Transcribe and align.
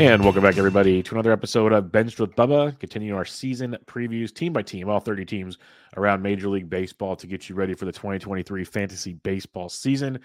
And 0.00 0.24
welcome 0.24 0.42
back, 0.42 0.56
everybody, 0.56 1.02
to 1.02 1.14
another 1.14 1.30
episode 1.30 1.74
of 1.74 1.92
Benched 1.92 2.20
with 2.20 2.34
Bubba. 2.34 2.80
Continuing 2.80 3.14
our 3.14 3.26
season 3.26 3.76
previews, 3.84 4.34
team 4.34 4.50
by 4.50 4.62
team, 4.62 4.88
all 4.88 4.98
30 4.98 5.26
teams 5.26 5.58
around 5.94 6.22
Major 6.22 6.48
League 6.48 6.70
Baseball 6.70 7.16
to 7.16 7.26
get 7.26 7.50
you 7.50 7.54
ready 7.54 7.74
for 7.74 7.84
the 7.84 7.92
2023 7.92 8.64
fantasy 8.64 9.12
baseball 9.12 9.68
season. 9.68 10.18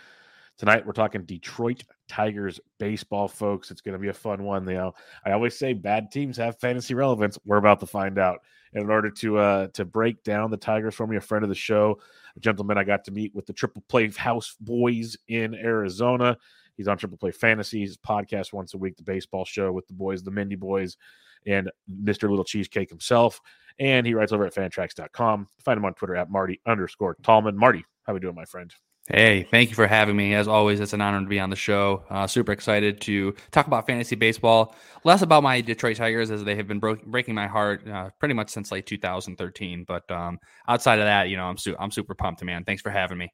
Tonight, 0.57 0.85
we're 0.85 0.93
talking 0.93 1.23
Detroit 1.23 1.83
Tigers 2.07 2.61
baseball, 2.79 3.27
folks. 3.27 3.69
It's 3.69 3.81
going 3.81 3.91
to 3.91 3.99
be 3.99 4.07
a 4.07 4.13
fun 4.13 4.45
one. 4.45 4.65
You 4.65 4.75
know, 4.75 4.93
I 5.25 5.33
always 5.33 5.59
say 5.59 5.73
bad 5.73 6.09
teams 6.09 6.37
have 6.37 6.57
fantasy 6.57 6.93
relevance. 6.93 7.37
We're 7.43 7.57
about 7.57 7.81
to 7.81 7.85
find 7.85 8.17
out. 8.17 8.43
And 8.73 8.85
in 8.85 8.89
order 8.89 9.09
to 9.09 9.37
uh, 9.39 9.67
to 9.73 9.83
break 9.83 10.23
down 10.23 10.51
the 10.51 10.57
Tigers 10.57 10.95
for 10.95 11.05
me, 11.05 11.17
a 11.17 11.21
friend 11.21 11.43
of 11.43 11.49
the 11.49 11.55
show, 11.55 11.99
a 12.37 12.39
gentleman 12.39 12.77
I 12.77 12.85
got 12.85 13.03
to 13.03 13.11
meet 13.11 13.35
with 13.35 13.45
the 13.45 13.51
Triple 13.51 13.83
Play 13.89 14.09
House 14.11 14.55
Boys 14.61 15.17
in 15.27 15.53
Arizona. 15.53 16.37
He's 16.77 16.87
on 16.87 16.97
Triple 16.97 17.17
Play 17.17 17.31
Fantasy. 17.31 17.81
His 17.81 17.97
podcast 17.97 18.53
once 18.53 18.73
a 18.73 18.77
week, 18.77 18.97
the 18.97 19.03
baseball 19.03 19.45
show 19.45 19.71
with 19.71 19.87
the 19.87 19.93
boys, 19.93 20.23
the 20.23 20.31
Mindy 20.31 20.55
Boys, 20.55 20.97
and 21.45 21.71
Mr. 22.03 22.29
Little 22.29 22.43
Cheesecake 22.43 22.89
himself. 22.89 23.39
And 23.79 24.05
he 24.05 24.13
writes 24.13 24.31
over 24.31 24.45
at 24.45 24.53
fantrax.com. 24.53 25.47
Find 25.63 25.77
him 25.77 25.85
on 25.85 25.93
Twitter 25.93 26.15
at 26.15 26.29
Marty 26.29 26.61
underscore 26.65 27.17
Tallman. 27.23 27.57
Marty, 27.57 27.83
how 28.03 28.13
we 28.13 28.19
doing, 28.19 28.35
my 28.35 28.45
friend? 28.45 28.73
Hey, 29.07 29.43
thank 29.43 29.69
you 29.69 29.75
for 29.75 29.85
having 29.85 30.15
me. 30.15 30.33
As 30.33 30.47
always, 30.47 30.79
it's 30.79 30.93
an 30.93 31.01
honor 31.01 31.19
to 31.19 31.27
be 31.27 31.39
on 31.39 31.51
the 31.51 31.55
show. 31.55 32.03
Uh, 32.09 32.25
super 32.25 32.51
excited 32.51 32.99
to 33.01 33.35
talk 33.51 33.67
about 33.67 33.85
fantasy 33.85 34.15
baseball. 34.15 34.75
Less 35.03 35.21
about 35.21 35.43
my 35.43 35.61
Detroit 35.61 35.97
Tigers, 35.97 36.31
as 36.31 36.43
they 36.43 36.55
have 36.55 36.67
been 36.67 36.79
bro- 36.79 36.97
breaking 37.05 37.35
my 37.35 37.45
heart 37.45 37.87
uh, 37.87 38.09
pretty 38.19 38.33
much 38.33 38.49
since 38.49 38.71
like 38.71 38.87
2013. 38.87 39.83
But 39.87 40.09
um, 40.09 40.39
outside 40.67 40.97
of 40.97 41.05
that, 41.05 41.29
you 41.29 41.37
know, 41.37 41.45
I'm 41.45 41.57
su- 41.57 41.75
I'm 41.79 41.91
super 41.91 42.15
pumped, 42.15 42.43
man. 42.43 42.63
Thanks 42.63 42.81
for 42.81 42.89
having 42.89 43.19
me. 43.19 43.31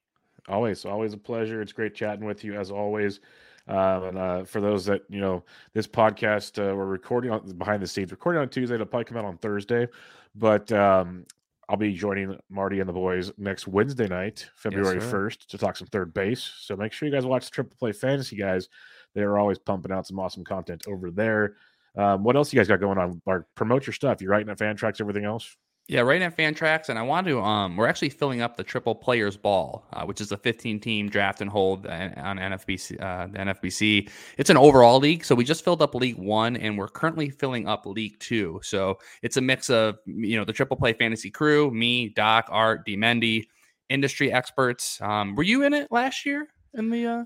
Always, 0.48 0.86
always 0.86 1.14
a 1.14 1.18
pleasure. 1.18 1.62
It's 1.62 1.74
great 1.74 1.96
chatting 1.96 2.26
with 2.26 2.44
you 2.44 2.60
as 2.60 2.72
always. 2.72 3.20
Um, 3.68 4.04
and 4.04 4.18
uh, 4.18 4.44
for 4.44 4.60
those 4.60 4.86
that 4.86 5.04
you 5.08 5.22
know, 5.22 5.44
this 5.74 5.88
podcast 5.88 6.58
uh, 6.60 6.76
we're 6.76 6.86
recording 6.86 7.32
on 7.32 7.48
behind 7.58 7.82
the 7.82 7.88
scenes, 7.88 8.12
recording 8.12 8.42
on 8.42 8.50
Tuesday. 8.50 8.76
It'll 8.76 8.88
probably 8.88 9.06
come 9.06 9.18
out 9.18 9.26
on 9.26 9.38
Thursday, 9.38 9.88
but 10.36 10.72
um, 10.72 11.26
I'll 11.70 11.78
be 11.78 11.94
joining 11.94 12.38
Marty 12.50 12.80
and 12.80 12.90
the 12.90 12.94
boys 12.94 13.32
next 13.38 13.68
Wednesday 13.68 14.08
night, 14.08 14.50
February 14.56 15.00
first, 15.00 15.50
to 15.52 15.58
talk 15.58 15.78
some 15.78 15.88
third 15.88 16.14
base. 16.14 16.52
So 16.60 16.76
make 16.76 16.92
sure 16.92 17.08
you 17.08 17.14
guys 17.14 17.26
watch 17.26 17.50
Triple 17.50 17.78
Play 17.80 17.94
Fantasy, 17.94 18.36
guys. 18.36 18.68
They're 19.14 19.38
always 19.38 19.60
pumping 19.60 19.92
out 19.92 20.08
some 20.08 20.20
awesome 20.20 20.44
content 20.44 20.84
over 20.88 21.12
there. 21.12 21.56
Um, 21.96 22.24
what 22.24 22.36
else 22.36 22.52
you 22.52 22.60
guys 22.60 22.68
got 22.68 22.80
going 22.80 22.98
on? 22.98 23.22
Mark, 23.26 23.48
promote 23.56 23.86
your 23.86 23.94
stuff. 23.94 24.22
You're 24.22 24.32
writing 24.32 24.50
at 24.50 24.78
tracks 24.78 25.00
everything 25.00 25.26
else? 25.26 25.56
Yeah, 25.88 26.02
right 26.02 26.22
at 26.22 26.38
Fantrax, 26.38 26.88
and 26.88 26.98
I 26.98 27.02
want 27.02 27.28
to. 27.28 27.42
Um, 27.42 27.76
we're 27.76 27.88
actually 27.88 28.10
filling 28.10 28.42
up 28.42 28.56
the 28.56 28.64
Triple 28.64 28.96
Players 28.96 29.36
Ball, 29.36 29.86
uh, 29.92 30.06
which 30.06 30.22
is 30.22 30.32
a 30.32 30.38
15-team 30.38 31.10
draft 31.10 31.42
and 31.42 31.50
hold 31.50 31.86
on 31.86 32.38
NFBC. 32.38 33.02
Uh, 33.02 33.28
the 33.28 33.40
NFBC. 33.40 34.10
It's 34.38 34.50
an 34.50 34.56
overall 34.58 35.00
league, 35.00 35.26
so 35.26 35.36
we 35.36 35.44
just 35.44 35.66
filled 35.66 35.82
up 35.82 35.94
League 35.94 36.18
One, 36.18 36.56
and 36.56 36.78
we're 36.78 36.88
currently 36.88 37.30
filling 37.30 37.68
up 37.68 37.86
League 37.86 38.18
Two. 38.20 38.62
So 38.64 39.00
it's 39.22 39.36
a 39.36 39.42
mix 39.42 39.70
of 39.70 39.98
you 40.06 40.38
know 40.38 40.46
the 40.46 40.54
Triple 40.54 40.78
Play 40.78 40.94
Fantasy 40.94 41.30
crew, 41.30 41.72
me, 41.72 42.10
Doc, 42.10 42.48
Art, 42.50 42.86
D. 42.86 42.96
Mendy, 42.96 43.48
industry 43.90 44.32
experts. 44.32 45.02
Um, 45.02 45.36
were 45.36 45.44
you 45.44 45.64
in 45.64 45.74
it 45.74 45.92
last 45.92 46.26
year 46.26 46.48
in 46.74 46.90
the? 46.90 47.06
Uh... 47.06 47.24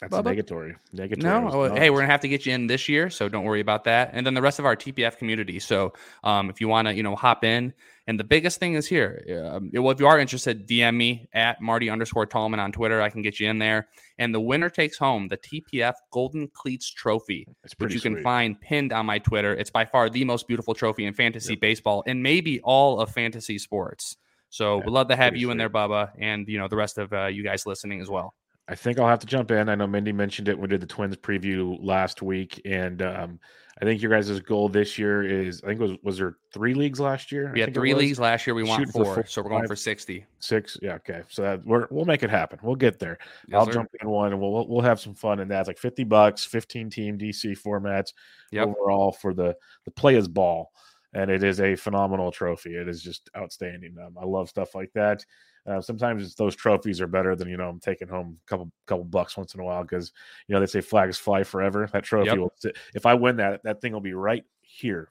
That's 0.00 0.14
Bubba? 0.14 0.36
negatory. 0.36 0.76
Negatory. 0.94 1.22
No, 1.22 1.74
hey, 1.74 1.90
we're 1.90 1.98
gonna 1.98 2.12
have 2.12 2.20
to 2.20 2.28
get 2.28 2.46
you 2.46 2.52
in 2.52 2.68
this 2.68 2.88
year, 2.88 3.10
so 3.10 3.28
don't 3.28 3.44
worry 3.44 3.60
about 3.60 3.84
that. 3.84 4.10
And 4.12 4.24
then 4.24 4.34
the 4.34 4.42
rest 4.42 4.60
of 4.60 4.64
our 4.64 4.76
TPF 4.76 5.18
community. 5.18 5.58
So, 5.58 5.92
um, 6.22 6.50
if 6.50 6.60
you 6.60 6.68
want 6.68 6.86
to, 6.86 6.94
you 6.94 7.02
know, 7.02 7.16
hop 7.16 7.44
in. 7.44 7.74
And 8.06 8.18
the 8.18 8.24
biggest 8.24 8.58
thing 8.58 8.72
is 8.72 8.86
here. 8.86 9.22
Um, 9.52 9.70
well, 9.74 9.90
if 9.90 10.00
you 10.00 10.06
are 10.06 10.18
interested, 10.18 10.66
DM 10.66 10.96
me 10.96 11.28
at 11.34 11.60
Marty 11.60 11.90
underscore 11.90 12.24
Tallman 12.24 12.58
on 12.58 12.72
Twitter. 12.72 13.02
I 13.02 13.10
can 13.10 13.20
get 13.20 13.38
you 13.38 13.50
in 13.50 13.58
there. 13.58 13.88
And 14.16 14.34
the 14.34 14.40
winner 14.40 14.70
takes 14.70 14.96
home 14.96 15.28
the 15.28 15.36
TPF 15.36 15.92
Golden 16.10 16.48
Cleats 16.48 16.88
Trophy, 16.90 17.46
which 17.76 17.92
you 17.92 17.98
sweet. 17.98 18.14
can 18.14 18.22
find 18.22 18.58
pinned 18.58 18.94
on 18.94 19.04
my 19.04 19.18
Twitter. 19.18 19.52
It's 19.52 19.68
by 19.68 19.84
far 19.84 20.08
the 20.08 20.24
most 20.24 20.48
beautiful 20.48 20.72
trophy 20.72 21.04
in 21.04 21.12
fantasy 21.12 21.52
yep. 21.52 21.60
baseball 21.60 22.02
and 22.06 22.22
maybe 22.22 22.60
all 22.60 22.98
of 22.98 23.10
fantasy 23.10 23.58
sports. 23.58 24.16
So 24.48 24.78
yeah, 24.78 24.84
we'd 24.86 24.92
love 24.92 25.08
to 25.08 25.16
have 25.16 25.36
you 25.36 25.48
sweet. 25.48 25.52
in 25.52 25.58
there, 25.58 25.68
Bubba, 25.68 26.12
and 26.18 26.48
you 26.48 26.58
know 26.58 26.68
the 26.68 26.76
rest 26.76 26.96
of 26.96 27.12
uh, 27.12 27.26
you 27.26 27.42
guys 27.42 27.66
listening 27.66 28.00
as 28.00 28.08
well. 28.08 28.32
I 28.68 28.74
think 28.74 28.98
I'll 28.98 29.08
have 29.08 29.20
to 29.20 29.26
jump 29.26 29.50
in. 29.50 29.68
I 29.68 29.74
know 29.74 29.86
Mindy 29.86 30.12
mentioned 30.12 30.48
it. 30.48 30.58
We 30.58 30.68
did 30.68 30.82
the 30.82 30.86
Twins 30.86 31.16
preview 31.16 31.78
last 31.80 32.20
week, 32.20 32.60
and 32.66 33.00
um, 33.00 33.40
I 33.80 33.84
think 33.86 34.02
your 34.02 34.10
guys' 34.10 34.40
goal 34.40 34.68
this 34.68 34.98
year 34.98 35.22
is. 35.22 35.62
I 35.64 35.68
think 35.68 35.80
was 35.80 35.92
was 36.02 36.18
there 36.18 36.36
three 36.52 36.74
leagues 36.74 37.00
last 37.00 37.32
year? 37.32 37.50
We 37.54 37.60
had 37.60 37.72
three 37.72 37.94
leagues 37.94 38.18
last 38.18 38.46
year. 38.46 38.54
We 38.54 38.64
want 38.64 38.90
four, 38.90 39.04
four, 39.04 39.26
so 39.26 39.40
we're 39.40 39.48
going 39.48 39.66
for 39.66 39.76
sixty. 39.76 40.26
Six, 40.38 40.76
yeah, 40.82 40.94
okay. 40.94 41.22
So 41.28 41.42
that 41.42 41.64
we're, 41.64 41.86
we'll 41.90 42.04
make 42.04 42.22
it 42.22 42.28
happen. 42.28 42.58
We'll 42.62 42.76
get 42.76 42.98
there. 42.98 43.18
Yes, 43.46 43.58
I'll 43.58 43.66
sir. 43.66 43.72
jump 43.72 43.90
in 44.02 44.08
one, 44.08 44.32
and 44.32 44.40
we'll 44.40 44.68
we'll 44.68 44.82
have 44.82 45.00
some 45.00 45.14
fun 45.14 45.40
in 45.40 45.48
that. 45.48 45.60
It's 45.60 45.68
like 45.68 45.78
fifty 45.78 46.04
bucks, 46.04 46.44
fifteen 46.44 46.90
team 46.90 47.16
DC 47.16 47.58
formats 47.58 48.12
yep. 48.52 48.68
overall 48.68 49.12
for 49.12 49.32
the 49.32 49.56
the 49.86 49.90
players 49.92 50.28
ball, 50.28 50.72
and 51.14 51.30
it 51.30 51.42
is 51.42 51.58
a 51.60 51.74
phenomenal 51.74 52.30
trophy. 52.30 52.76
It 52.76 52.86
is 52.86 53.02
just 53.02 53.30
outstanding. 53.34 53.96
Um, 54.04 54.18
I 54.20 54.26
love 54.26 54.50
stuff 54.50 54.74
like 54.74 54.92
that. 54.94 55.24
Uh, 55.68 55.80
sometimes 55.80 56.34
those 56.34 56.56
trophies 56.56 57.00
are 57.00 57.06
better 57.06 57.36
than 57.36 57.48
you 57.48 57.56
know 57.56 57.68
I'm 57.68 57.80
taking 57.80 58.08
home 58.08 58.38
a 58.46 58.48
couple 58.48 58.70
couple 58.86 59.04
bucks 59.04 59.36
once 59.36 59.54
in 59.54 59.60
a 59.60 59.64
while 59.64 59.82
because 59.82 60.12
you 60.46 60.54
know 60.54 60.60
they 60.60 60.66
say 60.66 60.80
flags 60.80 61.18
fly 61.18 61.42
forever. 61.44 61.88
That 61.92 62.04
trophy 62.04 62.30
yep. 62.30 62.38
will 62.38 62.52
sit. 62.56 62.78
if 62.94 63.04
I 63.04 63.14
win 63.14 63.36
that 63.36 63.62
that 63.64 63.80
thing 63.80 63.92
will 63.92 64.00
be 64.00 64.14
right 64.14 64.44
here 64.62 65.10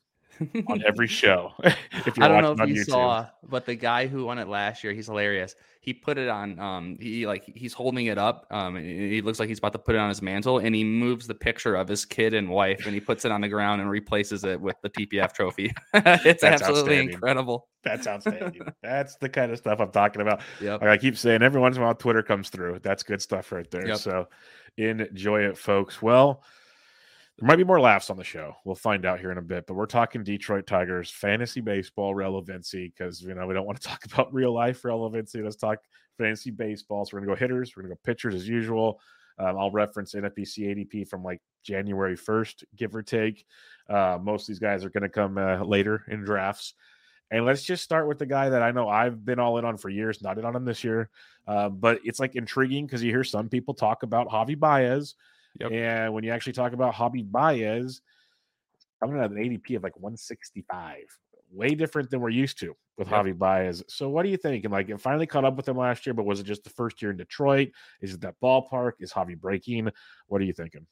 on 0.68 0.84
every 0.88 1.08
show. 1.08 1.54
if 1.64 2.20
I 2.20 2.28
don't 2.28 2.42
know 2.42 2.64
if 2.64 2.70
you 2.70 2.82
YouTube. 2.82 2.90
saw, 2.90 3.28
but 3.48 3.66
the 3.66 3.76
guy 3.76 4.08
who 4.08 4.26
won 4.26 4.40
it 4.40 4.48
last 4.48 4.84
year, 4.84 4.94
he's 4.94 5.08
hilarious. 5.08 5.56
He 5.82 5.94
put 5.94 6.18
it 6.18 6.28
on. 6.28 6.60
Um, 6.60 6.98
he 7.00 7.26
like 7.26 7.44
he's 7.56 7.74
holding 7.74 8.08
it 8.08 8.18
up. 8.18 8.46
Um, 8.52 8.76
he 8.76 9.22
looks 9.22 9.40
like 9.40 9.48
he's 9.48 9.60
about 9.60 9.74
to 9.74 9.80
put 9.80 9.96
it 9.96 10.00
on 10.00 10.10
his 10.10 10.22
mantle, 10.22 10.60
and 10.60 10.76
he 10.76 10.84
moves 10.84 11.28
the 11.28 11.36
picture 11.36 11.76
of 11.76 11.88
his 11.88 12.06
kid 12.06 12.34
and 12.34 12.50
wife, 12.50 12.86
and 12.86 12.94
he 12.94 13.00
puts 13.00 13.24
it 13.26 13.32
on 13.32 13.42
the 13.42 13.48
ground 13.48 13.82
and 13.82 13.90
replaces 13.90 14.44
it 14.44 14.60
with 14.60 14.76
the 14.82 14.90
TPF 14.90 15.34
trophy. 15.34 15.74
it's 15.94 16.42
That's 16.42 16.62
absolutely 16.62 17.00
incredible. 17.00 17.70
That's 17.84 18.06
outstanding. 18.06 18.62
That's 18.84 19.16
the 19.16 19.30
kind 19.30 19.52
of 19.52 19.58
stuff 19.60 19.80
I'm 19.80 19.92
talking 19.92 20.22
about. 20.22 20.42
Yep. 20.62 20.82
Like 20.82 20.90
I 20.90 20.98
keep 20.98 21.18
saying, 21.18 21.42
every 21.42 21.62
once 21.62 21.78
in 21.78 21.84
a 21.84 21.86
while, 21.86 21.96
Twitter 21.96 22.22
comes 22.22 22.50
through. 22.50 22.80
That's 22.84 23.04
good 23.04 23.22
stuff 23.22 23.52
right 23.52 23.70
there. 23.72 23.88
Yep. 23.88 23.98
So 23.98 24.28
enjoy 24.78 25.42
it, 25.42 25.58
folks. 25.58 26.02
Well. 26.02 26.44
There 27.40 27.48
might 27.48 27.58
be 27.58 27.64
more 27.64 27.80
laughs 27.80 28.10
on 28.10 28.18
the 28.18 28.24
show. 28.24 28.56
We'll 28.66 28.76
find 28.76 29.06
out 29.06 29.20
here 29.20 29.32
in 29.32 29.38
a 29.38 29.44
bit. 29.44 29.68
But 29.68 29.76
we're 29.76 29.86
talking 29.86 30.24
Detroit 30.24 30.66
Tigers 30.66 31.12
fantasy 31.12 31.62
baseball 31.62 32.16
relevancy 32.16 32.92
because 32.96 33.22
you 33.22 33.36
know 33.36 33.46
we 33.46 33.54
don't 33.54 33.66
want 33.66 33.80
to 33.80 33.88
talk 33.88 34.06
about 34.06 34.34
real 34.34 34.54
life 34.54 34.84
relevancy. 34.84 35.42
Let's 35.42 35.56
talk 35.56 35.80
fantasy 36.18 36.52
baseball. 36.52 37.06
So 37.06 37.12
we're 37.14 37.22
gonna 37.22 37.34
go 37.34 37.40
hitters. 37.40 37.76
We're 37.76 37.84
gonna 37.84 37.96
go 37.96 38.00
pitchers 38.04 38.34
as 38.34 38.48
usual. 38.48 39.00
Um, 39.40 39.58
I'll 39.58 39.72
reference 39.72 40.16
NFBC 40.16 40.90
ADP 40.90 41.08
from 41.08 41.24
like 41.24 41.42
January 41.64 42.18
1st, 42.18 42.64
give 42.76 42.96
or 42.96 43.04
take. 43.04 43.46
Uh, 43.90 44.18
most 44.22 44.44
of 44.44 44.48
these 44.48 44.60
guys 44.60 44.84
are 44.84 44.90
to 44.90 45.10
come 45.10 45.38
uh, 45.38 45.64
later 45.64 46.04
in 46.08 46.24
drafts. 46.24 46.74
And 47.30 47.46
let's 47.46 47.64
just 47.64 47.84
start 47.84 48.08
with 48.08 48.20
the 48.20 48.26
guy 48.26 48.50
that 48.50 48.64
I 48.64 48.72
know 48.72 48.88
I've 48.88 49.24
been 49.26 49.38
all 49.38 49.58
in 49.58 49.66
on 49.66 49.78
for 49.78 49.90
years, 49.90 50.22
not 50.22 50.38
in 50.40 50.46
on 50.46 50.56
him 50.56 50.66
this 50.66 50.84
year. 50.84 51.10
Uh, 51.46 51.70
but 51.70 52.00
it's 52.04 52.20
like 52.20 52.36
intriguing 52.36 52.86
because 52.86 53.04
you 53.04 53.12
hear 53.12 53.24
some 53.24 53.50
people 53.50 53.74
talk 53.74 54.04
about 54.04 54.30
Javi 54.30 54.58
Baez, 54.58 55.16
Yep. 55.60 55.72
And 55.72 56.14
when 56.14 56.24
you 56.24 56.32
actually 56.32 56.54
talk 56.54 56.74
about 56.74 56.94
Javi 56.94 57.30
Baez, 57.30 58.02
I'm 59.02 59.10
going 59.10 59.18
to 59.18 59.22
have 59.24 59.32
an 59.32 59.38
ADP 59.38 59.76
of 59.76 59.84
like 59.84 59.96
165, 59.96 60.98
way 61.52 61.76
different 61.76 62.10
than 62.10 62.20
we're 62.20 62.30
used 62.30 62.60
to 62.60 62.76
with 62.98 63.10
yep. 63.10 63.26
Javi 63.26 63.38
Baez. 63.38 63.84
So, 63.88 64.10
what 64.10 64.24
do 64.24 64.30
you 64.30 64.38
think? 64.38 64.66
And 64.66 64.72
like, 64.72 64.90
it 64.90 65.00
finally 65.00 65.28
caught 65.28 65.46
up 65.46 65.56
with 65.56 65.68
him 65.68 65.78
last 65.78 66.06
year, 66.06 66.14
but 66.14 66.26
was 66.26 66.40
it 66.40 66.46
just 66.46 66.64
the 66.64 66.70
first 66.70 67.02
year 67.02 67.12
in 67.12 67.18
Detroit? 67.18 67.70
Is 68.02 68.14
it 68.14 68.22
that 68.22 68.36
ballpark? 68.42 68.94
Is 69.00 69.12
Javi 69.12 69.40
breaking? 69.40 69.90
What 70.28 70.42
are 70.42 70.46
you 70.46 70.54
thinking? 70.54 70.86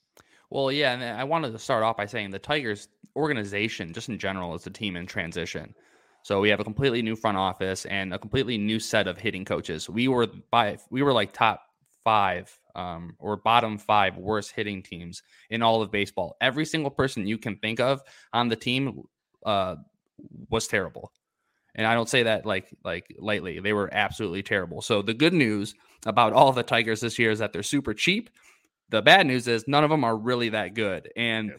Well, 0.50 0.72
yeah, 0.72 0.94
and 0.94 1.04
uh, 1.04 1.20
I 1.20 1.24
wanted 1.24 1.52
to 1.52 1.60
start 1.60 1.84
off 1.84 1.98
by 1.98 2.06
saying 2.06 2.32
the 2.32 2.40
Tigers 2.40 2.88
organization, 3.16 3.94
just 3.94 4.10
in 4.10 4.20
general, 4.20 4.54
is 4.54 4.68
a 4.68 4.70
team 4.70 4.96
in 4.96 5.06
transition. 5.08 5.74
So 6.22 6.40
we 6.40 6.50
have 6.50 6.60
a 6.60 6.64
completely 6.64 7.02
new 7.02 7.16
front 7.16 7.38
office 7.38 7.86
and 7.86 8.14
a 8.14 8.20
completely 8.20 8.58
new 8.58 8.80
set 8.80 9.08
of 9.08 9.20
hitting 9.20 9.46
coaches. 9.46 9.90
We 9.90 10.08
were 10.08 10.28
by 10.50 10.78
we 10.90 11.04
were 11.04 11.14
like 11.14 11.34
top 11.34 11.62
five 12.04 12.58
um, 12.76 13.16
or 13.20 13.38
bottom 13.38 13.78
five 13.78 14.18
worst 14.18 14.52
hitting 14.52 14.84
teams 14.84 15.24
in 15.50 15.62
all 15.62 15.82
of 15.82 15.92
baseball. 15.92 16.36
Every 16.42 16.66
single 16.66 16.92
person 16.92 17.28
you 17.28 17.38
can 17.38 17.58
think 17.58 17.80
of 17.80 18.02
on 18.34 18.50
the 18.50 18.56
team 18.56 19.04
uh, 19.46 19.76
was 20.50 20.68
terrible. 20.68 21.12
And 21.76 21.86
I 21.86 21.94
don't 21.94 22.10
say 22.10 22.24
that 22.24 22.46
like 22.46 22.68
like 22.84 23.14
lightly. 23.20 23.60
They 23.60 23.74
were 23.74 23.90
absolutely 23.92 24.44
terrible. 24.44 24.82
So 24.82 25.02
the 25.02 25.14
good 25.14 25.34
news 25.34 25.76
about 26.06 26.34
all 26.34 26.52
the 26.54 26.64
Tigers 26.64 27.02
this 27.02 27.20
year 27.20 27.32
is 27.32 27.40
that 27.40 27.52
they're 27.52 27.64
super 27.64 27.94
cheap. 27.94 28.30
The 28.90 29.02
bad 29.02 29.28
news 29.28 29.48
is 29.48 29.68
none 29.68 29.84
of 29.84 29.90
them 29.90 30.04
are 30.04 30.16
really 30.16 30.50
that 30.50 30.74
good. 30.74 31.12
And 31.18 31.52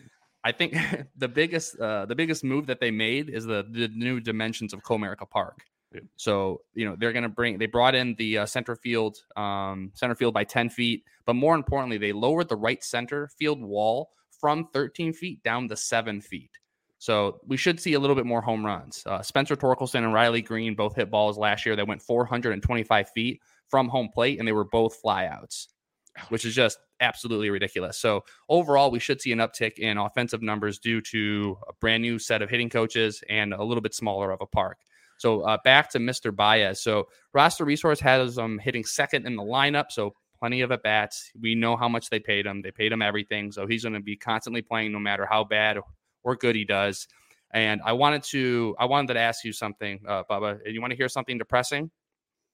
I 0.42 0.52
think 0.52 0.74
the 1.16 1.28
biggest 1.28 1.78
uh, 1.78 2.06
the 2.06 2.14
biggest 2.14 2.44
move 2.44 2.66
that 2.66 2.80
they 2.80 2.90
made 2.90 3.28
is 3.28 3.44
the 3.44 3.66
the 3.70 3.88
new 3.88 4.20
dimensions 4.20 4.72
of 4.72 4.82
Comerica 4.82 5.28
Park. 5.28 5.64
So 6.16 6.62
you 6.74 6.84
know 6.84 6.96
they're 6.98 7.12
going 7.12 7.22
to 7.22 7.28
bring. 7.28 7.58
They 7.58 7.66
brought 7.66 7.94
in 7.94 8.14
the 8.16 8.38
uh, 8.38 8.46
center 8.46 8.76
field, 8.76 9.18
um, 9.36 9.90
center 9.94 10.14
field 10.14 10.34
by 10.34 10.44
ten 10.44 10.70
feet, 10.70 11.04
but 11.24 11.34
more 11.34 11.54
importantly, 11.54 11.98
they 11.98 12.12
lowered 12.12 12.48
the 12.48 12.56
right 12.56 12.82
center 12.82 13.28
field 13.38 13.60
wall 13.62 14.10
from 14.40 14.68
13 14.72 15.12
feet 15.12 15.42
down 15.42 15.68
to 15.68 15.76
seven 15.76 16.20
feet. 16.20 16.50
So 16.98 17.40
we 17.46 17.56
should 17.56 17.80
see 17.80 17.94
a 17.94 18.00
little 18.00 18.16
bit 18.16 18.26
more 18.26 18.40
home 18.40 18.64
runs. 18.64 19.02
Uh, 19.06 19.22
Spencer 19.22 19.56
Torkelson 19.56 20.04
and 20.04 20.12
Riley 20.12 20.42
Greene 20.42 20.74
both 20.74 20.96
hit 20.96 21.10
balls 21.10 21.36
last 21.38 21.66
year 21.66 21.76
that 21.76 21.86
went 21.86 22.02
425 22.02 23.10
feet 23.10 23.40
from 23.68 23.88
home 23.88 24.08
plate, 24.12 24.38
and 24.38 24.46
they 24.46 24.52
were 24.52 24.64
both 24.64 25.00
flyouts, 25.02 25.66
which 26.30 26.44
is 26.44 26.54
just 26.54 26.78
absolutely 27.00 27.50
ridiculous. 27.50 27.98
So 27.98 28.24
overall, 28.48 28.90
we 28.90 28.98
should 28.98 29.20
see 29.20 29.32
an 29.32 29.38
uptick 29.38 29.78
in 29.78 29.98
offensive 29.98 30.42
numbers 30.42 30.78
due 30.78 31.00
to 31.02 31.58
a 31.68 31.72
brand 31.74 32.02
new 32.02 32.18
set 32.18 32.40
of 32.40 32.48
hitting 32.48 32.70
coaches 32.70 33.22
and 33.28 33.52
a 33.52 33.62
little 33.62 33.82
bit 33.82 33.94
smaller 33.94 34.30
of 34.30 34.40
a 34.40 34.46
park. 34.46 34.78
So 35.18 35.42
uh, 35.42 35.58
back 35.64 35.90
to 35.90 35.98
Mr. 35.98 36.34
Baez. 36.34 36.82
So 36.82 37.08
roster 37.32 37.64
resource 37.64 38.00
has 38.00 38.38
him 38.38 38.44
um, 38.44 38.58
hitting 38.58 38.84
second 38.84 39.26
in 39.26 39.36
the 39.36 39.42
lineup. 39.42 39.90
So 39.90 40.14
plenty 40.38 40.60
of 40.60 40.72
at 40.72 40.82
bats. 40.82 41.30
We 41.40 41.54
know 41.54 41.76
how 41.76 41.88
much 41.88 42.10
they 42.10 42.20
paid 42.20 42.46
him. 42.46 42.62
They 42.62 42.70
paid 42.70 42.92
him 42.92 43.02
everything. 43.02 43.52
So 43.52 43.66
he's 43.66 43.82
going 43.82 43.94
to 43.94 44.00
be 44.00 44.16
constantly 44.16 44.62
playing 44.62 44.92
no 44.92 44.98
matter 44.98 45.26
how 45.26 45.44
bad 45.44 45.78
or 46.22 46.36
good 46.36 46.56
he 46.56 46.64
does. 46.64 47.06
And 47.52 47.80
I 47.84 47.92
wanted 47.92 48.22
to 48.24 48.74
I 48.78 48.86
wanted 48.86 49.14
to 49.14 49.20
ask 49.20 49.44
you 49.44 49.52
something, 49.52 50.00
uh, 50.06 50.24
Bubba. 50.28 50.58
You 50.66 50.80
want 50.80 50.90
to 50.90 50.96
hear 50.96 51.08
something 51.08 51.38
depressing? 51.38 51.90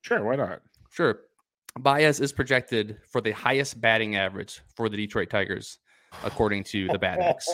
Sure, 0.03 0.23
why 0.23 0.37
not? 0.37 0.61
Sure. 0.91 1.21
Baez 1.79 2.21
is 2.21 2.33
projected 2.33 2.99
for 3.09 3.21
the 3.23 3.33
highest 3.33 3.81
batting 3.81 4.17
average 4.17 4.61
for 4.77 4.91
the 4.91 4.97
Detroit 4.97 5.31
Tigers, 5.31 5.79
according 6.23 6.65
to 6.65 6.87
the 6.89 6.99
Bat 6.99 7.21
X. 7.21 7.49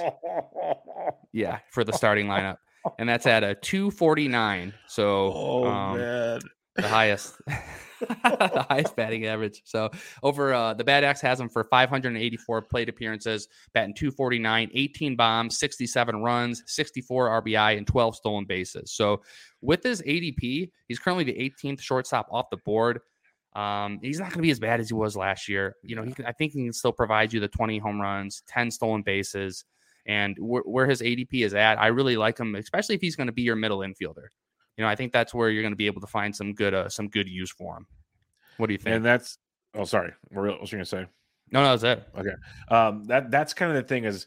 yeah, 1.32 1.60
for 1.70 1.84
the 1.84 1.92
starting 1.92 2.26
lineup 2.26 2.56
and 2.98 3.08
that's 3.08 3.26
at 3.26 3.44
a 3.44 3.54
249. 3.54 4.74
So, 4.86 5.32
oh, 5.34 5.66
um, 5.66 5.98
man. 5.98 6.40
the 6.76 6.88
highest. 6.88 7.40
the 8.00 8.66
highest 8.68 8.96
batting 8.96 9.26
average. 9.26 9.62
So 9.64 9.90
over 10.22 10.52
uh, 10.54 10.74
the 10.74 10.84
Bat 10.84 11.04
X 11.04 11.20
has 11.20 11.40
him 11.40 11.48
for 11.48 11.64
584 11.64 12.62
plate 12.62 12.88
appearances, 12.88 13.48
batting 13.74 13.94
249, 13.94 14.70
18 14.72 15.16
bombs, 15.16 15.58
67 15.58 16.22
runs, 16.22 16.62
64 16.66 17.42
RBI, 17.42 17.76
and 17.76 17.86
12 17.86 18.16
stolen 18.16 18.44
bases. 18.44 18.92
So 18.92 19.22
with 19.60 19.82
his 19.82 20.02
ADP, 20.02 20.70
he's 20.86 20.98
currently 20.98 21.24
the 21.24 21.34
18th 21.34 21.80
shortstop 21.80 22.28
off 22.30 22.50
the 22.50 22.58
board. 22.58 23.00
Um, 23.54 23.98
he's 24.02 24.20
not 24.20 24.26
going 24.26 24.38
to 24.38 24.42
be 24.42 24.50
as 24.50 24.60
bad 24.60 24.78
as 24.78 24.88
he 24.88 24.94
was 24.94 25.16
last 25.16 25.48
year. 25.48 25.76
You 25.82 25.96
know, 25.96 26.02
he 26.02 26.12
can, 26.12 26.26
I 26.26 26.32
think 26.32 26.52
he 26.52 26.62
can 26.62 26.72
still 26.72 26.92
provide 26.92 27.32
you 27.32 27.40
the 27.40 27.48
20 27.48 27.78
home 27.78 28.00
runs, 28.00 28.42
10 28.46 28.70
stolen 28.70 29.02
bases 29.02 29.64
and 30.08 30.36
wh- 30.38 30.66
where 30.66 30.86
his 30.86 31.02
ADP 31.02 31.44
is 31.44 31.54
at, 31.54 31.78
I 31.78 31.88
really 31.88 32.16
like 32.16 32.38
him, 32.38 32.56
especially 32.56 32.96
if 32.96 33.00
he's 33.00 33.14
going 33.14 33.28
to 33.28 33.32
be 33.32 33.42
your 33.42 33.54
middle 33.54 33.80
infielder. 33.80 34.26
You 34.76 34.84
know, 34.84 34.88
I 34.88 34.96
think 34.96 35.12
that's 35.12 35.34
where 35.34 35.50
you're 35.50 35.62
going 35.62 35.72
to 35.72 35.76
be 35.76 35.86
able 35.86 36.00
to 36.00 36.06
find 36.06 36.34
some 36.34 36.54
good 36.54 36.74
uh, 36.74 36.88
some 36.88 37.08
good 37.08 37.28
use 37.28 37.50
for 37.50 37.76
him. 37.76 37.86
What 38.56 38.66
do 38.68 38.72
you 38.72 38.78
think? 38.78 38.96
And 38.96 39.04
that's 39.04 39.38
oh, 39.74 39.84
sorry, 39.84 40.12
what 40.30 40.60
was 40.60 40.72
you 40.72 40.78
going 40.78 40.84
to 40.84 40.90
say? 40.90 41.06
No, 41.50 41.62
no, 41.62 41.76
that's 41.76 41.84
it. 41.84 42.08
Okay, 42.18 42.74
um, 42.74 43.04
that 43.04 43.30
that's 43.30 43.54
kind 43.54 43.70
of 43.70 43.76
the 43.76 43.86
thing 43.86 44.04
is. 44.04 44.26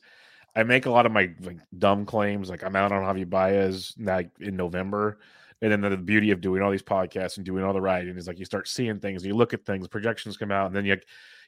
I 0.54 0.64
make 0.64 0.86
a 0.86 0.92
lot 0.92 1.06
of 1.06 1.14
my 1.14 1.32
like 1.40 1.60
dumb 1.78 2.06
claims, 2.06 2.50
like 2.50 2.62
I'm 2.62 2.76
out 2.76 2.92
on 2.92 3.04
Javi 3.04 3.30
Baez 3.30 3.96
like 3.98 4.32
in 4.42 4.58
November, 4.58 5.20
and 5.62 5.72
then 5.72 5.80
the, 5.80 5.92
the, 5.92 5.98
beauty 5.98 6.32
of 6.32 6.42
doing 6.42 6.62
all 6.62 6.70
these 6.70 6.84
podcasts 6.84 7.38
and 7.38 7.46
doing 7.46 7.64
all 7.64 7.72
the 7.72 7.80
writing 7.80 8.18
is 8.18 8.28
like 8.28 8.38
you 8.38 8.44
start 8.44 8.68
seeing 8.68 9.00
things, 9.00 9.26
you 9.26 9.34
look 9.34 9.54
at 9.54 9.66
things, 9.66 9.88
projections 9.88 10.36
come 10.36 10.52
out, 10.52 10.66
and 10.66 10.76
then 10.76 10.84
you 10.84 10.98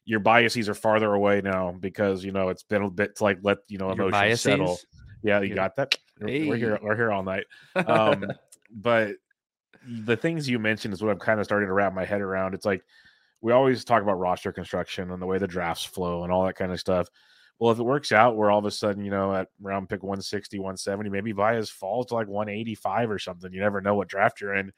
your 0.05 0.19
biases 0.19 0.67
are 0.67 0.73
farther 0.73 1.13
away 1.13 1.41
now 1.41 1.75
because 1.79 2.23
you 2.23 2.31
know 2.31 2.49
it's 2.49 2.63
been 2.63 2.81
a 2.81 2.89
bit 2.89 3.15
to 3.17 3.23
like 3.23 3.39
let 3.41 3.59
you 3.67 3.77
know 3.77 3.91
emotions 3.91 4.41
settle. 4.41 4.79
Yeah, 5.23 5.41
you 5.41 5.55
got 5.55 5.75
that. 5.77 5.95
Hey. 6.19 6.47
We're 6.47 6.57
here. 6.57 6.79
We're 6.81 6.95
here 6.95 7.11
all 7.11 7.23
night. 7.23 7.45
Um, 7.75 8.25
but 8.71 9.15
the 9.87 10.17
things 10.17 10.49
you 10.49 10.59
mentioned 10.59 10.93
is 10.93 11.01
what 11.01 11.11
I'm 11.11 11.19
kind 11.19 11.39
of 11.39 11.45
starting 11.45 11.67
to 11.67 11.73
wrap 11.73 11.93
my 11.93 12.05
head 12.05 12.21
around. 12.21 12.53
It's 12.53 12.65
like 12.65 12.83
we 13.41 13.51
always 13.53 13.83
talk 13.85 14.03
about 14.03 14.19
roster 14.19 14.51
construction 14.51 15.11
and 15.11 15.21
the 15.21 15.25
way 15.25 15.37
the 15.37 15.47
drafts 15.47 15.85
flow 15.85 16.23
and 16.23 16.31
all 16.31 16.45
that 16.45 16.55
kind 16.55 16.71
of 16.71 16.79
stuff. 16.79 17.07
Well, 17.59 17.71
if 17.71 17.79
it 17.79 17.83
works 17.83 18.11
out 18.11 18.35
where 18.35 18.51
all 18.51 18.59
of 18.59 18.65
a 18.65 18.71
sudden, 18.71 19.05
you 19.05 19.11
know, 19.11 19.33
at 19.33 19.47
round 19.61 19.87
pick 19.87 20.03
160, 20.03 20.59
170, 20.59 21.09
maybe 21.09 21.31
Baez 21.31 21.69
falls 21.69 22.07
to 22.07 22.15
like 22.15 22.27
185 22.27 23.11
or 23.11 23.19
something. 23.19 23.53
You 23.53 23.61
never 23.61 23.79
know 23.79 23.95
what 23.95 24.09
draft 24.09 24.41
you're 24.41 24.55
in. 24.55 24.71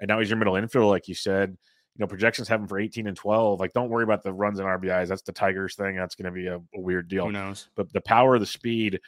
And 0.00 0.08
now 0.08 0.18
he's 0.18 0.30
your 0.30 0.38
middle 0.38 0.54
infielder, 0.54 0.88
like 0.88 1.06
you 1.06 1.14
said 1.14 1.56
you 1.96 2.02
know, 2.02 2.08
projections 2.08 2.48
have 2.48 2.60
him 2.60 2.66
for 2.66 2.78
18 2.78 3.06
and 3.06 3.16
12. 3.16 3.60
Like, 3.60 3.72
don't 3.72 3.88
worry 3.88 4.02
about 4.02 4.22
the 4.22 4.32
runs 4.32 4.58
and 4.58 4.66
RBIs. 4.66 5.08
That's 5.08 5.22
the 5.22 5.32
Tigers 5.32 5.76
thing. 5.76 5.94
That's 5.94 6.16
going 6.16 6.26
to 6.26 6.32
be 6.32 6.48
a, 6.48 6.56
a, 6.56 6.80
weird 6.80 7.06
deal. 7.06 7.26
Who 7.26 7.32
knows? 7.32 7.68
But 7.76 7.92
the 7.92 8.00
power, 8.00 8.38
the 8.40 8.46
speed, 8.46 9.00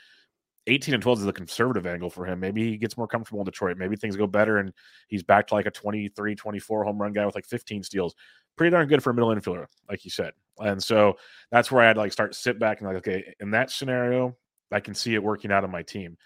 18 0.69 0.95
and 0.95 1.02
12 1.02 1.21
is 1.21 1.25
the 1.25 1.33
conservative 1.33 1.87
angle 1.87 2.11
for 2.11 2.26
him. 2.26 2.38
Maybe 2.38 2.71
he 2.71 2.76
gets 2.76 2.97
more 2.97 3.09
comfortable 3.09 3.40
in 3.40 3.45
Detroit. 3.45 3.76
Maybe 3.76 3.97
things 3.97 4.16
go 4.16 4.28
better 4.28 4.59
and 4.59 4.73
he's 5.09 5.25
back 5.25 5.49
to 5.49 5.55
like 5.55 5.66
a 5.66 5.71
23, 5.71 6.37
24 6.37 6.85
home 6.85 7.02
run 7.02 7.12
guy 7.12 7.26
with 7.26 7.35
like 7.35 7.47
15 7.47 7.83
steals. 7.83 8.14
Pretty 8.57 8.71
darn 8.71 8.87
good 8.87 9.02
for 9.02 9.11
a 9.11 9.14
middle 9.14 9.35
infielder, 9.35 9.66
like 9.88 10.05
you 10.05 10.11
said. 10.11 10.33
And 10.59 10.83
so 10.83 11.16
that's 11.50 11.71
where 11.71 11.83
I'd 11.83 11.97
like 11.97 12.12
start 12.12 12.35
sit 12.35 12.59
back 12.59 12.81
and 12.81 12.88
like, 12.88 12.99
okay, 12.99 13.35
in 13.40 13.50
that 13.50 13.71
scenario, 13.71 14.37
I 14.73 14.81
can 14.81 14.95
see 14.95 15.14
it 15.14 15.23
working 15.23 15.52
out 15.52 15.64
on 15.64 15.71
my 15.71 15.83
team. 15.83 16.16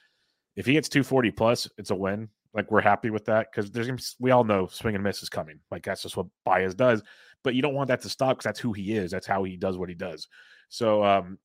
If 0.57 0.67
he 0.67 0.75
gets 0.75 0.89
240 0.89 1.31
plus, 1.33 1.69
it's 1.79 1.91
a 1.91 1.95
win. 1.95 2.29
Like 2.53 2.71
we're 2.71 2.81
happy 2.81 3.11
with 3.11 3.25
that 3.27 3.49
because 3.51 3.71
there's 3.71 4.17
we 4.19 4.33
all 4.33 4.45
know 4.45 4.67
swing 4.67 4.95
and 4.95 5.05
miss 5.05 5.23
is 5.23 5.29
coming. 5.29 5.61
Like 5.71 5.85
that's 5.85 6.03
just 6.03 6.17
what 6.17 6.27
Baez 6.45 6.75
does. 6.75 7.03
But 7.43 7.55
you 7.55 7.63
don't 7.63 7.75
want 7.75 7.89
that 7.89 8.03
to 8.03 8.09
stop 8.09 8.31
because 8.31 8.45
that's 8.45 8.61
who 8.61 8.73
he 8.73 8.93
is. 8.93 9.11
That's 9.11 9.27
how 9.27 9.45
he 9.45 9.57
does 9.57 9.79
what 9.79 9.89
he 9.89 9.95
does. 9.95 10.29
So 10.69 11.05
um, 11.05 11.39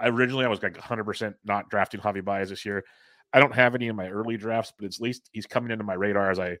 originally 0.00 0.44
I 0.44 0.48
was 0.48 0.62
like 0.62 0.76
100 0.76 1.04
percent 1.04 1.36
not 1.44 1.70
drafting 1.70 2.00
Javi 2.00 2.24
Baez 2.24 2.50
this 2.50 2.64
year. 2.64 2.84
I 3.32 3.40
don't 3.40 3.54
have 3.54 3.74
any 3.74 3.86
in 3.86 3.96
my 3.96 4.08
early 4.08 4.36
drafts, 4.36 4.72
but 4.78 4.86
at 4.86 5.00
least 5.00 5.30
he's 5.32 5.46
coming 5.46 5.70
into 5.70 5.84
my 5.84 5.94
radar 5.94 6.30
as 6.30 6.38
I 6.38 6.58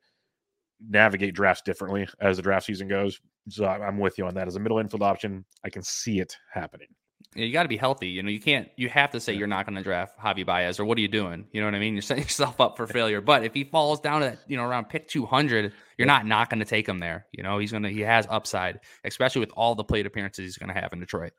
navigate 0.88 1.34
drafts 1.34 1.62
differently 1.62 2.08
as 2.20 2.36
the 2.36 2.42
draft 2.42 2.66
season 2.66 2.88
goes. 2.88 3.20
So 3.48 3.66
I'm 3.66 3.98
with 3.98 4.16
you 4.16 4.26
on 4.26 4.34
that. 4.34 4.48
As 4.48 4.56
a 4.56 4.60
middle 4.60 4.78
infield 4.78 5.02
option, 5.02 5.44
I 5.64 5.70
can 5.70 5.82
see 5.82 6.20
it 6.20 6.36
happening. 6.52 6.88
You 7.34 7.52
got 7.52 7.62
to 7.62 7.68
be 7.68 7.76
healthy. 7.76 8.08
You 8.08 8.22
know, 8.22 8.30
you 8.30 8.40
can't. 8.40 8.68
You 8.76 8.88
have 8.88 9.10
to 9.12 9.20
say 9.20 9.34
you're 9.34 9.46
not 9.46 9.66
going 9.66 9.76
to 9.76 9.82
draft 9.82 10.18
Javi 10.18 10.44
Baez, 10.44 10.78
or 10.78 10.84
what 10.84 10.98
are 10.98 11.00
you 11.00 11.08
doing? 11.08 11.46
You 11.52 11.60
know 11.60 11.66
what 11.66 11.74
I 11.74 11.78
mean? 11.78 11.94
You're 11.94 12.02
setting 12.02 12.24
yourself 12.24 12.60
up 12.60 12.76
for 12.76 12.86
failure. 12.86 13.20
But 13.20 13.44
if 13.44 13.54
he 13.54 13.64
falls 13.64 14.00
down 14.00 14.22
at 14.22 14.38
you 14.46 14.56
know 14.56 14.64
around 14.64 14.88
pick 14.88 15.08
200, 15.08 15.72
you're 15.98 16.06
not 16.06 16.26
not 16.26 16.50
going 16.50 16.60
to 16.60 16.66
take 16.66 16.88
him 16.88 16.98
there. 16.98 17.26
You 17.32 17.42
know, 17.42 17.58
he's 17.58 17.72
gonna 17.72 17.90
he 17.90 18.00
has 18.00 18.26
upside, 18.30 18.80
especially 19.04 19.40
with 19.40 19.52
all 19.54 19.74
the 19.74 19.84
plate 19.84 20.06
appearances 20.06 20.44
he's 20.44 20.58
going 20.58 20.72
to 20.72 20.80
have 20.80 20.92
in 20.92 21.00
Detroit. 21.00 21.32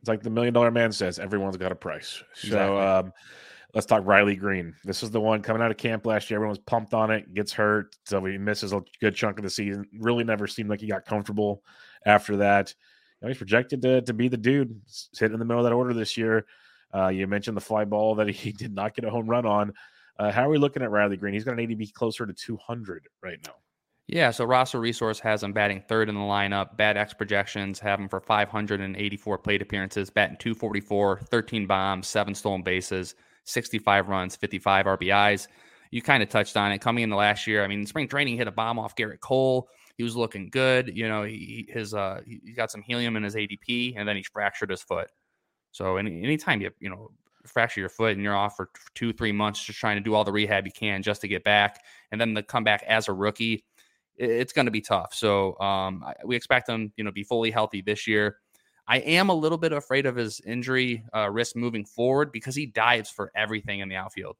It's 0.00 0.08
like 0.08 0.22
the 0.22 0.30
million 0.30 0.54
dollar 0.54 0.70
man 0.70 0.92
says, 0.92 1.18
everyone's 1.18 1.56
got 1.56 1.72
a 1.72 1.76
price. 1.76 2.22
Exactly. 2.42 2.50
So 2.50 2.78
um, 2.78 3.12
let's 3.74 3.86
talk 3.86 4.02
Riley 4.04 4.36
Greene. 4.36 4.74
This 4.84 5.02
is 5.02 5.10
the 5.10 5.20
one 5.20 5.42
coming 5.42 5.62
out 5.62 5.70
of 5.70 5.76
camp 5.76 6.06
last 6.06 6.30
year. 6.30 6.38
Everyone 6.38 6.50
was 6.50 6.58
pumped 6.58 6.94
on 6.94 7.10
it. 7.10 7.32
Gets 7.34 7.52
hurt, 7.52 7.96
so 8.04 8.24
he 8.24 8.38
misses 8.38 8.72
a 8.72 8.82
good 9.00 9.14
chunk 9.14 9.38
of 9.38 9.44
the 9.44 9.50
season. 9.50 9.86
Really 9.98 10.24
never 10.24 10.46
seemed 10.46 10.70
like 10.70 10.80
he 10.80 10.86
got 10.86 11.06
comfortable 11.06 11.62
after 12.04 12.36
that 12.38 12.74
know, 13.22 13.28
he's 13.28 13.38
projected 13.38 13.82
to, 13.82 14.02
to 14.02 14.12
be 14.12 14.28
the 14.28 14.36
dude 14.36 14.80
sitting 14.86 15.34
in 15.34 15.38
the 15.38 15.44
middle 15.44 15.64
of 15.64 15.70
that 15.70 15.74
order 15.74 15.94
this 15.94 16.16
year. 16.16 16.46
Uh, 16.94 17.08
you 17.08 17.26
mentioned 17.26 17.56
the 17.56 17.62
fly 17.62 17.84
ball 17.84 18.14
that 18.16 18.28
he 18.30 18.52
did 18.52 18.74
not 18.74 18.94
get 18.94 19.04
a 19.04 19.10
home 19.10 19.26
run 19.26 19.46
on. 19.46 19.72
Uh, 20.18 20.30
how 20.30 20.46
are 20.46 20.50
we 20.50 20.58
looking 20.58 20.82
at 20.82 20.90
Riley 20.90 21.16
Greene? 21.16 21.34
He's 21.34 21.44
got 21.44 21.58
an 21.58 21.66
ADP 21.66 21.92
closer 21.92 22.26
to 22.26 22.32
200 22.32 23.08
right 23.22 23.38
now. 23.44 23.54
Yeah, 24.08 24.30
so 24.30 24.44
Roster 24.44 24.78
Resource 24.78 25.18
has 25.20 25.42
him 25.42 25.52
batting 25.52 25.82
third 25.88 26.08
in 26.08 26.14
the 26.14 26.20
lineup. 26.20 26.76
Bat 26.76 26.96
X 26.96 27.12
projections 27.12 27.80
have 27.80 27.98
him 27.98 28.08
for 28.08 28.20
584 28.20 29.38
plate 29.38 29.62
appearances, 29.62 30.10
batting 30.10 30.36
244, 30.36 31.22
13 31.28 31.66
bombs, 31.66 32.06
seven 32.06 32.32
stolen 32.34 32.62
bases, 32.62 33.16
65 33.44 34.08
runs, 34.08 34.36
55 34.36 34.86
RBIs. 34.86 35.48
You 35.90 36.02
kind 36.02 36.22
of 36.22 36.28
touched 36.28 36.56
on 36.56 36.70
it 36.70 36.78
coming 36.78 37.02
in 37.02 37.10
the 37.10 37.16
last 37.16 37.48
year. 37.48 37.64
I 37.64 37.66
mean, 37.66 37.84
spring 37.84 38.06
training 38.06 38.36
hit 38.36 38.46
a 38.46 38.52
bomb 38.52 38.78
off 38.78 38.94
Gerrit 38.94 39.20
Cole. 39.20 39.68
He 39.96 40.02
was 40.02 40.16
looking 40.16 40.50
good. 40.50 40.92
You 40.94 41.08
know, 41.08 41.22
he 41.24 41.66
his 41.68 41.94
uh 41.94 42.20
he 42.26 42.52
got 42.52 42.70
some 42.70 42.82
helium 42.82 43.16
in 43.16 43.22
his 43.22 43.34
ADP, 43.34 43.94
and 43.96 44.08
then 44.08 44.16
he 44.16 44.22
fractured 44.22 44.70
his 44.70 44.82
foot. 44.82 45.10
So 45.72 45.96
any 45.96 46.22
anytime 46.22 46.60
you 46.60 46.70
you 46.80 46.90
know 46.90 47.10
fracture 47.46 47.80
your 47.80 47.88
foot 47.88 48.12
and 48.12 48.22
you're 48.22 48.34
off 48.34 48.56
for 48.56 48.70
two 48.94 49.12
three 49.12 49.32
months 49.32 49.64
just 49.64 49.78
trying 49.78 49.96
to 49.96 50.02
do 50.02 50.14
all 50.14 50.24
the 50.24 50.32
rehab 50.32 50.66
you 50.66 50.72
can 50.72 51.02
just 51.02 51.20
to 51.22 51.28
get 51.28 51.44
back, 51.44 51.82
and 52.12 52.20
then 52.20 52.34
to 52.34 52.42
come 52.42 52.64
back 52.64 52.82
as 52.86 53.08
a 53.08 53.12
rookie, 53.12 53.64
it's 54.16 54.52
going 54.52 54.66
to 54.66 54.72
be 54.72 54.80
tough. 54.80 55.14
So 55.14 55.58
um, 55.60 56.04
we 56.24 56.36
expect 56.36 56.68
him 56.68 56.92
you 56.96 57.04
know 57.04 57.12
be 57.12 57.24
fully 57.24 57.50
healthy 57.50 57.80
this 57.80 58.06
year. 58.06 58.38
I 58.88 58.98
am 58.98 59.30
a 59.30 59.34
little 59.34 59.58
bit 59.58 59.72
afraid 59.72 60.06
of 60.06 60.14
his 60.14 60.40
injury 60.40 61.04
uh, 61.14 61.28
risk 61.30 61.56
moving 61.56 61.84
forward 61.84 62.30
because 62.30 62.54
he 62.54 62.66
dives 62.66 63.10
for 63.10 63.32
everything 63.34 63.80
in 63.80 63.88
the 63.88 63.96
outfield. 63.96 64.36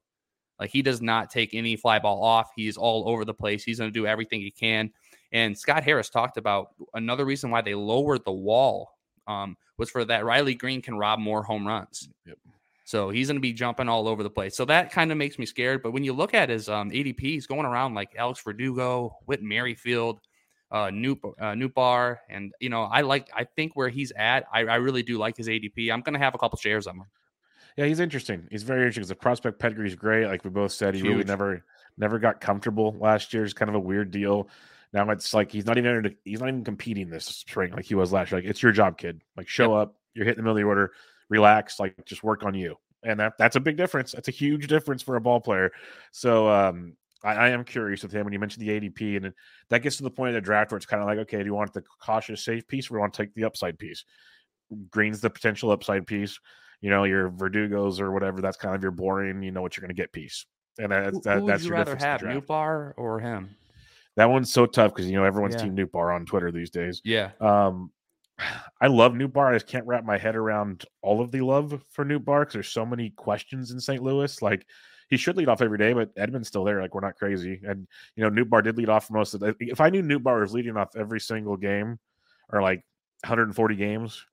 Like 0.61 0.71
he 0.71 0.83
does 0.83 1.03
not 1.03 1.31
take 1.31 1.53
any 1.53 1.77
fly 1.77 1.99
ball 1.99 2.23
off. 2.23 2.51
He's 2.55 2.77
all 2.77 3.09
over 3.09 3.25
the 3.25 3.35
place. 3.35 3.65
He's 3.65 3.79
going 3.79 3.93
to 3.93 3.99
do 3.99 4.07
everything 4.07 4.41
he 4.41 4.51
can. 4.51 4.91
And 5.33 5.57
Scott 5.57 5.85
Harris 5.85 6.09
talked 6.09 6.37
about 6.37 6.69
another 6.95 7.25
reason 7.25 7.51
why 7.51 7.61
they 7.61 7.75
lowered 7.75 8.25
the 8.25 8.33
wall 8.33 8.97
um, 9.27 9.57
was 9.79 9.91
for 9.91 10.05
that 10.05 10.25
Riley 10.25 10.55
Greene 10.55 10.83
can 10.83 10.97
rob 10.97 11.19
more 11.19 11.43
home 11.43 11.67
runs. 11.67 12.09
Yep. 12.27 12.39
So 12.85 13.11
he's 13.11 13.27
going 13.27 13.37
to 13.37 13.41
be 13.41 13.53
jumping 13.53 13.89
all 13.89 14.07
over 14.07 14.23
the 14.23 14.31
place. 14.31 14.57
So 14.57 14.65
that 14.67 14.93
kind 14.93 15.11
of 15.11 15.19
makes 15.19 15.41
me 15.41 15.47
scared. 15.47 15.83
But 15.83 15.91
when 15.91 16.05
you 16.05 16.13
look 16.13 16.35
at 16.35 16.49
his 16.49 16.69
um, 16.69 16.91
ADP, 16.91 17.19
he's 17.19 17.47
going 17.47 17.67
around 17.67 17.95
like 17.95 18.15
Alex 18.17 18.41
Verdugo, 18.45 19.17
Whit 19.27 19.43
Merrifield, 19.43 20.21
uh, 20.71 20.91
Noot, 20.91 21.19
uh, 21.41 21.53
Nootbaar, 21.53 22.19
and 22.29 22.53
you 22.61 22.69
know 22.69 22.85
I 22.85 23.01
like 23.01 23.29
I 23.35 23.45
think 23.45 23.75
where 23.75 23.89
he's 23.89 24.13
at, 24.13 24.47
I, 24.53 24.61
I 24.61 24.77
really 24.77 25.03
do 25.03 25.19
like 25.19 25.37
his 25.37 25.49
ADP. 25.49 25.93
I'm 25.93 26.01
going 26.01 26.15
to 26.15 26.19
have 26.19 26.35
a 26.35 26.39
couple 26.39 26.59
shares 26.59 26.87
of 26.87 26.95
him. 26.95 27.05
Yeah, 27.77 27.87
he's 27.87 28.01
interesting. 28.01 28.47
He's 28.51 28.63
very 28.63 28.87
interesting. 28.87 29.09
The 29.09 29.21
prospect 29.21 29.59
pedigree 29.59 29.89
is 29.89 29.95
great. 29.95 30.27
Like 30.27 30.45
we 30.45 30.51
both 30.51 30.73
said, 30.73 30.95
he 30.95 31.01
Huge. 31.01 31.11
really 31.11 31.25
never 31.25 31.65
never 31.99 32.19
got 32.19 32.41
comfortable 32.41 32.97
last 33.01 33.35
year. 33.35 33.45
It's 33.45 33.53
kind 33.53 33.69
of 33.69 33.75
a 33.75 33.81
weird 33.81 34.11
deal. 34.11 34.49
Now 34.93 35.09
it's 35.11 35.35
like 35.35 35.51
he's 35.51 35.67
not 35.67 35.79
even 35.79 36.17
he's 36.25 36.41
not 36.41 36.49
even 36.49 36.65
competing 36.65 37.11
this 37.11 37.27
spring 37.27 37.73
like 37.73 37.85
he 37.85 37.95
was 37.95 38.13
last 38.13 38.31
year. 38.31 38.41
Like 38.41 38.49
it's 38.49 38.63
your 38.63 38.73
job, 38.73 38.99
kid. 38.99 39.23
Like 39.37 39.49
show 39.49 39.79
yep. 39.79 39.89
up, 39.89 39.97
you're 40.15 40.25
hitting 40.25 40.39
the 40.39 40.43
middle 40.43 40.57
of 40.57 40.63
the 40.63 40.69
order, 40.69 40.93
relax, 41.29 41.79
like 41.79 42.05
just 42.05 42.23
work 42.23 42.45
on 42.45 42.55
you. 42.55 42.77
And 43.03 43.21
that 43.21 43.35
that's 43.39 43.57
a 43.57 43.61
big 43.61 43.77
difference. 43.77 44.13
That's 44.13 44.29
a 44.29 44.33
huge 44.33 44.67
difference 44.69 45.03
for 45.03 45.17
a 45.17 45.21
ball 45.21 45.41
player. 45.41 45.73
So 46.13 46.49
um 46.49 46.97
I, 47.23 47.35
I 47.35 47.49
am 47.51 47.65
curious 47.65 48.03
with 48.03 48.13
him 48.13 48.25
when 48.25 48.33
you 48.33 48.39
mentioned 48.39 48.67
the 48.67 48.81
ADP, 48.81 49.17
and 49.17 49.33
that 49.71 49.81
gets 49.81 49.97
to 49.97 50.03
the 50.03 50.11
point 50.11 50.31
of 50.31 50.35
the 50.35 50.41
draft 50.41 50.71
where 50.71 50.77
it's 50.77 50.87
kind 50.87 51.03
of 51.03 51.09
like, 51.09 51.19
okay, 51.19 51.39
do 51.39 51.45
you 51.45 51.55
want 51.55 51.73
the 51.73 51.83
cautious 52.01 52.45
safe 52.45 52.67
piece 52.69 52.87
or 52.87 52.91
do 52.91 52.95
you 52.95 53.01
want 53.01 53.15
to 53.15 53.23
take 53.23 53.35
the 53.35 53.45
upside 53.45 53.79
piece? 53.79 54.05
Greene's 54.91 55.21
the 55.21 55.31
potential 55.31 55.71
upside 55.71 56.07
piece. 56.07 56.39
You 56.81 56.91
know, 56.91 57.05
your 57.05 57.31
Verdugos 57.31 58.01
or 58.01 58.13
whatever, 58.13 58.41
that's 58.41 58.57
kind 58.57 58.75
of 58.75 58.83
your 58.83 58.91
boring, 58.93 59.43
you 59.43 59.51
know 59.51 59.63
what 59.63 59.77
you're 59.77 59.83
going 59.83 59.95
to 59.97 60.01
get 60.01 60.13
piece. 60.13 60.47
And 60.79 60.93
that, 60.93 61.13
who, 61.13 61.21
that, 61.23 61.41
who 61.41 61.47
that's 61.47 61.63
would 61.63 61.69
you 61.69 61.75
rather 61.75 61.97
have, 61.97 62.21
Nootbaar 62.21 62.93
or 62.97 63.19
him? 63.19 63.57
That 64.17 64.31
one's 64.31 64.53
so 64.53 64.67
tough 64.67 64.95
because 64.95 65.11
you 65.11 65.17
know 65.17 65.25
everyone's 65.25 65.55
yeah. 65.57 65.63
team 65.63 65.77
Nootbaar 65.77 66.15
on 66.15 66.25
Twitter 66.25 66.51
these 66.51 66.71
days. 66.71 67.01
Yeah. 67.05 67.33
Um, 67.41 67.91
I 68.81 68.89
love 68.89 69.13
Nootbaar. 69.13 69.51
I 69.51 69.55
just 69.55 69.67
can't 69.67 69.87
wrap 69.87 70.05
my 70.05 70.19
head 70.19 70.37
around 70.37 70.85
all 71.03 71.21
of 71.21 71.31
the 71.31 71.41
love 71.43 71.83
for 71.91 72.05
Nootbaar 72.05 72.41
because 72.41 72.55
there's 72.55 72.69
so 72.69 72.87
many 72.87 73.11
questions 73.11 73.71
in 73.71 73.81
St. 73.81 74.03
Louis. 74.03 74.43
Like 74.43 74.67
he 75.09 75.17
should 75.17 75.37
lead 75.37 75.49
off 75.49 75.63
every 75.63 75.79
day, 75.79 75.93
but 75.93 76.15
Edman's 76.17 76.49
still 76.49 76.65
there. 76.65 76.81
Like 76.81 76.95
we're 76.95 77.01
not 77.01 77.17
crazy. 77.17 77.61
And 77.67 77.87
you 78.17 78.25
know, 78.25 78.31
Nootbaar 78.31 78.65
did 78.65 78.77
lead 78.77 78.89
off 78.89 79.07
for 79.07 79.13
most 79.13 79.35
of 79.35 79.41
the. 79.41 79.55
If 79.61 79.81
I 79.81 79.91
knew 79.91 80.03
Nootbaar 80.03 80.41
was 80.41 80.55
leading 80.55 80.77
off 80.77 80.97
every 80.97 81.21
single 81.21 81.57
game, 81.57 81.99
or 82.51 82.63
like 82.63 82.83
140 83.23 83.77
games, 83.77 84.25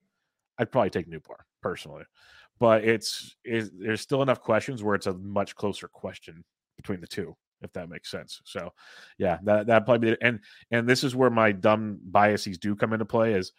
I'd 0.57 0.71
probably 0.71 0.91
take 0.91 1.09
Nootbaar 1.09 1.41
personally. 1.61 2.03
But 2.59 2.85
it's 2.85 3.35
is 3.43 3.71
there's 3.77 4.01
still 4.01 4.21
enough 4.21 4.39
questions 4.39 4.83
where 4.83 4.95
it's 4.95 5.07
a 5.07 5.13
much 5.13 5.55
closer 5.55 5.87
question 5.87 6.43
between 6.77 7.01
the 7.01 7.07
two 7.07 7.35
if 7.63 7.73
that 7.73 7.89
makes 7.89 8.09
sense. 8.09 8.41
So, 8.45 8.73
yeah, 9.17 9.37
that 9.43 9.67
that 9.67 9.85
probably 9.85 10.11
be, 10.11 10.17
and 10.21 10.39
and 10.71 10.87
this 10.87 11.03
is 11.03 11.15
where 11.15 11.29
my 11.29 11.51
dumb 11.51 11.99
biases 12.03 12.57
do 12.57 12.75
come 12.75 12.93
into 12.93 13.05
play. 13.05 13.33
Is 13.33 13.53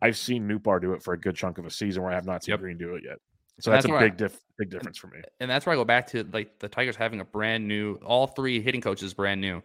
I've 0.00 0.16
seen 0.16 0.48
Nootbaar 0.48 0.80
do 0.80 0.92
it 0.92 1.02
for 1.02 1.14
a 1.14 1.18
good 1.18 1.36
chunk 1.36 1.58
of 1.58 1.66
a 1.66 1.70
season 1.70 2.02
where 2.02 2.12
I 2.12 2.14
have 2.14 2.26
not 2.26 2.44
seen 2.44 2.52
yep. 2.52 2.60
Greene 2.60 2.78
do 2.78 2.94
it 2.94 3.04
yet. 3.04 3.18
So 3.60 3.70
that's, 3.70 3.86
that's, 3.86 3.96
a 3.96 4.00
big 4.00 4.12
I, 4.12 4.16
diff, 4.16 4.40
big 4.58 4.70
difference 4.70 4.98
for 4.98 5.06
me. 5.06 5.22
And 5.38 5.48
that's 5.48 5.64
where 5.64 5.72
I 5.72 5.76
go 5.76 5.84
back 5.84 6.08
to 6.08 6.24
like 6.32 6.58
the 6.58 6.68
Tigers 6.68 6.96
having 6.96 7.20
a 7.20 7.24
brand 7.24 7.68
new, 7.68 7.94
all 8.04 8.26
three 8.26 8.60
hitting 8.60 8.80
coaches 8.80 9.14
brand 9.14 9.40
new. 9.40 9.62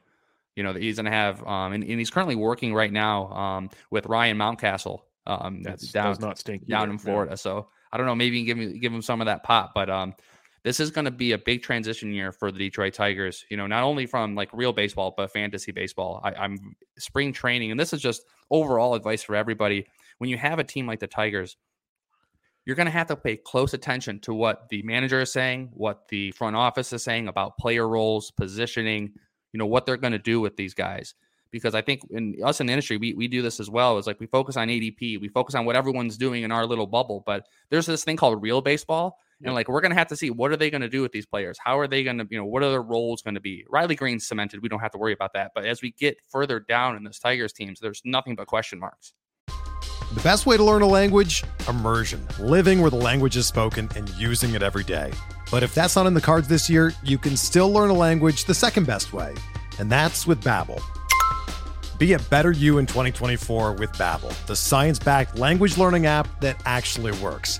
You 0.56 0.64
know 0.64 0.74
that 0.74 0.82
he's 0.82 0.98
going 0.98 1.06
to 1.06 1.12
have, 1.12 1.46
um, 1.46 1.74
and, 1.74 1.84
and, 1.84 2.00
he's 2.00 2.10
currently 2.10 2.36
working 2.36 2.74
right 2.74 2.92
now 2.92 3.32
um, 3.32 3.70
with 3.92 4.06
Ryan 4.08 4.38
Mountcastle. 4.38 5.00
Um, 5.26 5.64
that's 5.64 5.92
down, 5.92 6.08
does 6.08 6.20
not 6.20 6.38
stink 6.38 6.68
down 6.68 6.84
either. 6.84 6.92
in 6.92 6.98
Florida. 6.98 7.38
So 7.38 7.70
I 7.92 7.98
don't 7.98 8.06
know, 8.06 8.16
maybe 8.16 8.40
you 8.40 8.46
can 8.46 8.58
give 8.58 8.74
me 8.74 8.80
give 8.80 8.94
him 8.94 9.02
some 9.02 9.22
of 9.22 9.26
that 9.26 9.44
pop, 9.44 9.74
but 9.74 9.90
um, 9.90 10.14
this 10.64 10.80
is 10.80 10.92
going 10.92 11.06
to 11.06 11.12
be 11.12 11.32
a 11.32 11.38
big 11.38 11.62
transition 11.62 12.12
year 12.12 12.32
for 12.32 12.52
the 12.52 12.58
Detroit 12.58 12.94
Tigers. 12.94 13.46
You 13.50 13.58
know, 13.58 13.68
not 13.68 13.84
only 13.84 14.06
from 14.06 14.36
like 14.36 14.50
real 14.54 14.74
baseball, 14.74 15.14
but 15.16 15.32
fantasy 15.32 15.72
baseball. 15.72 16.22
I, 16.24 16.34
I'm 16.34 16.76
spring 16.98 17.32
training, 17.32 17.72
and 17.72 17.80
this 17.80 17.94
is 17.94 18.02
just 18.02 18.24
overall 18.52 18.96
advice 18.96 19.24
for 19.24 19.36
everybody. 19.36 19.86
When 20.18 20.30
you 20.30 20.38
have 20.38 20.60
a 20.60 20.64
team 20.64 20.86
like 20.86 21.00
the 21.00 21.08
Tigers, 21.08 21.56
you're 22.66 22.76
going 22.76 22.88
to 22.88 22.92
have 22.92 23.08
to 23.08 23.16
pay 23.16 23.38
close 23.38 23.74
attention 23.74 24.20
to 24.20 24.34
what 24.34 24.68
the 24.70 24.82
manager 24.84 25.22
is 25.22 25.32
saying, 25.32 25.70
what 25.74 26.08
the 26.10 26.32
front 26.32 26.56
office 26.56 26.92
is 26.92 27.04
saying 27.04 27.28
about 27.28 27.58
player 27.58 27.88
roles, 27.88 28.32
positioning, 28.32 29.14
you 29.54 29.58
know, 29.58 29.66
what 29.66 29.86
they're 29.86 29.98
going 29.98 30.14
to 30.14 30.20
do 30.20 30.42
with 30.42 30.58
these 30.58 30.74
guys. 30.74 31.16
Because 31.52 31.74
I 31.74 31.82
think 31.82 32.02
in 32.12 32.36
us 32.44 32.60
in 32.62 32.68
the 32.68 32.74
industry, 32.74 32.98
we, 32.98 33.14
we 33.14 33.28
do 33.28 33.42
this 33.42 33.60
as 33.60 33.72
well. 33.72 33.98
It's 33.98 34.06
like 34.06 34.20
we 34.20 34.28
focus 34.28 34.56
on 34.56 34.68
ADP, 34.68 35.20
we 35.20 35.30
focus 35.30 35.56
on 35.56 35.66
what 35.66 35.76
everyone's 35.76 36.18
doing 36.18 36.44
in 36.44 36.52
our 36.52 36.66
little 36.66 36.86
bubble, 36.86 37.24
but 37.26 37.48
there's 37.72 37.88
this 37.88 38.04
thing 38.04 38.18
called 38.18 38.42
real 38.42 38.62
baseball 38.62 39.18
and 39.44 39.54
like 39.54 39.68
we're 39.68 39.82
gonna 39.82 39.96
have 39.96 40.08
to 40.08 40.16
see 40.16 40.30
what 40.30 40.52
are 40.52 40.58
they 40.58 40.70
gonna 40.70 40.90
do 40.90 41.02
with 41.02 41.12
these 41.12 41.26
players? 41.26 41.58
How 41.64 41.80
are 41.80 41.88
they 41.88 42.04
gonna, 42.04 42.26
you 42.30 42.38
know, 42.38 42.46
what 42.46 42.64
are 42.64 42.72
their 42.72 42.82
roles 42.82 43.22
gonna 43.22 43.40
be? 43.40 43.66
Riley 43.70 43.96
Greene's 43.96 44.28
cemented. 44.28 44.62
We 44.62 44.70
don't 44.70 44.80
have 44.80 44.92
to 44.92 44.98
worry 44.98 45.14
about 45.14 45.34
that. 45.34 45.52
But 45.56 45.66
as 45.66 45.82
we 45.82 45.92
get 45.92 46.18
further 46.30 46.60
down 46.60 46.96
in 46.96 47.04
this 47.04 47.20
Tigers 47.20 47.54
teams, 47.54 47.80
there's 47.80 48.02
nothing 48.04 48.36
but 48.36 48.48
question 48.48 48.80
marks. 48.80 49.14
The 50.16 50.22
best 50.22 50.48
way 50.48 50.58
to 50.58 50.64
learn 50.64 50.82
a 50.82 50.88
language? 50.88 51.44
Immersion. 51.68 52.28
Living 52.40 52.82
where 52.82 52.90
the 52.90 52.98
language 52.98 53.38
is 53.38 53.46
spoken 53.46 53.88
and 53.96 54.10
using 54.12 54.56
it 54.56 54.64
every 54.64 54.84
day. 54.84 55.12
But 55.52 55.62
if 55.62 55.76
that's 55.76 55.96
not 55.96 56.08
in 56.08 56.16
the 56.16 56.22
cards 56.22 56.48
this 56.48 56.68
year, 56.68 56.94
you 57.04 57.20
can 57.20 57.38
still 57.38 57.72
learn 57.72 57.92
a 57.92 57.94
language 57.94 58.46
the 58.46 58.54
second 58.54 58.88
best 58.88 59.14
way, 59.14 59.36
and 59.78 59.92
that's 59.92 60.26
with 60.26 60.44
Babbel. 60.44 60.82
Be 62.00 62.14
a 62.14 62.20
better 62.20 62.52
you 62.52 62.78
in 62.78 62.86
2024 62.86 63.74
with 63.74 63.92
Babbel, 63.94 64.34
the 64.48 64.56
science-backed 64.56 65.38
language 65.38 65.78
learning 65.78 66.06
app 66.06 66.28
that 66.42 66.60
actually 66.66 67.12
works. 67.20 67.60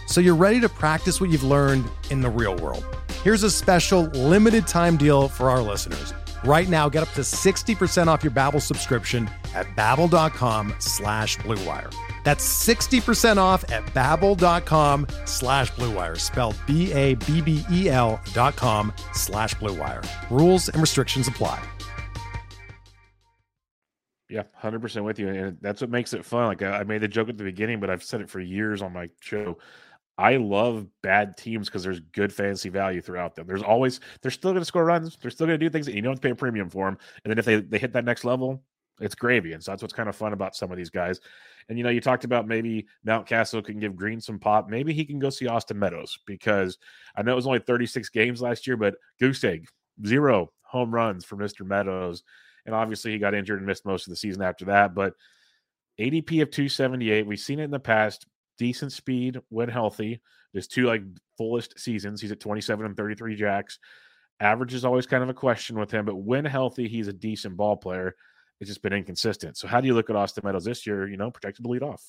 so 0.11 0.19
you're 0.21 0.35
ready 0.35 0.59
to 0.59 0.69
practice 0.69 1.21
what 1.21 1.29
you've 1.29 1.43
learned 1.43 1.89
in 2.09 2.21
the 2.21 2.29
real 2.29 2.55
world. 2.57 2.85
Here's 3.23 3.43
a 3.43 3.51
special 3.51 4.03
limited 4.07 4.67
time 4.67 4.97
deal 4.97 5.27
for 5.27 5.49
our 5.49 5.61
listeners. 5.61 6.13
Right 6.43 6.67
now, 6.67 6.89
get 6.89 7.03
up 7.03 7.09
to 7.13 7.21
60% 7.21 8.07
off 8.07 8.23
your 8.23 8.31
Babbel 8.31 8.61
subscription 8.61 9.29
at 9.53 9.67
babbel.com 9.75 10.73
slash 10.79 11.37
bluewire. 11.37 11.93
That's 12.23 12.67
60% 12.67 13.37
off 13.37 13.63
at 13.71 13.85
babbel.com 13.87 15.07
slash 15.25 15.71
bluewire, 15.73 16.19
spelled 16.19 16.55
B-A-B-B-E-L 16.65 18.19
dot 18.33 18.55
com 18.55 18.93
slash 19.13 19.55
bluewire. 19.55 20.05
Rules 20.29 20.69
and 20.69 20.81
restrictions 20.81 21.27
apply. 21.27 21.63
Yeah, 24.29 24.43
100% 24.63 25.03
with 25.03 25.19
you. 25.19 25.27
And 25.27 25.57
that's 25.61 25.81
what 25.81 25.89
makes 25.89 26.13
it 26.13 26.23
fun. 26.23 26.45
Like 26.45 26.61
I 26.61 26.83
made 26.83 27.01
the 27.01 27.07
joke 27.07 27.29
at 27.29 27.37
the 27.37 27.43
beginning, 27.43 27.79
but 27.79 27.89
I've 27.89 28.03
said 28.03 28.21
it 28.21 28.29
for 28.29 28.39
years 28.39 28.81
on 28.81 28.93
my 28.93 29.09
show. 29.19 29.57
I 30.17 30.35
love 30.35 30.87
bad 31.01 31.37
teams 31.37 31.67
because 31.67 31.83
there's 31.83 31.99
good 31.99 32.31
fantasy 32.31 32.69
value 32.69 33.01
throughout 33.01 33.35
them. 33.35 33.47
There's 33.47 33.63
always 33.63 33.99
they're 34.21 34.31
still 34.31 34.51
going 34.51 34.61
to 34.61 34.65
score 34.65 34.85
runs. 34.85 35.17
They're 35.21 35.31
still 35.31 35.47
going 35.47 35.59
to 35.59 35.65
do 35.65 35.69
things 35.69 35.85
that 35.85 35.95
you 35.95 36.01
don't 36.01 36.11
have 36.11 36.19
to 36.19 36.27
pay 36.27 36.31
a 36.31 36.35
premium 36.35 36.69
for 36.69 36.85
them. 36.85 36.97
And 37.23 37.31
then 37.31 37.39
if 37.39 37.45
they 37.45 37.61
they 37.61 37.79
hit 37.79 37.93
that 37.93 38.05
next 38.05 38.23
level, 38.23 38.63
it's 38.99 39.15
gravy. 39.15 39.53
And 39.53 39.63
so 39.63 39.71
that's 39.71 39.81
what's 39.81 39.93
kind 39.93 40.09
of 40.09 40.15
fun 40.15 40.33
about 40.33 40.55
some 40.55 40.71
of 40.71 40.77
these 40.77 40.89
guys. 40.89 41.19
And 41.69 41.77
you 41.77 41.83
know, 41.83 41.89
you 41.89 42.01
talked 42.01 42.23
about 42.23 42.47
maybe 42.47 42.85
Mountcastle 43.05 43.63
can 43.63 43.79
give 43.79 43.95
Greene 43.95 44.21
some 44.21 44.39
pop. 44.39 44.69
Maybe 44.69 44.93
he 44.93 45.05
can 45.05 45.19
go 45.19 45.29
see 45.29 45.47
Austin 45.47 45.79
Meadows 45.79 46.19
because 46.25 46.77
I 47.15 47.23
know 47.23 47.31
it 47.31 47.35
was 47.35 47.47
only 47.47 47.59
36 47.59 48.09
games 48.09 48.41
last 48.41 48.67
year, 48.67 48.77
but 48.77 48.95
goose 49.19 49.43
egg 49.43 49.67
zero 50.05 50.51
home 50.63 50.93
runs 50.93 51.25
for 51.25 51.35
Mr. 51.35 51.65
Meadows. 51.65 52.23
And 52.65 52.75
obviously 52.75 53.11
he 53.11 53.17
got 53.17 53.33
injured 53.33 53.59
and 53.59 53.67
missed 53.67 53.85
most 53.85 54.07
of 54.07 54.11
the 54.11 54.17
season 54.17 54.41
after 54.41 54.65
that. 54.65 54.93
But 54.93 55.13
ADP 55.99 56.41
of 56.41 56.51
278, 56.51 57.25
we've 57.25 57.39
seen 57.39 57.59
it 57.59 57.65
in 57.65 57.71
the 57.71 57.79
past. 57.79 58.25
Decent 58.61 58.91
speed 58.91 59.41
when 59.49 59.69
healthy. 59.69 60.21
There's 60.53 60.67
two 60.67 60.85
like 60.85 61.01
fullest 61.35 61.79
seasons. 61.79 62.21
He's 62.21 62.31
at 62.31 62.39
27 62.39 62.85
and 62.85 62.95
33 62.95 63.35
jacks. 63.35 63.79
Average 64.39 64.75
is 64.75 64.85
always 64.85 65.07
kind 65.07 65.23
of 65.23 65.29
a 65.29 65.33
question 65.33 65.79
with 65.79 65.89
him, 65.89 66.05
but 66.05 66.15
when 66.15 66.45
healthy, 66.45 66.87
he's 66.87 67.07
a 67.07 67.13
decent 67.13 67.57
ball 67.57 67.75
player. 67.75 68.15
It's 68.59 68.67
just 68.67 68.83
been 68.83 68.93
inconsistent. 68.93 69.57
So 69.57 69.67
how 69.67 69.81
do 69.81 69.87
you 69.87 69.95
look 69.95 70.11
at 70.11 70.15
Austin 70.15 70.43
Meadows 70.45 70.65
this 70.65 70.85
year? 70.85 71.07
You 71.07 71.17
know, 71.17 71.31
projected 71.31 71.65
to 71.65 71.71
lead 71.71 71.81
off. 71.81 72.03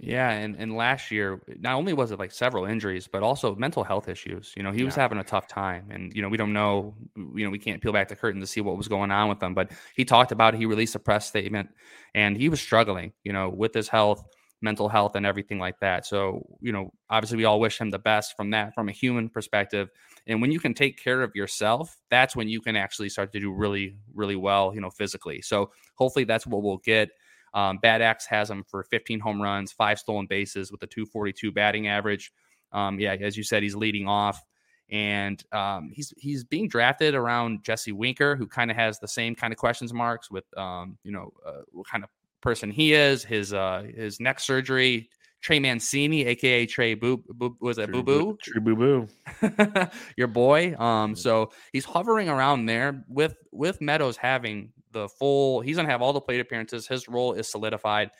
Yeah, 0.00 0.28
and, 0.30 0.56
and 0.56 0.76
last 0.76 1.12
year, 1.12 1.40
not 1.60 1.76
only 1.76 1.92
was 1.92 2.10
it 2.10 2.18
like 2.18 2.32
several 2.32 2.64
injuries, 2.64 3.06
but 3.06 3.22
also 3.22 3.54
mental 3.54 3.84
health 3.84 4.08
issues. 4.08 4.52
You 4.56 4.64
know, 4.64 4.72
he 4.72 4.80
yeah. 4.80 4.86
was 4.86 4.96
having 4.96 5.18
a 5.18 5.24
tough 5.24 5.46
time, 5.46 5.88
and 5.92 6.12
you 6.16 6.20
know, 6.20 6.28
we 6.28 6.36
don't 6.36 6.52
know. 6.52 6.96
You 7.16 7.44
know, 7.44 7.50
we 7.50 7.60
can't 7.60 7.80
peel 7.80 7.92
back 7.92 8.08
the 8.08 8.16
curtain 8.16 8.40
to 8.40 8.46
see 8.48 8.60
what 8.60 8.76
was 8.76 8.88
going 8.88 9.12
on 9.12 9.28
with 9.28 9.40
him. 9.40 9.54
But 9.54 9.70
he 9.94 10.04
talked 10.04 10.32
about 10.32 10.54
it. 10.54 10.58
He 10.58 10.66
released 10.66 10.96
a 10.96 10.98
press 10.98 11.28
statement, 11.28 11.68
and 12.12 12.36
he 12.36 12.48
was 12.48 12.60
struggling. 12.60 13.12
You 13.22 13.32
know, 13.32 13.48
with 13.48 13.72
his 13.72 13.88
health, 13.88 14.24
mental 14.62 14.88
health, 14.88 15.16
and 15.16 15.26
everything 15.26 15.58
like 15.58 15.78
that. 15.80 16.06
So, 16.06 16.46
you 16.60 16.72
know, 16.72 16.92
obviously, 17.10 17.36
we 17.36 17.44
all 17.44 17.60
wish 17.60 17.80
him 17.80 17.90
the 17.90 17.98
best 17.98 18.36
from 18.36 18.50
that, 18.50 18.74
from 18.74 18.88
a 18.88 18.92
human 18.92 19.28
perspective. 19.28 19.90
And 20.26 20.40
when 20.40 20.52
you 20.52 20.60
can 20.60 20.72
take 20.74 21.02
care 21.02 21.22
of 21.22 21.34
yourself, 21.34 21.98
that's 22.10 22.36
when 22.36 22.48
you 22.48 22.60
can 22.60 22.76
actually 22.76 23.08
start 23.08 23.32
to 23.32 23.40
do 23.40 23.52
really, 23.52 23.96
really 24.14 24.36
well. 24.36 24.74
You 24.74 24.80
know, 24.80 24.90
physically. 24.90 25.42
So 25.42 25.70
hopefully, 25.96 26.24
that's 26.24 26.46
what 26.46 26.62
we'll 26.62 26.78
get. 26.78 27.10
Um, 27.54 27.78
Bat 27.82 28.00
X 28.00 28.26
has 28.26 28.50
him 28.50 28.64
for 28.66 28.82
15 28.84 29.20
home 29.20 29.40
runs, 29.40 29.72
five 29.72 29.98
stolen 29.98 30.26
bases 30.26 30.72
with 30.72 30.82
a 30.82 30.86
242 30.86 31.52
batting 31.52 31.86
average. 31.86 32.32
Um, 32.72 32.98
yeah, 32.98 33.14
as 33.14 33.36
you 33.36 33.42
said, 33.42 33.62
he's 33.62 33.74
leading 33.74 34.08
off, 34.08 34.42
and 34.90 35.42
um, 35.52 35.90
he's 35.92 36.14
he's 36.18 36.44
being 36.44 36.68
drafted 36.68 37.14
around 37.14 37.62
Jesse 37.62 37.92
Winker, 37.92 38.36
who 38.36 38.46
kind 38.46 38.70
of 38.70 38.76
has 38.76 38.98
the 38.98 39.08
same 39.08 39.34
kind 39.34 39.52
of 39.52 39.58
questions 39.58 39.92
marks 39.92 40.30
with 40.30 40.44
um, 40.56 40.96
you 41.04 41.12
know 41.12 41.32
uh, 41.46 41.82
kind 41.90 42.04
of 42.04 42.10
person 42.42 42.70
he 42.70 42.92
is, 42.92 43.24
his 43.24 43.52
uh, 43.52 43.84
his 43.94 44.20
neck 44.20 44.40
surgery. 44.40 45.08
Trey 45.40 45.58
Mancini, 45.58 46.24
aka 46.26 46.66
Trey 46.66 46.94
Boo, 46.94 47.16
Boo 47.28 47.56
was 47.60 47.76
it 47.76 47.90
Boo 47.90 48.04
Boo? 48.04 48.38
Trey 48.40 48.60
Boo 48.60 48.76
Boo, 48.76 49.08
your 50.16 50.28
boy. 50.28 50.76
Um, 50.76 51.16
so 51.16 51.50
he's 51.72 51.84
hovering 51.84 52.28
around 52.28 52.66
there 52.66 53.04
with 53.08 53.34
with 53.50 53.80
Meadows 53.80 54.16
having 54.16 54.72
the 54.92 55.08
full. 55.08 55.60
He's 55.60 55.74
gonna 55.76 55.88
have 55.88 56.00
all 56.00 56.12
the 56.12 56.20
plate 56.20 56.40
appearances. 56.40 56.86
His 56.86 57.08
role 57.08 57.32
is 57.32 57.50
solidified. 57.50 58.10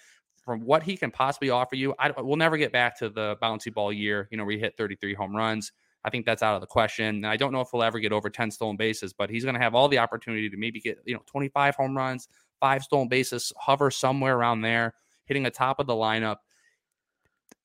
From 0.45 0.63
what 0.63 0.83
he 0.83 0.97
can 0.97 1.13
possibly 1.13 1.51
offer 1.51 1.77
you, 1.77 1.95
I 1.97 2.11
we'll 2.11 2.37
never 2.37 2.57
get 2.57 2.73
back 2.73 2.99
to 2.99 3.09
the 3.09 3.37
bouncy 3.41 3.73
ball 3.73 3.93
year. 3.93 4.27
You 4.33 4.37
know, 4.37 4.45
we 4.45 4.59
hit 4.59 4.77
33 4.77 5.15
home 5.15 5.37
runs. 5.37 5.71
I 6.05 6.11
think 6.11 6.27
that's 6.27 6.43
out 6.43 6.55
of 6.55 6.61
the 6.61 6.67
question. 6.67 7.07
And 7.07 7.27
I 7.27 7.37
don't 7.37 7.53
know 7.53 7.61
if 7.61 7.69
he'll 7.71 7.83
ever 7.83 8.01
get 8.01 8.13
over 8.13 8.29
10 8.29 8.51
stolen 8.51 8.77
bases, 8.77 9.13
but 9.13 9.31
he's 9.31 9.45
going 9.45 9.55
to 9.55 9.61
have 9.61 9.75
all 9.75 9.89
the 9.89 9.99
opportunity 9.99 10.51
to 10.51 10.57
maybe 10.57 10.81
get, 10.81 10.99
you 11.05 11.15
know, 11.15 11.23
25 11.27 11.77
home 11.77 11.97
runs, 11.97 12.29
five 12.63 12.85
stolen 12.85 13.09
bases, 13.09 13.53
hover 13.59 13.91
somewhere 13.91 14.37
around 14.37 14.61
there, 14.61 14.95
hitting 15.27 15.43
the 15.43 15.51
top 15.51 15.81
of 15.81 15.87
the 15.89 15.93
lineup. 15.93 16.37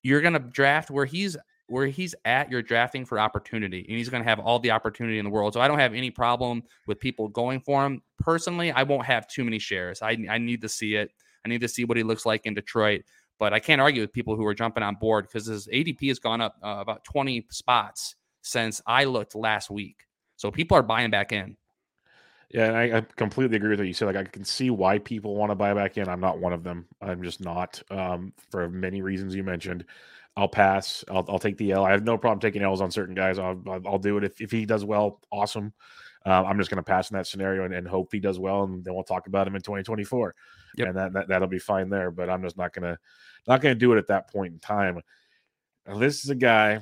You're 0.02 0.22
going 0.22 0.34
to 0.34 0.40
draft 0.40 0.90
where 0.90 1.06
he's 1.06 1.38
where 1.68 1.86
he's 1.86 2.16
at, 2.26 2.50
you're 2.50 2.62
drafting 2.62 3.06
for 3.06 3.20
opportunity, 3.20 3.86
and 3.88 3.98
he's 3.98 4.10
going 4.10 4.24
to 4.24 4.30
have 4.30 4.40
all 4.40 4.58
the 4.58 4.72
opportunity 4.72 5.20
in 5.20 5.26
the 5.26 5.32
world. 5.32 5.54
So 5.54 5.62
I 5.62 5.68
don't 5.68 5.80
have 5.80 5.94
any 5.94 6.10
problem 6.10 6.64
with 6.88 6.98
people 7.00 7.28
going 7.28 7.60
for 7.60 7.86
him. 7.86 8.02
Personally, 8.18 8.72
I 8.72 8.84
won't 8.84 9.06
have 9.06 9.28
too 9.28 9.44
many 9.44 9.60
shares. 9.60 10.02
I, 10.02 10.18
I 10.30 10.38
need 10.38 10.62
to 10.62 10.70
see 10.70 10.96
it. 10.96 11.12
I 11.46 11.50
need 11.50 11.62
to 11.62 11.68
see 11.68 11.84
what 11.84 11.98
he 11.98 12.04
looks 12.04 12.26
like 12.26 12.46
in 12.46 12.54
Detroit. 12.54 13.04
But 13.38 13.54
I 13.54 13.60
can't 13.60 13.82
argue 13.82 14.02
with 14.02 14.14
people 14.14 14.36
who 14.36 14.46
are 14.46 14.54
jumping 14.54 14.82
on 14.82 14.96
board 14.96 15.28
because 15.28 15.46
his 15.46 15.68
ADP 15.68 16.08
has 16.08 16.20
gone 16.20 16.42
up 16.42 16.56
uh, 16.64 16.78
about 16.80 17.04
20 17.04 17.46
spots 17.52 18.16
since 18.42 18.82
I 18.88 19.04
looked 19.04 19.36
last 19.36 19.70
week. 19.70 20.06
So 20.38 20.50
people 20.50 20.78
are 20.78 20.84
buying 20.84 21.12
back 21.12 21.34
in. 21.34 21.58
Yeah, 22.50 22.72
I, 22.72 22.98
I, 22.98 23.02
completely 23.18 23.58
agree 23.58 23.72
with 23.72 23.80
what 23.80 23.88
you 23.88 23.94
said. 23.94 24.06
Like, 24.06 24.16
I 24.16 24.24
can 24.24 24.46
see 24.46 24.70
why 24.70 25.00
people 25.00 25.36
want 25.36 25.52
to 25.52 25.56
buy 25.56 25.74
back 25.74 25.98
in. 25.98 26.08
I'm 26.08 26.22
not 26.22 26.40
one 26.40 26.54
of 26.54 26.64
them. 26.64 26.86
I'm 27.02 27.22
just 27.22 27.42
not, 27.42 27.82
um, 27.92 28.32
for 28.52 28.70
many 28.70 29.02
reasons 29.02 29.36
you 29.36 29.44
mentioned. 29.44 29.86
I'll 30.38 30.48
pass. 30.48 31.04
I'll, 31.10 31.26
I'll 31.28 31.40
take 31.40 31.58
the 31.58 31.72
L. 31.72 31.84
I 31.84 31.92
have 31.92 32.04
no 32.04 32.18
problem 32.18 32.40
taking 32.40 32.62
L's 32.62 32.80
on 32.80 32.92
certain 32.92 33.16
guys. 33.16 33.40
I'll, 33.40 33.62
I'll 33.86 33.98
do 33.98 34.18
it 34.18 34.24
if, 34.24 34.40
if 34.40 34.52
he 34.52 34.66
does 34.66 34.86
well. 34.86 35.20
Awesome. 35.32 35.74
Um, 36.26 36.46
I'm 36.46 36.58
just 36.58 36.70
going 36.70 36.78
to 36.78 36.84
pass 36.84 37.10
in 37.10 37.18
that 37.18 37.28
scenario 37.28 37.66
and, 37.66 37.74
and, 37.74 37.88
hope 37.88 38.10
he 38.12 38.20
does 38.20 38.38
well, 38.38 38.64
and 38.64 38.84
then 38.84 38.94
we'll 38.94 39.04
talk 39.04 39.28
about 39.28 39.48
him 39.48 39.56
in 39.56 39.62
2024, 39.62 40.36
yep. 40.76 40.88
and 40.90 40.98
that, 40.98 41.14
that 41.14 41.28
that'll 41.30 41.48
be 41.48 41.58
fine 41.58 41.90
there. 41.90 42.12
But 42.12 42.30
I'm 42.30 42.44
just 42.44 42.58
not 42.58 42.74
gonna 42.74 42.98
not 43.48 43.62
gonna 43.62 43.76
do 43.76 43.94
it 43.94 43.98
at 43.98 44.08
that 44.08 44.30
point 44.30 44.52
in 44.52 44.60
time. 44.60 45.00
Now, 45.88 45.98
this 45.98 46.26
is 46.26 46.30
a 46.30 46.36
guy. 46.36 46.82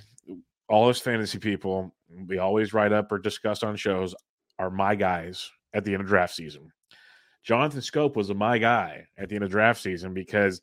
All 0.68 0.88
his 0.88 1.00
fantasy 1.00 1.38
people 1.38 1.94
we 2.28 2.40
always 2.40 2.74
write 2.74 2.92
up 2.92 3.12
or 3.12 3.20
discuss 3.20 3.62
on 3.62 3.76
shows 3.76 4.16
are 4.60 4.70
my 4.70 4.96
guys 4.96 5.50
at 5.74 5.84
the 5.84 5.94
end 5.94 6.02
of 6.02 6.08
draft 6.08 6.36
season. 6.36 6.72
Jonathan 7.44 7.82
Schoop 7.82 8.16
was 8.16 8.30
a 8.30 8.34
my 8.34 8.58
guy 8.58 9.06
at 9.18 9.30
the 9.30 9.36
end 9.36 9.44
of 9.44 9.52
draft 9.52 9.82
season 9.82 10.14
because 10.14 10.62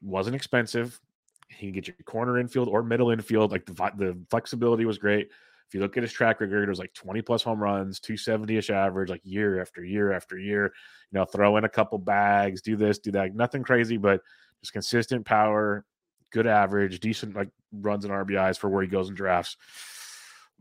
wasn't 0.00 0.36
expensive, 0.36 1.00
he 1.48 1.66
can 1.66 1.72
get 1.72 1.88
your 1.88 1.96
corner 2.04 2.38
infield 2.38 2.68
or 2.68 2.82
middle 2.82 3.10
infield. 3.10 3.50
Like 3.50 3.66
the, 3.66 3.72
the 3.96 4.18
flexibility 4.30 4.84
was 4.84 4.98
great. 4.98 5.28
If 5.66 5.74
you 5.74 5.80
look 5.80 5.96
at 5.96 6.02
his 6.02 6.12
track 6.12 6.40
record, 6.40 6.64
it 6.64 6.68
was 6.68 6.78
like 6.78 6.92
20 6.94 7.22
plus 7.22 7.42
home 7.42 7.62
runs, 7.62 8.00
270 8.00 8.56
ish 8.56 8.70
average, 8.70 9.08
like 9.08 9.20
year 9.24 9.60
after 9.60 9.84
year 9.84 10.12
after 10.12 10.38
year. 10.38 10.72
You 11.12 11.18
know, 11.18 11.24
throw 11.24 11.56
in 11.58 11.64
a 11.64 11.68
couple 11.68 11.98
bags, 11.98 12.60
do 12.60 12.76
this, 12.76 12.98
do 12.98 13.12
that. 13.12 13.34
Nothing 13.34 13.62
crazy, 13.62 13.96
but 13.96 14.20
just 14.60 14.72
consistent 14.72 15.24
power, 15.24 15.84
good 16.32 16.46
average, 16.46 16.98
decent 17.00 17.36
like 17.36 17.50
runs 17.72 18.04
and 18.04 18.12
RBIs 18.12 18.58
for 18.58 18.68
where 18.68 18.82
he 18.82 18.88
goes 18.88 19.08
in 19.08 19.14
drafts. 19.14 19.56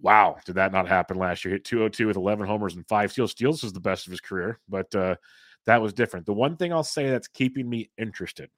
Wow, 0.02 0.38
did 0.46 0.56
that 0.56 0.72
not 0.72 0.88
happen 0.88 1.18
last 1.18 1.44
year? 1.44 1.54
Hit 1.54 1.66
202 1.66 2.08
with 2.08 2.16
11 2.16 2.48
homers 2.48 2.76
and 2.76 2.88
five 2.88 3.12
steals. 3.12 3.32
Steals 3.32 3.64
is 3.64 3.74
the 3.74 3.80
best 3.80 4.08
of 4.08 4.12
his 4.12 4.22
career, 4.22 4.60
but 4.70 4.94
uh, 4.96 5.16
that 5.66 5.82
was 5.82 5.94
different. 5.94 6.26
The 6.26 6.34
one 6.34 6.56
thing 6.56 6.72
I'll 6.72 6.84
say 6.84 7.10
that's 7.10 7.28
keeping 7.28 7.70
me 7.70 7.90
interested 7.98 8.50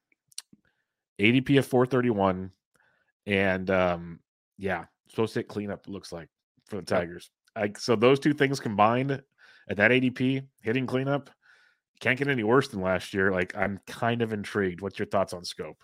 ADP 1.19 1.59
of 1.59 1.65
431. 1.65 2.51
And 3.27 3.69
um, 3.69 4.19
yeah, 4.57 4.85
supposed 5.09 5.33
to 5.33 5.39
hit 5.39 5.47
cleanup, 5.47 5.87
looks 5.87 6.11
like 6.11 6.29
for 6.65 6.77
the 6.77 6.81
Tigers. 6.81 7.29
Like 7.55 7.77
so 7.77 7.95
those 7.95 8.19
two 8.19 8.33
things 8.33 8.59
combined 8.59 9.11
at 9.11 9.77
that 9.77 9.91
ADP, 9.91 10.45
hitting 10.61 10.87
cleanup, 10.87 11.29
can't 11.99 12.17
get 12.17 12.27
any 12.27 12.43
worse 12.43 12.67
than 12.69 12.81
last 12.81 13.13
year. 13.13 13.31
Like 13.31 13.55
I'm 13.55 13.79
kind 13.85 14.21
of 14.21 14.33
intrigued. 14.33 14.81
What's 14.81 14.97
your 14.97 15.07
thoughts 15.07 15.33
on 15.33 15.43
Schoop? 15.43 15.75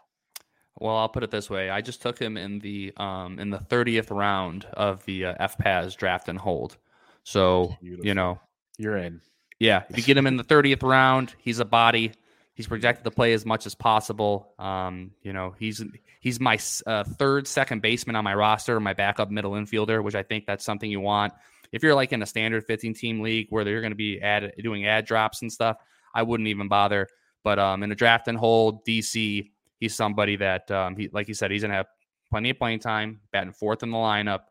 Well, 0.79 0.95
I'll 0.95 1.09
put 1.09 1.23
it 1.23 1.31
this 1.31 1.49
way: 1.49 1.69
I 1.69 1.81
just 1.81 2.01
took 2.01 2.19
him 2.19 2.37
in 2.37 2.59
the 2.59 2.93
um 2.97 3.39
in 3.39 3.49
the 3.49 3.59
thirtieth 3.59 4.11
round 4.11 4.65
of 4.73 5.03
the 5.05 5.25
uh, 5.25 5.47
FPAS 5.47 5.95
draft 5.95 6.29
and 6.29 6.37
hold. 6.37 6.77
So 7.23 7.75
Beautiful. 7.81 8.05
you 8.05 8.13
know 8.13 8.39
you're 8.77 8.97
in. 8.97 9.21
Yeah, 9.59 9.83
if 9.89 9.97
you 9.97 10.03
get 10.03 10.17
him 10.17 10.27
in 10.27 10.37
the 10.37 10.43
thirtieth 10.43 10.83
round, 10.83 11.33
he's 11.39 11.59
a 11.59 11.65
body. 11.65 12.13
He's 12.53 12.67
projected 12.67 13.03
to 13.03 13.11
play 13.11 13.33
as 13.33 13.45
much 13.45 13.67
as 13.67 13.75
possible. 13.75 14.53
Um, 14.57 15.11
you 15.21 15.33
know, 15.33 15.55
he's 15.59 15.83
he's 16.19 16.39
my 16.39 16.57
uh, 16.85 17.03
third 17.03 17.47
second 17.47 17.81
baseman 17.81 18.15
on 18.15 18.23
my 18.23 18.33
roster, 18.33 18.79
my 18.79 18.93
backup 18.93 19.29
middle 19.29 19.51
infielder, 19.51 20.03
which 20.03 20.15
I 20.15 20.23
think 20.23 20.45
that's 20.45 20.65
something 20.65 20.89
you 20.89 20.99
want. 20.99 21.33
If 21.71 21.83
you're 21.83 21.95
like 21.95 22.13
in 22.13 22.21
a 22.21 22.25
standard 22.25 22.65
15 22.65 22.93
team 22.93 23.21
league 23.21 23.47
where 23.49 23.63
they're 23.63 23.81
going 23.81 23.91
to 23.91 23.97
be 23.97 24.21
add, 24.21 24.53
doing 24.63 24.85
ad 24.87 25.05
drops 25.05 25.41
and 25.41 25.51
stuff, 25.51 25.77
I 26.13 26.23
wouldn't 26.23 26.47
even 26.47 26.67
bother. 26.67 27.07
But 27.43 27.59
um, 27.59 27.83
in 27.83 27.91
a 27.91 27.95
draft 27.95 28.27
and 28.27 28.37
hold 28.37 28.85
DC, 28.85 29.51
he's 29.79 29.95
somebody 29.95 30.35
that, 30.37 30.69
um, 30.71 30.95
he, 30.95 31.09
like 31.11 31.27
you 31.27 31.33
said, 31.33 31.51
he's 31.51 31.61
going 31.61 31.71
to 31.71 31.77
have 31.77 31.87
plenty 32.29 32.49
of 32.49 32.57
playing 32.57 32.79
time, 32.79 33.19
batting 33.31 33.53
fourth 33.53 33.83
in 33.83 33.91
the 33.91 33.97
lineup. 33.97 34.41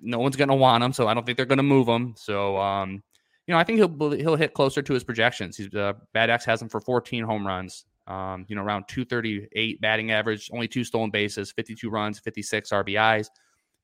No 0.00 0.18
one's 0.18 0.36
going 0.36 0.48
to 0.48 0.54
want 0.54 0.84
him, 0.84 0.92
so 0.92 1.08
I 1.08 1.14
don't 1.14 1.24
think 1.24 1.36
they're 1.36 1.46
going 1.46 1.56
to 1.58 1.62
move 1.62 1.88
him. 1.88 2.14
So, 2.16 2.56
um, 2.58 3.02
you 3.46 3.52
know, 3.52 3.58
I 3.58 3.64
think 3.64 3.78
he'll 3.78 4.10
he'll 4.10 4.36
hit 4.36 4.54
closer 4.54 4.82
to 4.82 4.92
his 4.92 5.04
projections. 5.04 5.56
He's 5.56 5.72
uh, 5.74 5.94
Bat 6.12 6.30
X 6.30 6.44
has 6.44 6.60
him 6.60 6.68
for 6.68 6.80
14 6.80 7.24
home 7.24 7.46
runs. 7.46 7.84
Um, 8.06 8.44
you 8.48 8.54
know, 8.54 8.62
around 8.62 8.84
238 8.88 9.80
batting 9.80 10.12
average, 10.12 10.48
only 10.52 10.68
two 10.68 10.84
stolen 10.84 11.10
bases, 11.10 11.50
52 11.50 11.90
runs, 11.90 12.20
56 12.20 12.70
RBIs. 12.70 13.28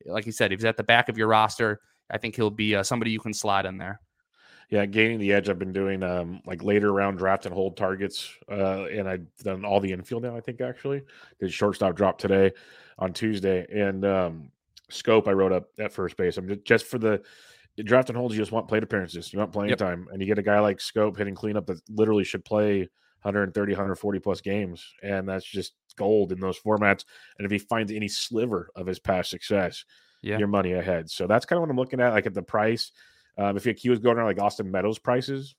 Like 0.06 0.26
you 0.26 0.32
said, 0.32 0.52
if 0.52 0.61
he's 0.61 0.64
at 0.64 0.76
the 0.76 0.85
back 0.85 1.08
of 1.08 1.18
your 1.18 1.28
roster, 1.28 1.80
I 2.11 2.18
think 2.18 2.37
he'll 2.37 2.50
be 2.50 2.76
uh, 2.76 2.82
somebody 2.82 3.11
you 3.11 3.18
can 3.18 3.35
slide 3.35 3.66
in 3.66 3.78
there. 3.78 4.00
Yeah, 4.72 4.87
gaining 4.87 5.18
the 5.18 5.35
edge. 5.35 5.50
I've 5.50 5.58
been 5.58 5.74
doing 5.74 6.02
um 6.02 6.40
like 6.46 6.62
later 6.62 6.90
round 6.94 7.18
draft 7.18 7.44
and 7.44 7.54
hold 7.54 7.76
targets, 7.76 8.35
uh, 8.50 8.85
and 8.87 9.06
I've 9.06 9.26
done 9.44 9.66
all 9.66 9.80
the 9.80 9.92
infield 9.92 10.22
now. 10.22 10.35
I 10.35 10.40
think 10.40 10.62
actually 10.62 11.02
did 11.38 11.52
shortstop 11.52 11.94
drop 11.94 12.16
today 12.16 12.52
on 12.98 13.12
Tuesday, 13.12 13.66
and 13.70 14.02
um 14.06 14.50
Schoop 14.90 15.28
I 15.28 15.32
wrote 15.32 15.52
up 15.52 15.68
at 15.78 15.92
first 15.92 16.16
base. 16.16 16.38
I'm 16.38 16.48
just, 16.48 16.64
just 16.64 16.87
for 16.87 16.96
the 16.96 17.22
draft 17.85 18.08
and 18.08 18.16
holds. 18.16 18.35
You 18.35 18.40
just 18.40 18.50
want 18.50 18.66
plate 18.66 18.82
appearances. 18.82 19.30
You 19.30 19.40
want 19.40 19.52
playing 19.52 19.68
Yep. 19.70 19.78
time, 19.78 20.08
and 20.11 20.22
you 20.22 20.26
get 20.26 20.38
a 20.38 20.42
guy 20.42 20.58
like 20.61 20.78
Schoop 20.78 21.18
hitting 21.18 21.35
cleanup 21.35 21.66
that 21.66 21.78
literally 21.90 22.24
should 22.24 22.42
play 22.42 22.88
130, 23.20 23.72
140 23.72 24.18
plus 24.20 24.40
games, 24.40 24.82
and 25.02 25.28
that's 25.28 25.44
just 25.44 25.74
gold 25.98 26.32
in 26.32 26.40
those 26.40 26.58
formats. 26.58 27.04
And 27.37 27.44
if 27.44 27.50
he 27.50 27.58
finds 27.58 27.92
any 27.92 28.08
sliver 28.08 28.70
of 28.74 28.87
his 28.87 28.98
past 28.98 29.28
success, 29.28 29.85
Yeah. 30.22 30.38
your 30.38 30.48
money 30.48 30.72
ahead. 30.72 31.11
So 31.11 31.26
that's 31.26 31.44
kind 31.44 31.58
of 31.58 31.61
what 31.61 31.70
I'm 31.70 31.76
looking 31.76 32.00
at. 32.00 32.14
Like 32.14 32.24
at 32.24 32.32
the 32.32 32.42
price, 32.42 32.90
um, 33.38 33.57
if 33.57 33.64
he 33.64 33.88
was 33.90 33.99
going 33.99 34.16
around 34.16 34.27
like 34.27 34.40
Austin 34.40 34.71
Meadows 34.71 34.99
prices, 34.99 35.55